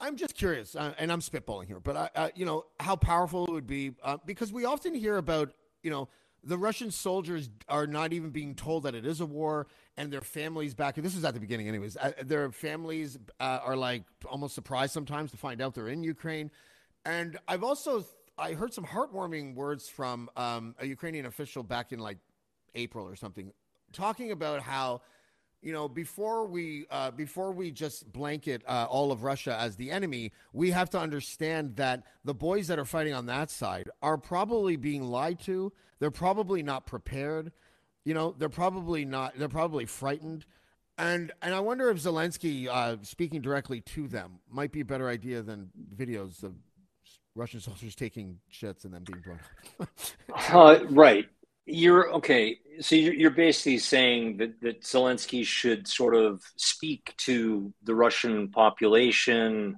I'm 0.00 0.16
just 0.16 0.34
curious, 0.34 0.74
uh, 0.74 0.92
and 0.98 1.12
I'm 1.12 1.20
spitballing 1.20 1.66
here, 1.66 1.78
but 1.78 1.96
I, 1.96 2.10
uh, 2.16 2.28
you 2.34 2.44
know 2.44 2.64
how 2.80 2.96
powerful 2.96 3.46
it 3.46 3.52
would 3.52 3.66
be 3.66 3.92
because 4.26 4.52
we 4.52 4.64
often 4.64 4.94
hear 4.94 5.16
about 5.16 5.52
you 5.82 5.90
know 5.90 6.08
the 6.44 6.58
Russian 6.58 6.90
soldiers 6.90 7.48
are 7.68 7.86
not 7.86 8.12
even 8.12 8.30
being 8.30 8.54
told 8.54 8.84
that 8.84 8.94
it 8.94 9.06
is 9.06 9.20
a 9.20 9.26
war, 9.26 9.66
and 9.96 10.12
their 10.12 10.20
families 10.20 10.74
back. 10.74 10.96
This 10.96 11.16
is 11.16 11.24
at 11.24 11.34
the 11.34 11.40
beginning, 11.40 11.68
anyways. 11.68 11.96
Uh, 11.96 12.12
their 12.22 12.50
families 12.50 13.18
uh, 13.40 13.60
are 13.64 13.76
like 13.76 14.04
almost 14.26 14.54
surprised 14.54 14.92
sometimes 14.92 15.30
to 15.30 15.36
find 15.36 15.60
out 15.60 15.74
they're 15.74 15.88
in 15.88 16.02
Ukraine, 16.02 16.50
and 17.04 17.38
I've 17.48 17.64
also 17.64 18.04
I 18.36 18.52
heard 18.52 18.74
some 18.74 18.84
heartwarming 18.84 19.54
words 19.54 19.88
from 19.88 20.28
um, 20.36 20.74
a 20.78 20.86
Ukrainian 20.86 21.26
official 21.26 21.62
back 21.62 21.92
in 21.92 21.98
like 21.98 22.18
April 22.74 23.06
or 23.06 23.16
something, 23.16 23.52
talking 23.92 24.32
about 24.32 24.60
how 24.60 25.02
you 25.64 25.72
know 25.72 25.88
before 25.88 26.46
we 26.46 26.86
uh, 26.90 27.10
before 27.10 27.50
we 27.50 27.70
just 27.70 28.12
blanket 28.12 28.62
uh, 28.68 28.86
all 28.88 29.10
of 29.10 29.24
Russia 29.24 29.56
as 29.58 29.76
the 29.76 29.90
enemy, 29.90 30.30
we 30.52 30.70
have 30.70 30.90
to 30.90 30.98
understand 31.00 31.74
that 31.76 32.04
the 32.24 32.34
boys 32.34 32.68
that 32.68 32.78
are 32.78 32.84
fighting 32.84 33.14
on 33.14 33.26
that 33.26 33.50
side 33.50 33.88
are 34.02 34.18
probably 34.18 34.76
being 34.76 35.02
lied 35.02 35.40
to. 35.40 35.72
They're 35.98 36.10
probably 36.10 36.62
not 36.62 36.86
prepared. 36.86 37.50
You 38.04 38.12
know, 38.12 38.34
they're 38.38 38.50
probably 38.50 39.06
not. 39.06 39.38
They're 39.38 39.48
probably 39.48 39.86
frightened. 39.86 40.44
And 40.98 41.32
and 41.40 41.54
I 41.54 41.60
wonder 41.60 41.88
if 41.90 41.96
Zelensky 41.96 42.68
uh, 42.68 42.98
speaking 43.02 43.40
directly 43.40 43.80
to 43.80 44.06
them 44.06 44.40
might 44.50 44.70
be 44.70 44.82
a 44.82 44.84
better 44.84 45.08
idea 45.08 45.40
than 45.40 45.70
videos 45.96 46.42
of 46.42 46.52
Russian 47.34 47.60
soldiers 47.60 47.94
taking 47.94 48.38
shits 48.52 48.84
and 48.84 48.92
then 48.92 49.04
being 49.04 49.20
blown 49.20 49.40
up. 49.80 49.88
Uh, 50.52 50.84
right. 50.90 51.26
You're 51.66 52.12
okay. 52.14 52.58
So 52.80 52.94
you're, 52.94 53.14
you're 53.14 53.30
basically 53.30 53.78
saying 53.78 54.36
that, 54.38 54.60
that 54.60 54.82
Zelensky 54.82 55.44
should 55.46 55.88
sort 55.88 56.14
of 56.14 56.42
speak 56.56 57.14
to 57.18 57.72
the 57.84 57.94
Russian 57.94 58.50
population. 58.50 59.76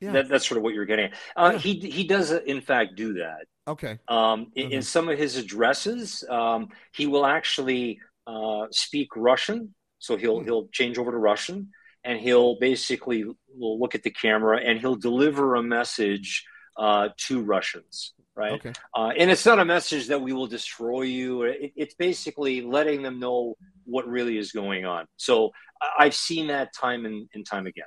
Yeah. 0.00 0.12
That, 0.12 0.28
that's 0.28 0.46
sort 0.48 0.58
of 0.58 0.64
what 0.64 0.74
you're 0.74 0.86
getting 0.86 1.06
at. 1.06 1.14
Uh, 1.36 1.50
Yeah. 1.54 1.58
He 1.58 1.72
he 1.80 2.04
does 2.04 2.30
in 2.30 2.60
fact 2.60 2.94
do 2.96 3.14
that. 3.14 3.46
okay. 3.66 3.98
Um, 4.08 4.52
in, 4.54 4.72
in 4.72 4.80
Mhm. 4.80 4.84
some 4.84 5.08
of 5.08 5.18
his 5.18 5.36
addresses, 5.36 6.24
um, 6.30 6.68
he 6.94 7.06
will 7.06 7.26
actually 7.26 8.00
uh, 8.26 8.66
speak 8.70 9.08
Russian. 9.16 9.74
So 9.98 10.16
he'll 10.16 10.40
Hmm. 10.40 10.44
he'll 10.44 10.68
change 10.68 10.96
over 10.98 11.10
to 11.10 11.18
Russian, 11.18 11.70
and 12.04 12.20
he'll 12.20 12.58
basically 12.58 13.24
will 13.48 13.78
look 13.80 13.94
at 13.94 14.02
the 14.02 14.10
camera 14.10 14.60
and 14.62 14.78
he'll 14.80 14.96
deliver 14.96 15.56
a 15.56 15.62
message 15.62 16.44
uh, 16.78 17.08
to 17.26 17.42
Russians, 17.42 18.14
right? 18.38 18.52
Okay. 18.52 18.72
Uh, 18.94 19.10
and 19.18 19.30
it's 19.30 19.44
not 19.44 19.58
a 19.58 19.64
message 19.64 20.06
that 20.06 20.22
we 20.22 20.32
will 20.32 20.46
destroy 20.46 21.02
you. 21.02 21.42
It, 21.42 21.72
it's 21.74 21.94
basically 21.94 22.62
letting 22.62 23.02
them 23.02 23.18
know 23.18 23.56
what 23.84 24.06
really 24.06 24.38
is 24.38 24.52
going 24.52 24.86
on. 24.86 25.06
So 25.16 25.50
I've 25.98 26.14
seen 26.14 26.46
that 26.46 26.72
time 26.72 27.04
and, 27.04 27.28
and 27.34 27.44
time 27.44 27.66
again 27.66 27.84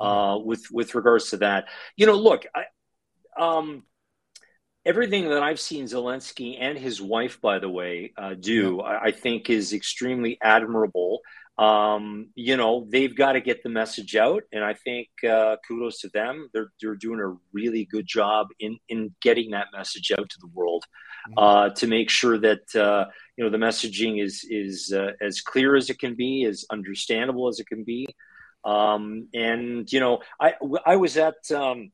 uh, 0.00 0.38
with 0.42 0.70
with 0.70 0.94
regards 0.94 1.30
to 1.30 1.38
that. 1.38 1.66
You 1.96 2.06
know, 2.06 2.14
look, 2.14 2.46
I, 2.54 2.64
um, 3.42 3.82
everything 4.84 5.28
that 5.30 5.42
I've 5.42 5.60
seen 5.60 5.84
Zelensky 5.84 6.56
and 6.60 6.78
his 6.78 7.02
wife, 7.02 7.40
by 7.40 7.58
the 7.58 7.68
way, 7.68 8.12
uh, 8.16 8.34
do, 8.34 8.80
I, 8.80 9.06
I 9.06 9.10
think 9.10 9.50
is 9.50 9.72
extremely 9.72 10.38
admirable. 10.40 11.20
Um, 11.58 12.28
you 12.36 12.56
know, 12.56 12.86
they've 12.88 13.14
got 13.14 13.32
to 13.32 13.40
get 13.40 13.64
the 13.64 13.68
message 13.68 14.14
out, 14.14 14.44
and 14.52 14.62
I 14.62 14.74
think 14.74 15.08
uh, 15.28 15.56
kudos 15.66 16.00
to 16.00 16.08
them. 16.08 16.48
They're 16.52 16.70
they're 16.80 16.94
doing 16.94 17.20
a 17.20 17.36
really 17.52 17.84
good 17.84 18.06
job 18.06 18.48
in 18.60 18.78
in 18.88 19.14
getting 19.20 19.50
that 19.50 19.66
message 19.72 20.12
out 20.16 20.28
to 20.28 20.38
the 20.40 20.46
world 20.54 20.84
uh, 21.36 21.70
to 21.70 21.86
make 21.86 22.10
sure 22.10 22.38
that 22.38 22.74
uh, 22.76 23.06
you 23.36 23.44
know 23.44 23.50
the 23.50 23.58
messaging 23.58 24.22
is 24.22 24.46
is 24.48 24.92
uh, 24.94 25.12
as 25.20 25.40
clear 25.40 25.74
as 25.74 25.90
it 25.90 25.98
can 25.98 26.14
be, 26.14 26.44
as 26.44 26.64
understandable 26.70 27.48
as 27.48 27.58
it 27.58 27.66
can 27.66 27.82
be. 27.82 28.06
Um, 28.64 29.28
and 29.34 29.90
you 29.92 30.00
know, 30.00 30.20
I 30.40 30.54
I 30.86 30.96
was 30.96 31.16
at 31.16 31.50
um, 31.50 31.90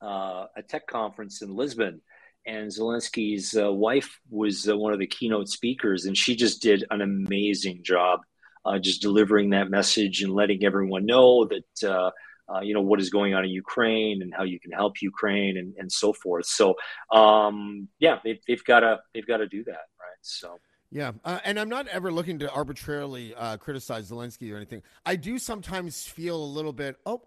uh, 0.00 0.46
a 0.56 0.62
tech 0.62 0.86
conference 0.86 1.42
in 1.42 1.54
Lisbon, 1.54 2.00
and 2.46 2.70
Zelensky's 2.70 3.56
uh, 3.56 3.72
wife 3.72 4.20
was 4.30 4.68
uh, 4.68 4.76
one 4.76 4.92
of 4.92 4.98
the 4.98 5.06
keynote 5.06 5.48
speakers, 5.48 6.06
and 6.06 6.16
she 6.16 6.36
just 6.36 6.62
did 6.62 6.84
an 6.90 7.00
amazing 7.00 7.82
job, 7.82 8.20
uh, 8.64 8.78
just 8.78 9.02
delivering 9.02 9.50
that 9.50 9.70
message 9.70 10.22
and 10.22 10.32
letting 10.32 10.64
everyone 10.64 11.06
know 11.06 11.46
that 11.46 11.88
uh, 11.88 12.10
uh, 12.52 12.60
you 12.60 12.74
know 12.74 12.80
what 12.80 13.00
is 13.00 13.10
going 13.10 13.34
on 13.34 13.44
in 13.44 13.50
Ukraine 13.50 14.22
and 14.22 14.32
how 14.34 14.44
you 14.44 14.58
can 14.60 14.72
help 14.72 15.00
Ukraine 15.00 15.56
and, 15.56 15.74
and 15.78 15.90
so 15.90 16.12
forth. 16.12 16.46
So 16.46 16.74
um, 17.10 17.88
yeah, 17.98 18.18
they've, 18.24 18.38
they've 18.46 18.64
got 18.64 18.80
to 18.80 19.00
they've 19.14 19.26
got 19.26 19.38
to 19.38 19.48
do 19.48 19.64
that, 19.64 19.72
right? 19.72 20.20
So. 20.22 20.58
Yeah, 20.94 21.12
uh, 21.24 21.38
and 21.46 21.58
I'm 21.58 21.70
not 21.70 21.88
ever 21.88 22.12
looking 22.12 22.40
to 22.40 22.50
arbitrarily 22.50 23.34
uh, 23.34 23.56
criticize 23.56 24.10
Zelensky 24.10 24.52
or 24.52 24.56
anything. 24.56 24.82
I 25.06 25.16
do 25.16 25.38
sometimes 25.38 26.06
feel 26.06 26.36
a 26.36 26.44
little 26.44 26.74
bit. 26.74 26.96
Oh, 27.06 27.22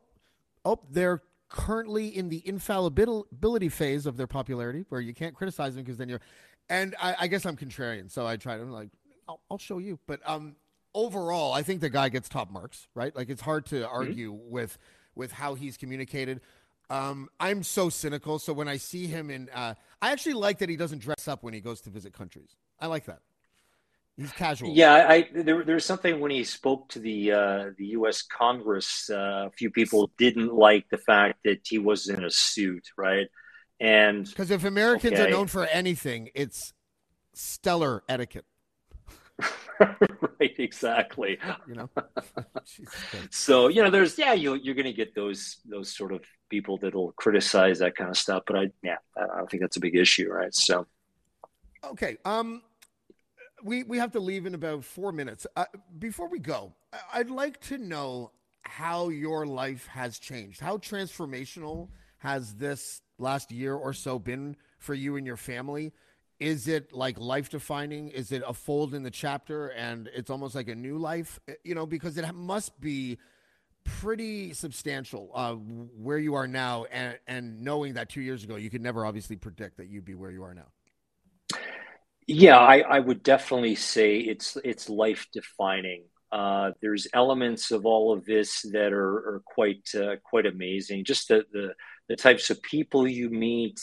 oh, 0.63 0.81
they're 0.91 1.23
currently 1.49 2.15
in 2.15 2.29
the 2.29 2.47
infallibility 2.47 3.69
phase 3.69 4.05
of 4.05 4.17
their 4.17 4.27
popularity, 4.27 4.86
where 4.89 5.01
you 5.01 5.15
can't 5.15 5.33
criticize 5.33 5.73
them 5.73 5.83
because 5.83 5.97
then 5.97 6.09
you're. 6.09 6.21
And 6.69 6.95
I, 7.01 7.15
I 7.21 7.27
guess 7.27 7.43
I'm 7.43 7.57
contrarian, 7.57 8.11
so 8.11 8.27
I 8.27 8.38
try 8.38 8.55
to 8.55 8.61
I'm 8.61 8.71
like, 8.71 8.89
I'll, 9.27 9.39
I'll 9.49 9.57
show 9.57 9.79
you. 9.79 9.97
But 10.05 10.19
um, 10.27 10.55
overall, 10.96 11.54
I 11.54 11.62
think 11.62 11.82
the 11.82 11.89
guy 11.89 12.10
gets 12.10 12.28
top 12.28 12.50
marks, 12.50 12.88
right? 12.96 13.16
Like 13.16 13.30
it's 13.30 13.41
hard 13.41 13.68
to 13.68 13.88
argue 13.88 14.32
with 14.32 14.78
with 15.14 15.32
how 15.32 15.54
he's 15.54 15.78
communicated. 15.78 16.41
Um, 16.89 17.30
I'm 17.39 17.64
so 17.64 17.89
cynical, 17.89 18.39
so 18.39 18.54
when 18.54 18.68
I 18.68 18.78
see 18.78 19.08
him 19.08 19.30
in, 19.30 19.50
uh, 19.54 19.76
I 20.02 20.12
actually 20.12 20.34
like 20.34 20.60
that 20.60 20.70
he 20.70 20.76
doesn't 20.76 21.00
dress 21.00 21.28
up 21.28 21.43
when 21.43 21.54
he 21.54 21.60
goes 21.60 21.82
to 21.82 21.89
visit 21.89 22.14
countries. 22.14 22.56
I 22.80 22.88
like 22.88 23.06
that. 23.06 23.20
He's 24.18 24.32
casual. 24.32 24.70
Yeah, 24.70 24.93
I 25.10 25.30
there 25.34 25.64
there's 25.66 25.84
something 25.84 26.22
when 26.22 26.32
he 26.32 26.46
spoke 26.46 26.88
to 26.89 27.00
the 27.00 27.32
uh, 27.32 27.66
the 27.78 27.88
U.S. 27.88 28.22
Congress. 28.22 29.10
Uh, 29.10 29.48
a 29.48 29.52
few 29.52 29.70
people 29.70 30.12
didn't 30.18 30.54
like 30.54 30.86
the 30.89 30.98
fact 30.98 31.39
that 31.43 31.62
he 31.66 31.80
was 31.80 32.08
in 32.08 32.24
a 32.24 32.32
suit, 32.32 32.88
right? 32.98 33.28
And 33.80 34.26
Because 34.26 34.52
if 34.52 34.64
Americans 34.64 35.20
are 35.20 35.30
known 35.30 35.48
for 35.48 35.66
anything, 35.66 36.30
it's 36.34 36.74
stellar 37.34 38.04
etiquette. 38.08 38.46
right, 39.79 40.55
exactly. 40.57 41.39
You 41.67 41.75
know. 41.75 41.89
So 43.29 43.67
you 43.67 43.83
know, 43.83 43.89
there's 43.89 44.17
yeah, 44.17 44.33
you 44.33 44.55
you're 44.55 44.75
going 44.75 44.86
to 44.86 44.93
get 44.93 45.13
those 45.13 45.57
those 45.65 45.95
sort 45.95 46.11
of 46.11 46.23
people 46.49 46.77
that'll 46.77 47.11
criticize 47.13 47.79
that 47.79 47.95
kind 47.95 48.09
of 48.09 48.17
stuff. 48.17 48.43
But 48.47 48.55
I 48.57 48.69
yeah, 48.81 48.97
I 49.15 49.38
don't 49.38 49.49
think 49.49 49.61
that's 49.61 49.77
a 49.77 49.79
big 49.79 49.95
issue, 49.95 50.29
right? 50.29 50.53
So 50.53 50.88
Okay. 51.91 52.17
Um, 52.25 52.61
we 53.63 53.83
we 53.83 53.97
have 53.97 54.11
to 54.13 54.19
leave 54.19 54.45
in 54.45 54.53
about 54.55 54.83
four 54.83 55.11
minutes. 55.11 55.45
Uh, 55.55 55.65
before 55.99 56.29
we 56.29 56.39
go, 56.39 56.73
I'd 57.13 57.29
like 57.29 57.59
to 57.61 57.77
know 57.77 58.31
how 58.63 59.09
your 59.09 59.45
life 59.45 59.88
has 59.88 60.19
changed. 60.19 60.59
How 60.59 60.77
transformational 60.77 61.89
has 62.19 62.55
this 62.55 63.01
last 63.17 63.51
year 63.51 63.75
or 63.75 63.93
so 63.93 64.19
been 64.19 64.55
for 64.79 64.93
you 64.93 65.15
and 65.15 65.25
your 65.25 65.38
family? 65.38 65.93
Is 66.39 66.67
it 66.67 66.93
like 66.93 67.19
life 67.19 67.49
defining? 67.49 68.09
Is 68.09 68.31
it 68.31 68.43
a 68.45 68.53
fold 68.53 68.93
in 68.93 69.03
the 69.03 69.11
chapter 69.11 69.69
and 69.69 70.09
it's 70.13 70.29
almost 70.29 70.55
like 70.55 70.67
a 70.67 70.75
new 70.75 70.97
life? 70.97 71.39
Uh, 71.49 71.53
You 71.63 71.75
know, 71.75 71.86
because 71.86 72.17
it 72.17 72.36
must 72.36 72.79
be 72.81 73.17
pretty 73.83 74.53
substantial 74.53 75.31
uh, 75.36 75.53
where 75.53 76.17
you 76.17 76.33
are 76.36 76.47
now 76.47 76.86
and, 76.86 77.19
and 77.27 77.61
knowing 77.61 77.93
that 77.93 78.09
two 78.09 78.21
years 78.21 78.43
ago 78.43 78.55
you 78.55 78.69
could 78.69 78.81
never 78.81 79.05
obviously 79.05 79.36
predict 79.38 79.77
that 79.77 79.88
you'd 79.88 80.05
be 80.05 80.15
where 80.15 80.31
you 80.31 80.43
are 80.43 80.53
now. 80.53 80.67
Yeah, 82.27 82.57
I, 82.57 82.79
I 82.79 82.99
would 82.99 83.21
definitely 83.23 83.75
say 83.75 84.17
it's 84.17 84.57
it's 84.63 84.89
life 84.89 85.27
defining. 85.31 86.05
Uh, 86.31 86.71
there's 86.81 87.07
elements 87.13 87.71
of 87.71 87.86
all 87.86 88.11
of 88.11 88.25
this 88.25 88.63
that 88.73 88.91
are, 88.91 89.36
are 89.36 89.41
quite 89.45 89.88
uh, 89.95 90.15
quite 90.23 90.47
amazing. 90.47 91.05
Just 91.05 91.27
the, 91.27 91.45
the 91.51 91.73
the 92.09 92.15
types 92.15 92.49
of 92.49 92.61
people 92.63 93.07
you 93.07 93.29
meet, 93.29 93.79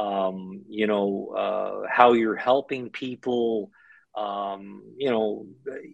um, 0.00 0.62
you 0.68 0.86
know, 0.86 1.34
uh, 1.36 1.88
how 1.90 2.12
you're 2.12 2.36
helping 2.36 2.90
people. 2.90 3.70
Um, 4.16 4.82
you 4.96 5.10
know, 5.10 5.46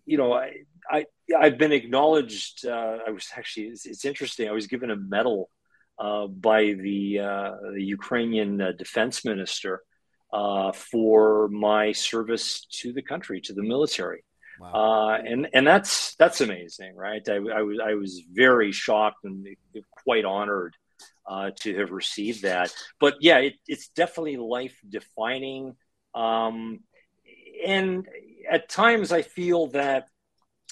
you 0.05 0.17
know, 0.17 0.33
I, 0.33 0.59
I 0.91 1.07
I've 1.37 1.59
been 1.59 1.73
acknowledged. 1.73 2.67
Uh, 2.67 2.99
I 3.07 3.11
was 3.11 3.29
actually 3.37 3.67
it's, 3.67 3.85
it's, 3.85 4.05
interesting. 4.05 4.49
I 4.49 4.53
was 4.53 4.69
given 4.69 4.91
a 4.91 4.97
medal 4.97 5.51
uh, 5.99 6.27
by 6.29 6.75
the 6.87 7.19
uh, 7.19 7.51
the 7.75 7.83
Ukrainian 7.83 8.61
uh, 8.61 8.73
defense 8.79 9.25
minister 9.25 9.83
uh, 10.33 10.71
for 10.73 11.49
my 11.49 11.93
service 11.93 12.67
to 12.81 12.93
the 12.93 13.03
country, 13.03 13.41
to 13.43 13.55
the 13.55 13.63
military. 13.63 14.23
Wow. 14.61 14.73
Uh, 14.73 15.19
and 15.19 15.49
and 15.53 15.67
that's 15.67 16.15
that's 16.15 16.41
amazing, 16.41 16.95
right? 16.95 17.29
I, 17.29 17.35
I, 17.35 17.63
was 17.63 17.79
I 17.85 17.95
was 17.95 18.23
very 18.33 18.73
shocked 18.73 19.25
and 19.25 19.47
quite 20.05 20.25
honored 20.25 20.75
uh, 21.27 21.51
to 21.61 21.77
have 21.79 21.91
received 21.91 22.43
that. 22.43 22.75
But 23.01 23.17
yeah, 23.21 23.39
it, 23.39 23.55
it's 23.67 23.89
definitely 23.89 24.37
life 24.37 24.79
defining. 24.89 25.77
Um, 26.15 26.81
and 27.67 28.07
at 28.51 28.69
times, 28.69 29.13
I 29.13 29.23
feel 29.23 29.69
that 29.69 30.09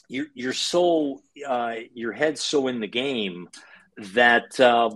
you're, 0.08 0.26
you're 0.34 0.52
so 0.52 1.22
uh, 1.46 1.74
your 1.92 2.12
head's 2.12 2.42
so 2.42 2.68
in 2.68 2.80
the 2.80 2.86
game 2.86 3.48
that 4.12 4.58
uh, 4.58 4.90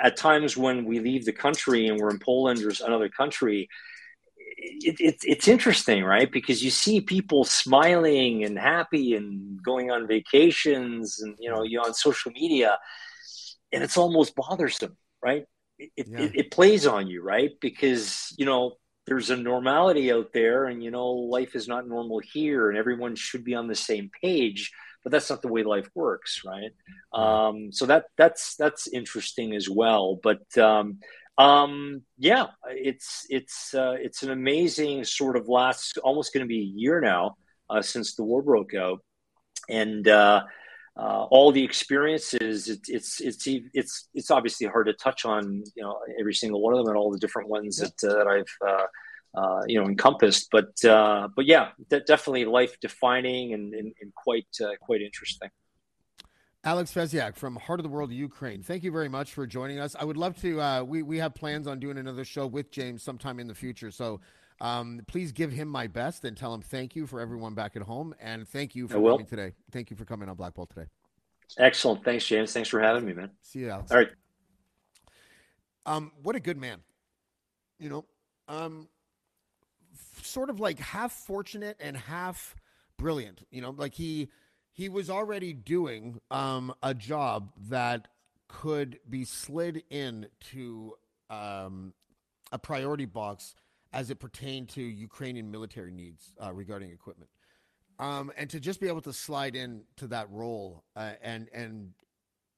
at 0.00 0.16
times 0.16 0.56
when 0.56 0.84
we 0.84 1.00
leave 1.00 1.24
the 1.24 1.32
country 1.32 1.86
and 1.86 1.98
we're 1.98 2.10
in 2.10 2.18
Poland 2.18 2.62
or 2.62 2.72
another 2.84 3.08
country, 3.08 3.68
it, 4.56 5.00
it, 5.00 5.16
it's 5.24 5.48
interesting, 5.48 6.04
right? 6.04 6.30
Because 6.30 6.62
you 6.62 6.70
see 6.70 7.00
people 7.00 7.44
smiling 7.44 8.44
and 8.44 8.58
happy 8.58 9.14
and 9.14 9.62
going 9.62 9.90
on 9.90 10.06
vacations, 10.06 11.20
and 11.20 11.36
you 11.38 11.50
know, 11.50 11.62
you 11.62 11.80
on 11.80 11.94
social 11.94 12.32
media, 12.32 12.78
and 13.72 13.82
it's 13.82 13.96
almost 13.96 14.34
bothersome, 14.34 14.96
right? 15.22 15.44
It, 15.78 16.06
yeah. 16.08 16.20
it, 16.20 16.32
it 16.34 16.50
plays 16.50 16.86
on 16.86 17.06
you, 17.08 17.22
right? 17.22 17.50
Because 17.60 18.34
you 18.38 18.46
know 18.46 18.76
there's 19.06 19.30
a 19.30 19.36
normality 19.36 20.12
out 20.12 20.32
there, 20.32 20.66
and 20.66 20.82
you 20.82 20.90
know 20.90 21.08
life 21.10 21.56
is 21.56 21.68
not 21.68 21.88
normal 21.88 22.20
here, 22.20 22.68
and 22.68 22.78
everyone 22.78 23.16
should 23.16 23.44
be 23.44 23.54
on 23.54 23.68
the 23.68 23.74
same 23.74 24.10
page. 24.22 24.70
But 25.02 25.10
that's 25.10 25.30
not 25.30 25.42
the 25.42 25.48
way 25.48 25.64
life 25.64 25.88
works, 25.96 26.42
right? 26.46 26.70
Um, 27.12 27.72
so 27.72 27.86
that 27.86 28.04
that's 28.16 28.54
that's 28.54 28.86
interesting 28.86 29.54
as 29.54 29.68
well. 29.68 30.20
But 30.22 30.56
um, 30.56 31.00
um, 31.38 32.02
yeah, 32.18 32.46
it's 32.68 33.26
it's 33.28 33.74
uh, 33.74 33.96
it's 33.98 34.22
an 34.22 34.30
amazing 34.30 35.04
sort 35.04 35.36
of 35.36 35.48
last 35.48 35.98
almost 35.98 36.32
going 36.32 36.44
to 36.44 36.48
be 36.48 36.60
a 36.60 36.78
year 36.78 37.00
now 37.00 37.36
uh, 37.68 37.82
since 37.82 38.14
the 38.14 38.22
war 38.22 38.42
broke 38.42 38.74
out, 38.74 39.00
and 39.68 40.06
uh, 40.06 40.44
uh, 40.96 41.24
all 41.30 41.52
the 41.52 41.64
experiences. 41.64 42.68
It, 42.68 42.80
it's 42.88 43.20
it's 43.20 43.46
it's 43.46 44.08
it's 44.14 44.30
obviously 44.30 44.66
hard 44.66 44.86
to 44.86 44.92
touch 44.94 45.24
on 45.24 45.64
you 45.74 45.82
know 45.82 45.98
every 46.18 46.34
single 46.34 46.60
one 46.60 46.74
of 46.74 46.78
them 46.78 46.88
and 46.88 46.96
all 46.96 47.10
the 47.10 47.18
different 47.18 47.48
ones 47.48 47.80
yeah. 47.80 47.88
that 48.00 48.10
uh, 48.10 48.18
that 48.18 48.26
I've. 48.26 48.68
Uh, 48.68 48.86
uh, 49.34 49.62
you 49.66 49.80
know, 49.80 49.88
encompassed, 49.88 50.48
but 50.52 50.84
uh, 50.84 51.26
but 51.34 51.46
yeah, 51.46 51.70
definitely 51.88 52.44
life 52.44 52.78
defining 52.80 53.54
and, 53.54 53.72
and, 53.72 53.94
and 54.02 54.14
quite 54.14 54.46
uh, 54.62 54.72
quite 54.78 55.00
interesting. 55.00 55.48
Alex 56.64 56.92
Fesiak 56.92 57.36
from 57.36 57.56
Heart 57.56 57.80
of 57.80 57.84
the 57.84 57.88
World, 57.88 58.12
Ukraine. 58.12 58.62
Thank 58.62 58.84
you 58.84 58.92
very 58.92 59.08
much 59.08 59.32
for 59.32 59.46
joining 59.46 59.80
us. 59.80 59.96
I 59.98 60.04
would 60.04 60.16
love 60.16 60.40
to. 60.42 60.60
Uh, 60.60 60.82
we 60.82 61.02
we 61.02 61.18
have 61.18 61.34
plans 61.34 61.66
on 61.66 61.80
doing 61.80 61.98
another 61.98 62.24
show 62.24 62.46
with 62.46 62.70
James 62.70 63.02
sometime 63.02 63.40
in 63.40 63.48
the 63.48 63.54
future. 63.54 63.90
So 63.90 64.20
um, 64.62 65.00
please 65.08 65.32
give 65.32 65.50
him 65.50 65.66
my 65.66 65.88
best 65.88 66.24
and 66.24 66.36
tell 66.36 66.54
him 66.54 66.62
thank 66.62 66.94
you 66.94 67.04
for 67.08 67.20
everyone 67.20 67.52
back 67.52 67.74
at 67.74 67.82
home 67.82 68.14
and 68.20 68.48
thank 68.48 68.76
you 68.76 68.86
for 68.86 68.94
coming 68.94 69.26
today. 69.26 69.52
Thank 69.72 69.90
you 69.90 69.96
for 69.96 70.04
coming 70.04 70.28
on 70.28 70.36
Black 70.36 70.54
Bolt 70.54 70.70
today. 70.70 70.86
Excellent. 71.58 72.04
Thanks, 72.04 72.24
James. 72.24 72.52
Thanks 72.52 72.68
for 72.68 72.80
having 72.80 73.04
me, 73.04 73.12
man. 73.12 73.30
See 73.42 73.58
you, 73.58 73.70
Alex. 73.70 73.90
All 73.90 73.98
right. 73.98 74.08
Um, 75.84 76.12
what 76.22 76.36
a 76.36 76.40
good 76.40 76.56
man. 76.56 76.78
You 77.80 77.90
know, 77.90 78.04
um, 78.46 78.88
sort 80.22 80.48
of 80.48 80.60
like 80.60 80.78
half 80.78 81.12
fortunate 81.12 81.76
and 81.80 81.96
half 81.96 82.54
brilliant. 82.96 83.44
You 83.50 83.62
know, 83.62 83.70
like 83.70 83.94
he 83.94 84.28
he 84.70 84.88
was 84.88 85.10
already 85.10 85.52
doing 85.52 86.20
um, 86.30 86.72
a 86.84 86.94
job 86.94 87.50
that 87.68 88.06
could 88.46 89.00
be 89.10 89.24
slid 89.24 89.82
into 89.90 90.92
um, 91.30 91.94
a 92.52 92.58
priority 92.58 93.06
box 93.06 93.56
as 93.92 94.10
it 94.10 94.18
pertained 94.18 94.68
to 94.70 94.82
Ukrainian 94.82 95.50
military 95.50 95.92
needs 95.92 96.32
uh, 96.42 96.52
regarding 96.52 96.90
equipment. 96.90 97.30
Um, 97.98 98.32
and 98.36 98.48
to 98.50 98.58
just 98.58 98.80
be 98.80 98.88
able 98.88 99.02
to 99.02 99.12
slide 99.12 99.54
into 99.54 100.06
that 100.08 100.30
role 100.30 100.84
uh, 100.96 101.12
and 101.22 101.48
and 101.52 101.92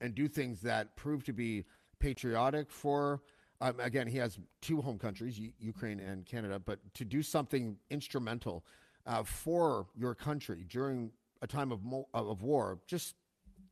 and 0.00 0.14
do 0.14 0.28
things 0.28 0.60
that 0.62 0.96
prove 0.96 1.24
to 1.24 1.32
be 1.32 1.64
patriotic 1.98 2.70
for 2.70 3.22
um, 3.60 3.78
again 3.80 4.06
he 4.06 4.18
has 4.18 4.38
two 4.62 4.80
home 4.80 4.98
countries 4.98 5.38
U- 5.38 5.52
Ukraine 5.58 6.00
and 6.00 6.24
Canada 6.24 6.58
but 6.58 6.78
to 6.94 7.04
do 7.04 7.22
something 7.22 7.76
instrumental 7.90 8.64
uh, 9.06 9.22
for 9.22 9.86
your 9.94 10.14
country 10.14 10.64
during 10.68 11.10
a 11.42 11.46
time 11.46 11.72
of 11.72 11.84
mo- 11.84 12.08
of 12.14 12.42
war, 12.42 12.78
just 12.86 13.14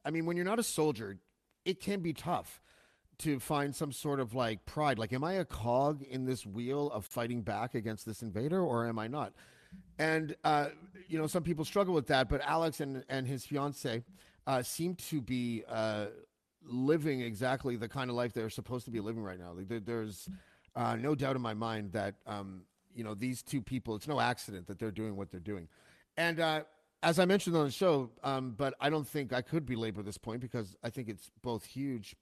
I 0.04 0.10
mean, 0.10 0.26
when 0.26 0.36
you're 0.36 0.44
not 0.46 0.58
a 0.58 0.64
soldier, 0.64 1.18
it 1.64 1.80
can 1.80 2.00
be 2.00 2.12
tough 2.12 2.60
to 3.22 3.38
find 3.40 3.74
some 3.74 3.92
sort 3.92 4.20
of 4.20 4.34
like 4.34 4.64
pride. 4.64 4.98
Like, 4.98 5.12
am 5.12 5.24
I 5.24 5.34
a 5.34 5.44
cog 5.44 6.02
in 6.02 6.24
this 6.24 6.46
wheel 6.46 6.90
of 6.90 7.04
fighting 7.04 7.42
back 7.42 7.74
against 7.74 8.06
this 8.06 8.22
invader, 8.22 8.60
or 8.60 8.86
am 8.86 8.98
I 8.98 9.08
not? 9.08 9.32
And 9.98 10.36
uh, 10.44 10.68
you 11.08 11.18
know, 11.18 11.26
some 11.26 11.42
people 11.42 11.64
struggle 11.64 11.94
with 11.94 12.06
that. 12.08 12.28
But 12.28 12.40
Alex 12.42 12.80
and 12.80 13.04
and 13.08 13.26
his 13.26 13.44
fiance 13.46 14.02
uh, 14.46 14.62
seem 14.62 14.94
to 14.96 15.20
be 15.20 15.64
uh, 15.68 16.06
living 16.64 17.20
exactly 17.20 17.76
the 17.76 17.88
kind 17.88 18.10
of 18.10 18.16
life 18.16 18.32
they're 18.32 18.50
supposed 18.50 18.84
to 18.86 18.90
be 18.90 19.00
living 19.00 19.22
right 19.22 19.38
now. 19.38 19.52
Like, 19.52 19.68
there, 19.68 19.80
there's 19.80 20.28
uh, 20.76 20.96
no 20.96 21.14
doubt 21.14 21.36
in 21.36 21.42
my 21.42 21.54
mind 21.54 21.92
that 21.92 22.14
um, 22.26 22.62
you 22.94 23.04
know 23.04 23.14
these 23.14 23.42
two 23.42 23.62
people. 23.62 23.94
It's 23.94 24.08
no 24.08 24.20
accident 24.20 24.66
that 24.66 24.78
they're 24.78 24.90
doing 24.90 25.16
what 25.16 25.30
they're 25.30 25.40
doing. 25.40 25.68
And 26.16 26.40
uh, 26.40 26.62
as 27.02 27.18
I 27.18 27.24
mentioned 27.24 27.56
on 27.56 27.64
the 27.64 27.72
show, 27.72 28.10
um, 28.22 28.54
but 28.56 28.74
I 28.80 28.90
don't 28.90 29.06
think 29.06 29.32
I 29.32 29.42
could 29.42 29.66
belabor 29.66 30.02
this 30.02 30.18
point 30.18 30.40
because 30.40 30.76
I 30.82 30.90
think 30.90 31.08
it's 31.08 31.30
both 31.42 31.64
huge 31.64 32.14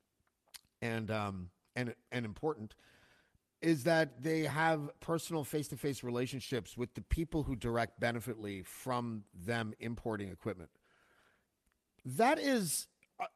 and 0.83 1.11
um, 1.11 1.51
and 1.77 1.95
and 2.13 2.25
important. 2.25 2.75
Is 3.63 3.85
that 3.85 4.23
they 4.23 4.45
have 4.45 4.89
personal 5.01 5.45
face-to-face 5.45 6.03
relationships 6.03 6.79
with 6.79 6.95
the 6.95 7.03
people 7.03 7.43
who 7.43 7.55
direct 7.55 8.01
benefitly 8.01 8.63
from 8.63 9.25
them 9.35 9.75
importing 9.81 10.31
equipment. 10.31 10.71
That 12.07 12.39
is 12.39 12.87
uh, 13.21 13.27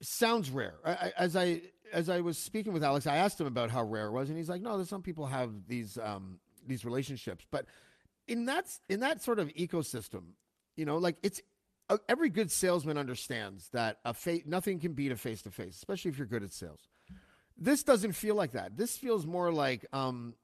sounds 0.00 0.48
rare. 0.48 0.76
I, 0.86 1.12
as 1.18 1.36
I 1.36 1.60
as 1.92 2.08
I 2.08 2.20
was 2.20 2.38
speaking 2.38 2.72
with 2.72 2.82
Alex, 2.82 3.06
I 3.06 3.16
asked 3.16 3.38
him 3.38 3.46
about 3.46 3.70
how 3.70 3.84
rare 3.84 4.06
it 4.06 4.12
was, 4.12 4.30
and 4.30 4.38
he's 4.38 4.48
like, 4.48 4.62
"No, 4.62 4.76
there's 4.76 4.88
some 4.88 5.02
people 5.02 5.26
have 5.26 5.50
these 5.68 5.98
um, 5.98 6.38
these 6.66 6.84
relationships, 6.84 7.44
but." 7.50 7.66
in 8.26 8.46
that 8.46 8.66
in 8.88 9.00
that 9.00 9.22
sort 9.22 9.38
of 9.38 9.48
ecosystem, 9.48 10.22
you 10.76 10.84
know, 10.84 10.98
like 10.98 11.16
it's 11.22 11.40
uh, 11.90 11.98
every 12.08 12.30
good 12.30 12.50
salesman 12.50 12.96
understands 12.96 13.68
that 13.72 13.98
a 14.04 14.14
fa- 14.14 14.40
nothing 14.46 14.80
can 14.80 14.92
beat 14.92 15.12
a 15.12 15.16
face 15.16 15.42
to 15.42 15.50
face, 15.50 15.76
especially 15.76 16.10
if 16.10 16.18
you're 16.18 16.26
good 16.26 16.42
at 16.42 16.52
sales. 16.52 16.80
This 17.56 17.82
doesn't 17.82 18.12
feel 18.12 18.34
like 18.34 18.52
that. 18.52 18.76
This 18.76 18.96
feels 18.96 19.26
more 19.26 19.52
like, 19.52 19.86
um, 19.92 20.34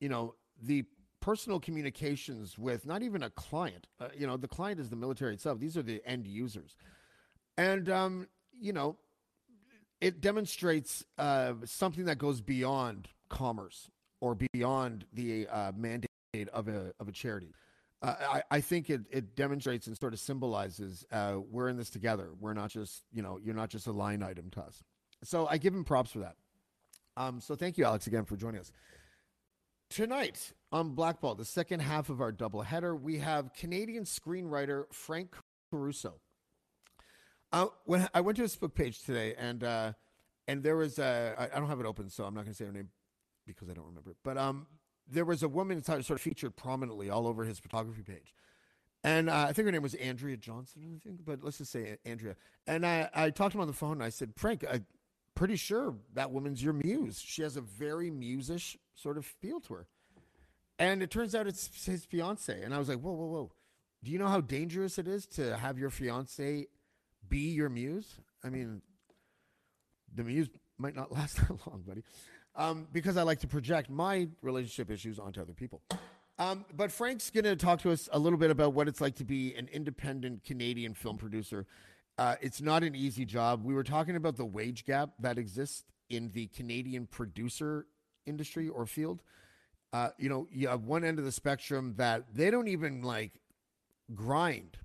you 0.00 0.08
know, 0.08 0.34
the 0.62 0.84
personal 1.20 1.60
communications 1.60 2.58
with 2.58 2.86
not 2.86 3.02
even 3.02 3.22
a 3.22 3.30
client. 3.30 3.86
Uh, 4.00 4.08
you 4.16 4.26
know, 4.26 4.36
the 4.36 4.48
client 4.48 4.80
is 4.80 4.90
the 4.90 4.96
military 4.96 5.34
itself. 5.34 5.58
These 5.58 5.76
are 5.76 5.82
the 5.82 6.00
end 6.06 6.26
users, 6.26 6.76
and 7.58 7.88
um, 7.90 8.28
you 8.52 8.72
know, 8.72 8.96
it 10.00 10.20
demonstrates 10.20 11.04
uh, 11.18 11.54
something 11.64 12.04
that 12.06 12.18
goes 12.18 12.40
beyond 12.40 13.08
commerce 13.28 13.90
or 14.20 14.36
beyond 14.52 15.04
the 15.12 15.46
uh, 15.48 15.72
mandate 15.76 16.08
of 16.52 16.68
a 16.68 16.92
of 17.00 17.08
a 17.08 17.12
charity. 17.12 17.52
Uh, 18.02 18.14
I, 18.20 18.42
I 18.50 18.60
think 18.60 18.90
it, 18.90 19.02
it 19.10 19.34
demonstrates 19.34 19.86
and 19.86 19.96
sort 19.96 20.12
of 20.12 20.20
symbolizes 20.20 21.04
uh, 21.10 21.36
we're 21.50 21.68
in 21.68 21.76
this 21.76 21.90
together. 21.90 22.28
We're 22.38 22.52
not 22.52 22.70
just, 22.70 23.02
you 23.10 23.22
know, 23.22 23.38
you're 23.42 23.54
not 23.54 23.70
just 23.70 23.86
a 23.86 23.92
line 23.92 24.22
item 24.22 24.50
to 24.50 24.60
us. 24.60 24.82
So 25.24 25.46
I 25.46 25.56
give 25.56 25.74
him 25.74 25.82
props 25.82 26.12
for 26.12 26.18
that. 26.20 26.36
Um, 27.16 27.40
so 27.40 27.54
thank 27.54 27.78
you, 27.78 27.84
Alex, 27.84 28.06
again 28.06 28.24
for 28.24 28.36
joining 28.36 28.60
us. 28.60 28.72
Tonight 29.88 30.52
on 30.72 30.90
Black 30.94 31.20
Bolt, 31.20 31.38
the 31.38 31.44
second 31.44 31.80
half 31.80 32.10
of 32.10 32.20
our 32.20 32.32
doubleheader, 32.32 33.00
we 33.00 33.18
have 33.18 33.52
Canadian 33.54 34.04
screenwriter 34.04 34.84
Frank 34.92 35.34
Caruso. 35.70 36.14
Uh, 37.52 37.66
when 37.84 38.08
I 38.12 38.20
went 38.20 38.36
to 38.36 38.42
his 38.42 38.56
book 38.56 38.74
page 38.74 39.02
today, 39.02 39.34
and 39.38 39.62
uh, 39.62 39.92
and 40.48 40.62
there 40.62 40.76
was 40.76 40.98
a, 40.98 41.34
I, 41.38 41.44
I 41.56 41.60
don't 41.60 41.68
have 41.68 41.80
it 41.80 41.86
open, 41.86 42.10
so 42.10 42.24
I'm 42.24 42.34
not 42.34 42.42
going 42.42 42.52
to 42.52 42.56
say 42.56 42.64
her 42.64 42.72
name 42.72 42.90
because 43.46 43.70
I 43.70 43.74
don't 43.74 43.86
remember 43.86 44.10
it. 44.10 44.16
But 44.24 44.36
um, 44.36 44.66
there 45.08 45.24
was 45.24 45.42
a 45.42 45.48
woman 45.48 45.82
sort 45.82 46.10
of 46.10 46.20
featured 46.20 46.56
prominently 46.56 47.08
all 47.08 47.26
over 47.26 47.44
his 47.44 47.58
photography 47.58 48.02
page. 48.02 48.34
And 49.04 49.30
uh, 49.30 49.46
I 49.48 49.52
think 49.52 49.66
her 49.66 49.72
name 49.72 49.82
was 49.82 49.94
Andrea 49.94 50.36
Johnson, 50.36 50.96
I 50.96 50.98
think, 51.06 51.24
but 51.24 51.44
let's 51.44 51.58
just 51.58 51.70
say 51.70 51.96
Andrea. 52.04 52.34
And 52.66 52.84
I, 52.84 53.08
I 53.14 53.30
talked 53.30 53.52
to 53.52 53.58
him 53.58 53.62
on 53.62 53.68
the 53.68 53.72
phone 53.72 53.92
and 53.92 54.02
I 54.02 54.08
said, 54.08 54.32
Frank, 54.36 54.64
I'm 54.68 54.84
pretty 55.36 55.54
sure 55.54 55.94
that 56.14 56.32
woman's 56.32 56.60
your 56.62 56.72
muse. 56.72 57.20
She 57.24 57.42
has 57.42 57.56
a 57.56 57.60
very 57.60 58.10
musish 58.10 58.76
sort 58.96 59.16
of 59.16 59.24
feel 59.24 59.60
to 59.60 59.74
her. 59.74 59.86
And 60.78 61.02
it 61.02 61.10
turns 61.10 61.34
out 61.34 61.46
it's 61.46 61.84
his 61.86 62.04
fiance. 62.04 62.60
And 62.60 62.74
I 62.74 62.78
was 62.78 62.88
like, 62.88 62.98
whoa, 62.98 63.12
whoa, 63.12 63.26
whoa. 63.26 63.52
Do 64.02 64.10
you 64.10 64.18
know 64.18 64.28
how 64.28 64.40
dangerous 64.40 64.98
it 64.98 65.06
is 65.06 65.26
to 65.28 65.56
have 65.56 65.78
your 65.78 65.90
fiance 65.90 66.66
be 67.28 67.38
your 67.50 67.68
muse? 67.68 68.16
I 68.44 68.48
mean, 68.50 68.82
the 70.14 70.24
muse 70.24 70.48
might 70.78 70.96
not 70.96 71.12
last 71.16 71.36
that 71.36 71.50
long, 71.66 71.82
buddy. 71.86 72.02
um, 72.56 72.88
because 72.92 73.16
I 73.16 73.22
like 73.22 73.40
to 73.40 73.46
project 73.46 73.88
my 73.90 74.28
relationship 74.42 74.90
issues 74.90 75.18
onto 75.18 75.40
other 75.40 75.54
people. 75.54 75.80
Um, 76.38 76.66
but 76.74 76.92
Frank's 76.92 77.30
going 77.30 77.44
to 77.44 77.56
talk 77.56 77.80
to 77.82 77.90
us 77.90 78.08
a 78.12 78.18
little 78.18 78.38
bit 78.38 78.50
about 78.50 78.74
what 78.74 78.88
it's 78.88 79.00
like 79.00 79.14
to 79.16 79.24
be 79.24 79.54
an 79.54 79.68
independent 79.72 80.44
Canadian 80.44 80.92
film 80.92 81.16
producer. 81.16 81.66
Uh, 82.18 82.36
it's 82.40 82.60
not 82.60 82.82
an 82.82 82.94
easy 82.94 83.24
job. 83.24 83.64
We 83.64 83.74
were 83.74 83.84
talking 83.84 84.16
about 84.16 84.36
the 84.36 84.44
wage 84.44 84.84
gap 84.84 85.10
that 85.20 85.38
exists 85.38 85.84
in 86.08 86.30
the 86.32 86.46
Canadian 86.48 87.06
producer 87.06 87.86
industry 88.24 88.68
or 88.68 88.86
field. 88.86 89.22
Uh, 89.92 90.10
you 90.18 90.28
know, 90.28 90.46
you 90.50 90.68
have 90.68 90.84
one 90.84 91.04
end 91.04 91.18
of 91.18 91.24
the 91.24 91.32
spectrum 91.32 91.94
that 91.96 92.24
they 92.34 92.50
don't 92.50 92.68
even 92.68 93.02
like 93.02 93.40
grind. 94.14 94.78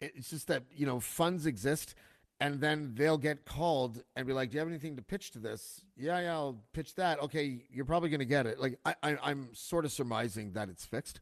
It's 0.00 0.30
just 0.30 0.46
that, 0.48 0.64
you 0.74 0.86
know, 0.86 1.00
funds 1.00 1.46
exist 1.46 1.94
and 2.40 2.60
then 2.60 2.92
they'll 2.96 3.18
get 3.18 3.44
called 3.44 4.02
and 4.16 4.26
be 4.26 4.32
like, 4.32 4.50
"Do 4.50 4.54
you 4.54 4.60
have 4.60 4.68
anything 4.68 4.96
to 4.96 5.02
pitch 5.02 5.30
to 5.32 5.38
this?" 5.38 5.84
Yeah, 5.96 6.20
yeah, 6.20 6.32
I'll 6.32 6.62
pitch 6.72 6.94
that. 6.94 7.20
Okay, 7.20 7.64
you're 7.70 7.84
probably 7.84 8.08
going 8.08 8.20
to 8.20 8.24
get 8.24 8.46
it. 8.46 8.58
Like 8.58 8.78
I, 8.84 8.94
I, 9.02 9.30
am 9.30 9.50
sort 9.52 9.84
of 9.84 9.92
surmising 9.92 10.52
that 10.52 10.70
it's 10.70 10.86
fixed 10.86 11.20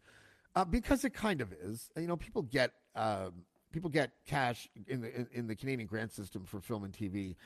uh, 0.54 0.64
because 0.64 1.04
it 1.04 1.14
kind 1.14 1.40
of 1.40 1.52
is. 1.52 1.90
You 1.96 2.06
know, 2.06 2.16
people 2.16 2.42
get 2.42 2.72
uh, 2.94 3.30
people 3.72 3.90
get 3.90 4.10
cash 4.26 4.68
in 4.86 5.00
the 5.00 5.14
in, 5.14 5.28
in, 5.32 5.46
the 5.46 5.56
Canadian 5.56 5.86
grant 5.86 6.12
system 6.12 6.44
for 6.44 6.60
film 6.60 6.84
and 6.84 6.92
TV, 6.92 7.36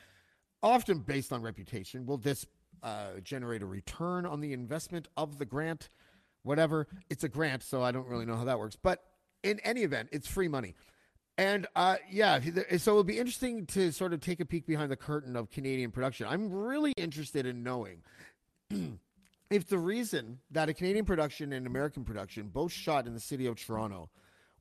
often 0.61 0.99
based 0.99 1.33
on 1.33 1.41
reputation. 1.41 2.05
Will 2.05 2.17
this 2.17 2.45
uh, 2.81 3.19
generate 3.23 3.61
a 3.61 3.65
return 3.65 4.25
on 4.25 4.41
the 4.41 4.53
investment 4.53 5.07
of 5.17 5.37
the 5.37 5.45
grant? 5.45 5.89
Whatever, 6.43 6.87
it's 7.09 7.23
a 7.23 7.29
grant, 7.29 7.63
so 7.63 7.81
I 7.81 7.91
don't 7.91 8.07
really 8.07 8.25
know 8.25 8.35
how 8.35 8.43
that 8.43 8.59
works. 8.59 8.75
But 8.75 9.01
in 9.43 9.59
any 9.61 9.83
event, 9.83 10.09
it's 10.11 10.27
free 10.27 10.47
money. 10.47 10.75
And 11.37 11.67
uh, 11.75 11.97
yeah, 12.11 12.39
so 12.77 12.91
it'll 12.91 13.03
be 13.03 13.17
interesting 13.17 13.65
to 13.67 13.91
sort 13.91 14.13
of 14.13 14.19
take 14.19 14.39
a 14.39 14.45
peek 14.45 14.67
behind 14.67 14.91
the 14.91 14.95
curtain 14.95 15.35
of 15.35 15.49
Canadian 15.49 15.91
production. 15.91 16.27
I'm 16.29 16.51
really 16.51 16.93
interested 16.95 17.45
in 17.45 17.63
knowing 17.63 18.03
if 19.49 19.67
the 19.67 19.79
reason 19.79 20.39
that 20.51 20.69
a 20.69 20.73
Canadian 20.73 21.05
production 21.05 21.53
and 21.53 21.65
American 21.65 22.03
production 22.03 22.49
both 22.49 22.71
shot 22.71 23.07
in 23.07 23.13
the 23.13 23.19
city 23.19 23.47
of 23.47 23.55
Toronto, 23.55 24.09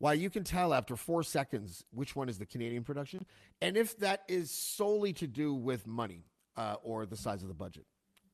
why 0.02 0.14
you 0.14 0.28
can 0.28 0.42
tell 0.42 0.74
after 0.74 0.96
four 0.96 1.22
seconds 1.22 1.84
which 1.92 2.16
one 2.16 2.28
is 2.28 2.36
the 2.36 2.44
Canadian 2.44 2.82
production, 2.82 3.24
and 3.60 3.76
if 3.76 3.96
that 3.98 4.24
is 4.26 4.50
solely 4.50 5.12
to 5.12 5.28
do 5.28 5.54
with 5.54 5.86
money 5.86 6.24
uh, 6.56 6.74
or 6.82 7.06
the 7.06 7.16
size 7.16 7.42
of 7.42 7.46
the 7.46 7.54
budget. 7.54 7.86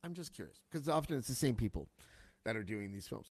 I'm 0.03 0.15
just 0.15 0.33
curious 0.33 0.57
because 0.71 0.89
often 0.89 1.19
it's 1.19 1.27
the 1.27 1.35
same 1.35 1.53
people 1.53 1.87
that 2.43 2.55
are 2.55 2.63
doing 2.63 2.91
these 2.91 3.07
films. 3.07 3.27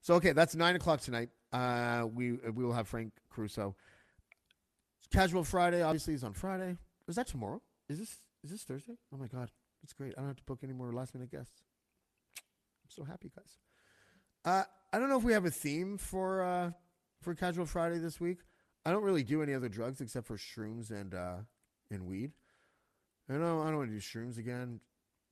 So 0.00 0.14
okay, 0.14 0.32
that's 0.32 0.56
nine 0.56 0.74
o'clock 0.74 1.02
tonight. 1.02 1.28
Uh, 1.52 2.06
we 2.10 2.32
we 2.32 2.64
will 2.64 2.72
have 2.72 2.88
Frank 2.88 3.12
Caruso. 3.30 3.76
Casual 5.12 5.44
Friday, 5.44 5.82
obviously, 5.82 6.14
is 6.14 6.24
on 6.24 6.32
Friday. 6.32 6.78
Is 7.08 7.16
that 7.16 7.26
tomorrow? 7.26 7.60
Is 7.90 7.98
this 7.98 8.16
is 8.42 8.52
this 8.52 8.62
Thursday? 8.62 8.96
Oh 9.12 9.18
my 9.18 9.26
god, 9.26 9.50
that's 9.82 9.92
great! 9.92 10.14
I 10.16 10.20
don't 10.22 10.28
have 10.28 10.36
to 10.36 10.44
book 10.44 10.60
any 10.62 10.72
more 10.72 10.94
last 10.94 11.14
minute 11.14 11.30
guests. 11.30 11.60
I'm 12.38 12.88
so 12.88 13.04
happy, 13.04 13.30
guys. 13.36 13.58
Uh, 14.46 14.64
I 14.94 14.98
don't 14.98 15.10
know 15.10 15.18
if 15.18 15.24
we 15.24 15.34
have 15.34 15.44
a 15.44 15.50
theme 15.50 15.98
for 15.98 16.42
uh, 16.42 16.70
for 17.22 17.34
Casual 17.34 17.66
Friday 17.66 17.98
this 17.98 18.20
week. 18.20 18.38
I 18.84 18.90
don't 18.90 19.02
really 19.02 19.22
do 19.22 19.42
any 19.42 19.54
other 19.54 19.68
drugs 19.68 20.00
except 20.00 20.26
for 20.26 20.36
shrooms 20.36 20.90
and 20.90 21.14
uh, 21.14 21.36
and 21.90 22.06
weed. 22.06 22.32
I 23.28 23.34
know 23.34 23.60
I 23.60 23.66
don't 23.66 23.76
want 23.76 23.90
to 23.90 23.94
do 23.94 24.00
shrooms 24.00 24.38
again. 24.38 24.80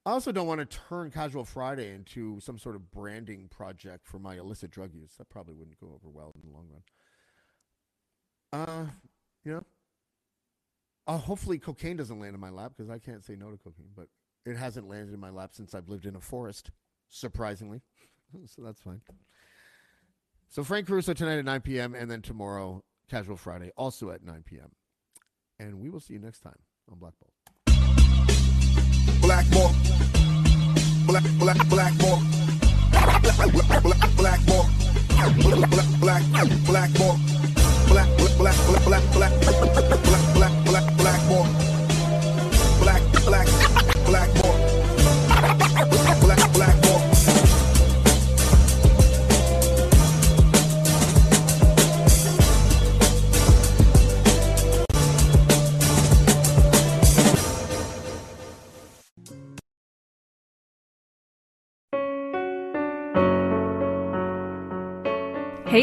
I 0.04 0.10
also 0.10 0.30
don't 0.30 0.46
want 0.46 0.60
to 0.60 0.78
turn 0.88 1.10
Casual 1.10 1.44
Friday 1.44 1.92
into 1.92 2.38
some 2.40 2.58
sort 2.58 2.76
of 2.76 2.90
branding 2.92 3.48
project 3.48 4.06
for 4.06 4.18
my 4.18 4.36
illicit 4.36 4.70
drug 4.70 4.94
use. 4.94 5.14
That 5.18 5.28
probably 5.30 5.54
wouldn't 5.54 5.80
go 5.80 5.88
over 5.88 6.08
well 6.08 6.32
in 6.34 6.48
the 6.48 6.54
long 6.54 6.68
run. 6.70 6.82
Uh, 8.52 8.86
you 9.44 9.52
know, 9.52 9.64
uh, 11.08 11.18
hopefully 11.18 11.58
cocaine 11.58 11.96
doesn't 11.96 12.20
land 12.20 12.34
in 12.34 12.40
my 12.40 12.50
lap 12.50 12.72
because 12.76 12.90
I 12.90 12.98
can't 12.98 13.24
say 13.24 13.34
no 13.36 13.50
to 13.50 13.56
cocaine, 13.56 13.90
but 13.96 14.08
it 14.44 14.56
hasn't 14.56 14.88
landed 14.88 15.12
in 15.12 15.20
my 15.20 15.30
lap 15.30 15.50
since 15.54 15.74
I've 15.74 15.88
lived 15.88 16.06
in 16.06 16.14
a 16.14 16.20
forest, 16.20 16.70
surprisingly. 17.08 17.80
so 18.46 18.62
that's 18.62 18.80
fine. 18.80 19.00
So 20.48 20.64
Frank 20.64 20.86
Caruso 20.86 21.12
tonight 21.12 21.38
at 21.38 21.44
9 21.44 21.60
p.m. 21.60 21.94
and 21.94 22.10
then 22.10 22.22
tomorrow, 22.22 22.82
Casual 23.10 23.36
Friday, 23.36 23.70
also 23.76 24.10
at 24.10 24.22
9 24.22 24.42
p.m. 24.44 24.70
And 25.58 25.80
we 25.80 25.90
will 25.90 26.00
see 26.00 26.14
you 26.14 26.20
next 26.20 26.40
time 26.40 26.58
on 26.90 26.98
Black 26.98 27.14
Bolt. 27.20 27.32
Blackmore. 29.20 29.70
Black, 31.06 31.24
black, 31.38 31.68
Blackmore. 31.68 32.20
Black, 32.90 33.22
black, 33.22 33.52
black, 33.82 34.16
Blackmore. 34.16 34.66
Black, 35.16 35.36
black, 35.40 35.70
black, 36.00 36.22
black, 36.32 36.62
black, 36.72 36.92
black, 36.92 37.32
black, 38.86 39.02
black, 39.12 39.42
black, 40.04 40.34
black, 40.34 40.64
black, 40.64 40.96
black 40.96 41.22
more. 41.28 41.46
Black, 42.80 43.02
black, 43.24 43.24
black 43.26 43.55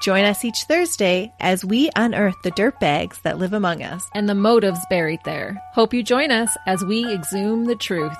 Join 0.00 0.24
us 0.24 0.46
each 0.46 0.64
Thursday 0.64 1.30
as 1.40 1.62
we 1.62 1.90
unearth 1.94 2.40
the 2.42 2.50
dirt 2.52 2.80
bags 2.80 3.20
that 3.20 3.38
live 3.38 3.52
among 3.52 3.82
us 3.82 4.08
and 4.14 4.26
the 4.26 4.34
motives 4.34 4.80
buried 4.88 5.20
there. 5.26 5.62
Hope 5.74 5.92
you 5.92 6.02
join 6.02 6.30
us 6.30 6.56
as 6.66 6.82
we 6.82 7.04
exhume 7.12 7.66
the 7.66 7.76
truth. 7.76 8.16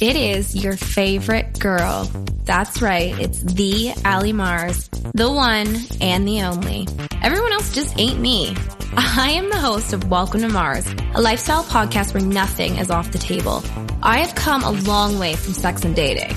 It 0.00 0.14
is 0.14 0.54
your 0.54 0.76
favorite 0.76 1.58
girl. 1.58 2.08
That's 2.44 2.80
right, 2.80 3.18
it's 3.18 3.42
the 3.42 3.92
Ali 4.04 4.32
Mars, 4.32 4.88
the 5.14 5.30
one 5.30 5.76
and 6.00 6.26
the 6.26 6.42
only. 6.42 6.86
Everyone 7.20 7.52
else 7.52 7.74
just 7.74 7.98
ain't 7.98 8.20
me. 8.20 8.54
I 8.96 9.32
am 9.32 9.48
the 9.48 9.58
host 9.58 9.92
of 9.92 10.08
Welcome 10.08 10.42
to 10.42 10.48
Mars, 10.48 10.86
a 11.14 11.20
lifestyle 11.20 11.64
podcast 11.64 12.14
where 12.14 12.22
nothing 12.22 12.76
is 12.78 12.92
off 12.92 13.10
the 13.10 13.18
table. 13.18 13.62
I 14.04 14.18
have 14.18 14.36
come 14.36 14.62
a 14.62 14.70
long 14.70 15.18
way 15.18 15.34
from 15.34 15.52
sex 15.52 15.84
and 15.84 15.96
dating 15.96 16.36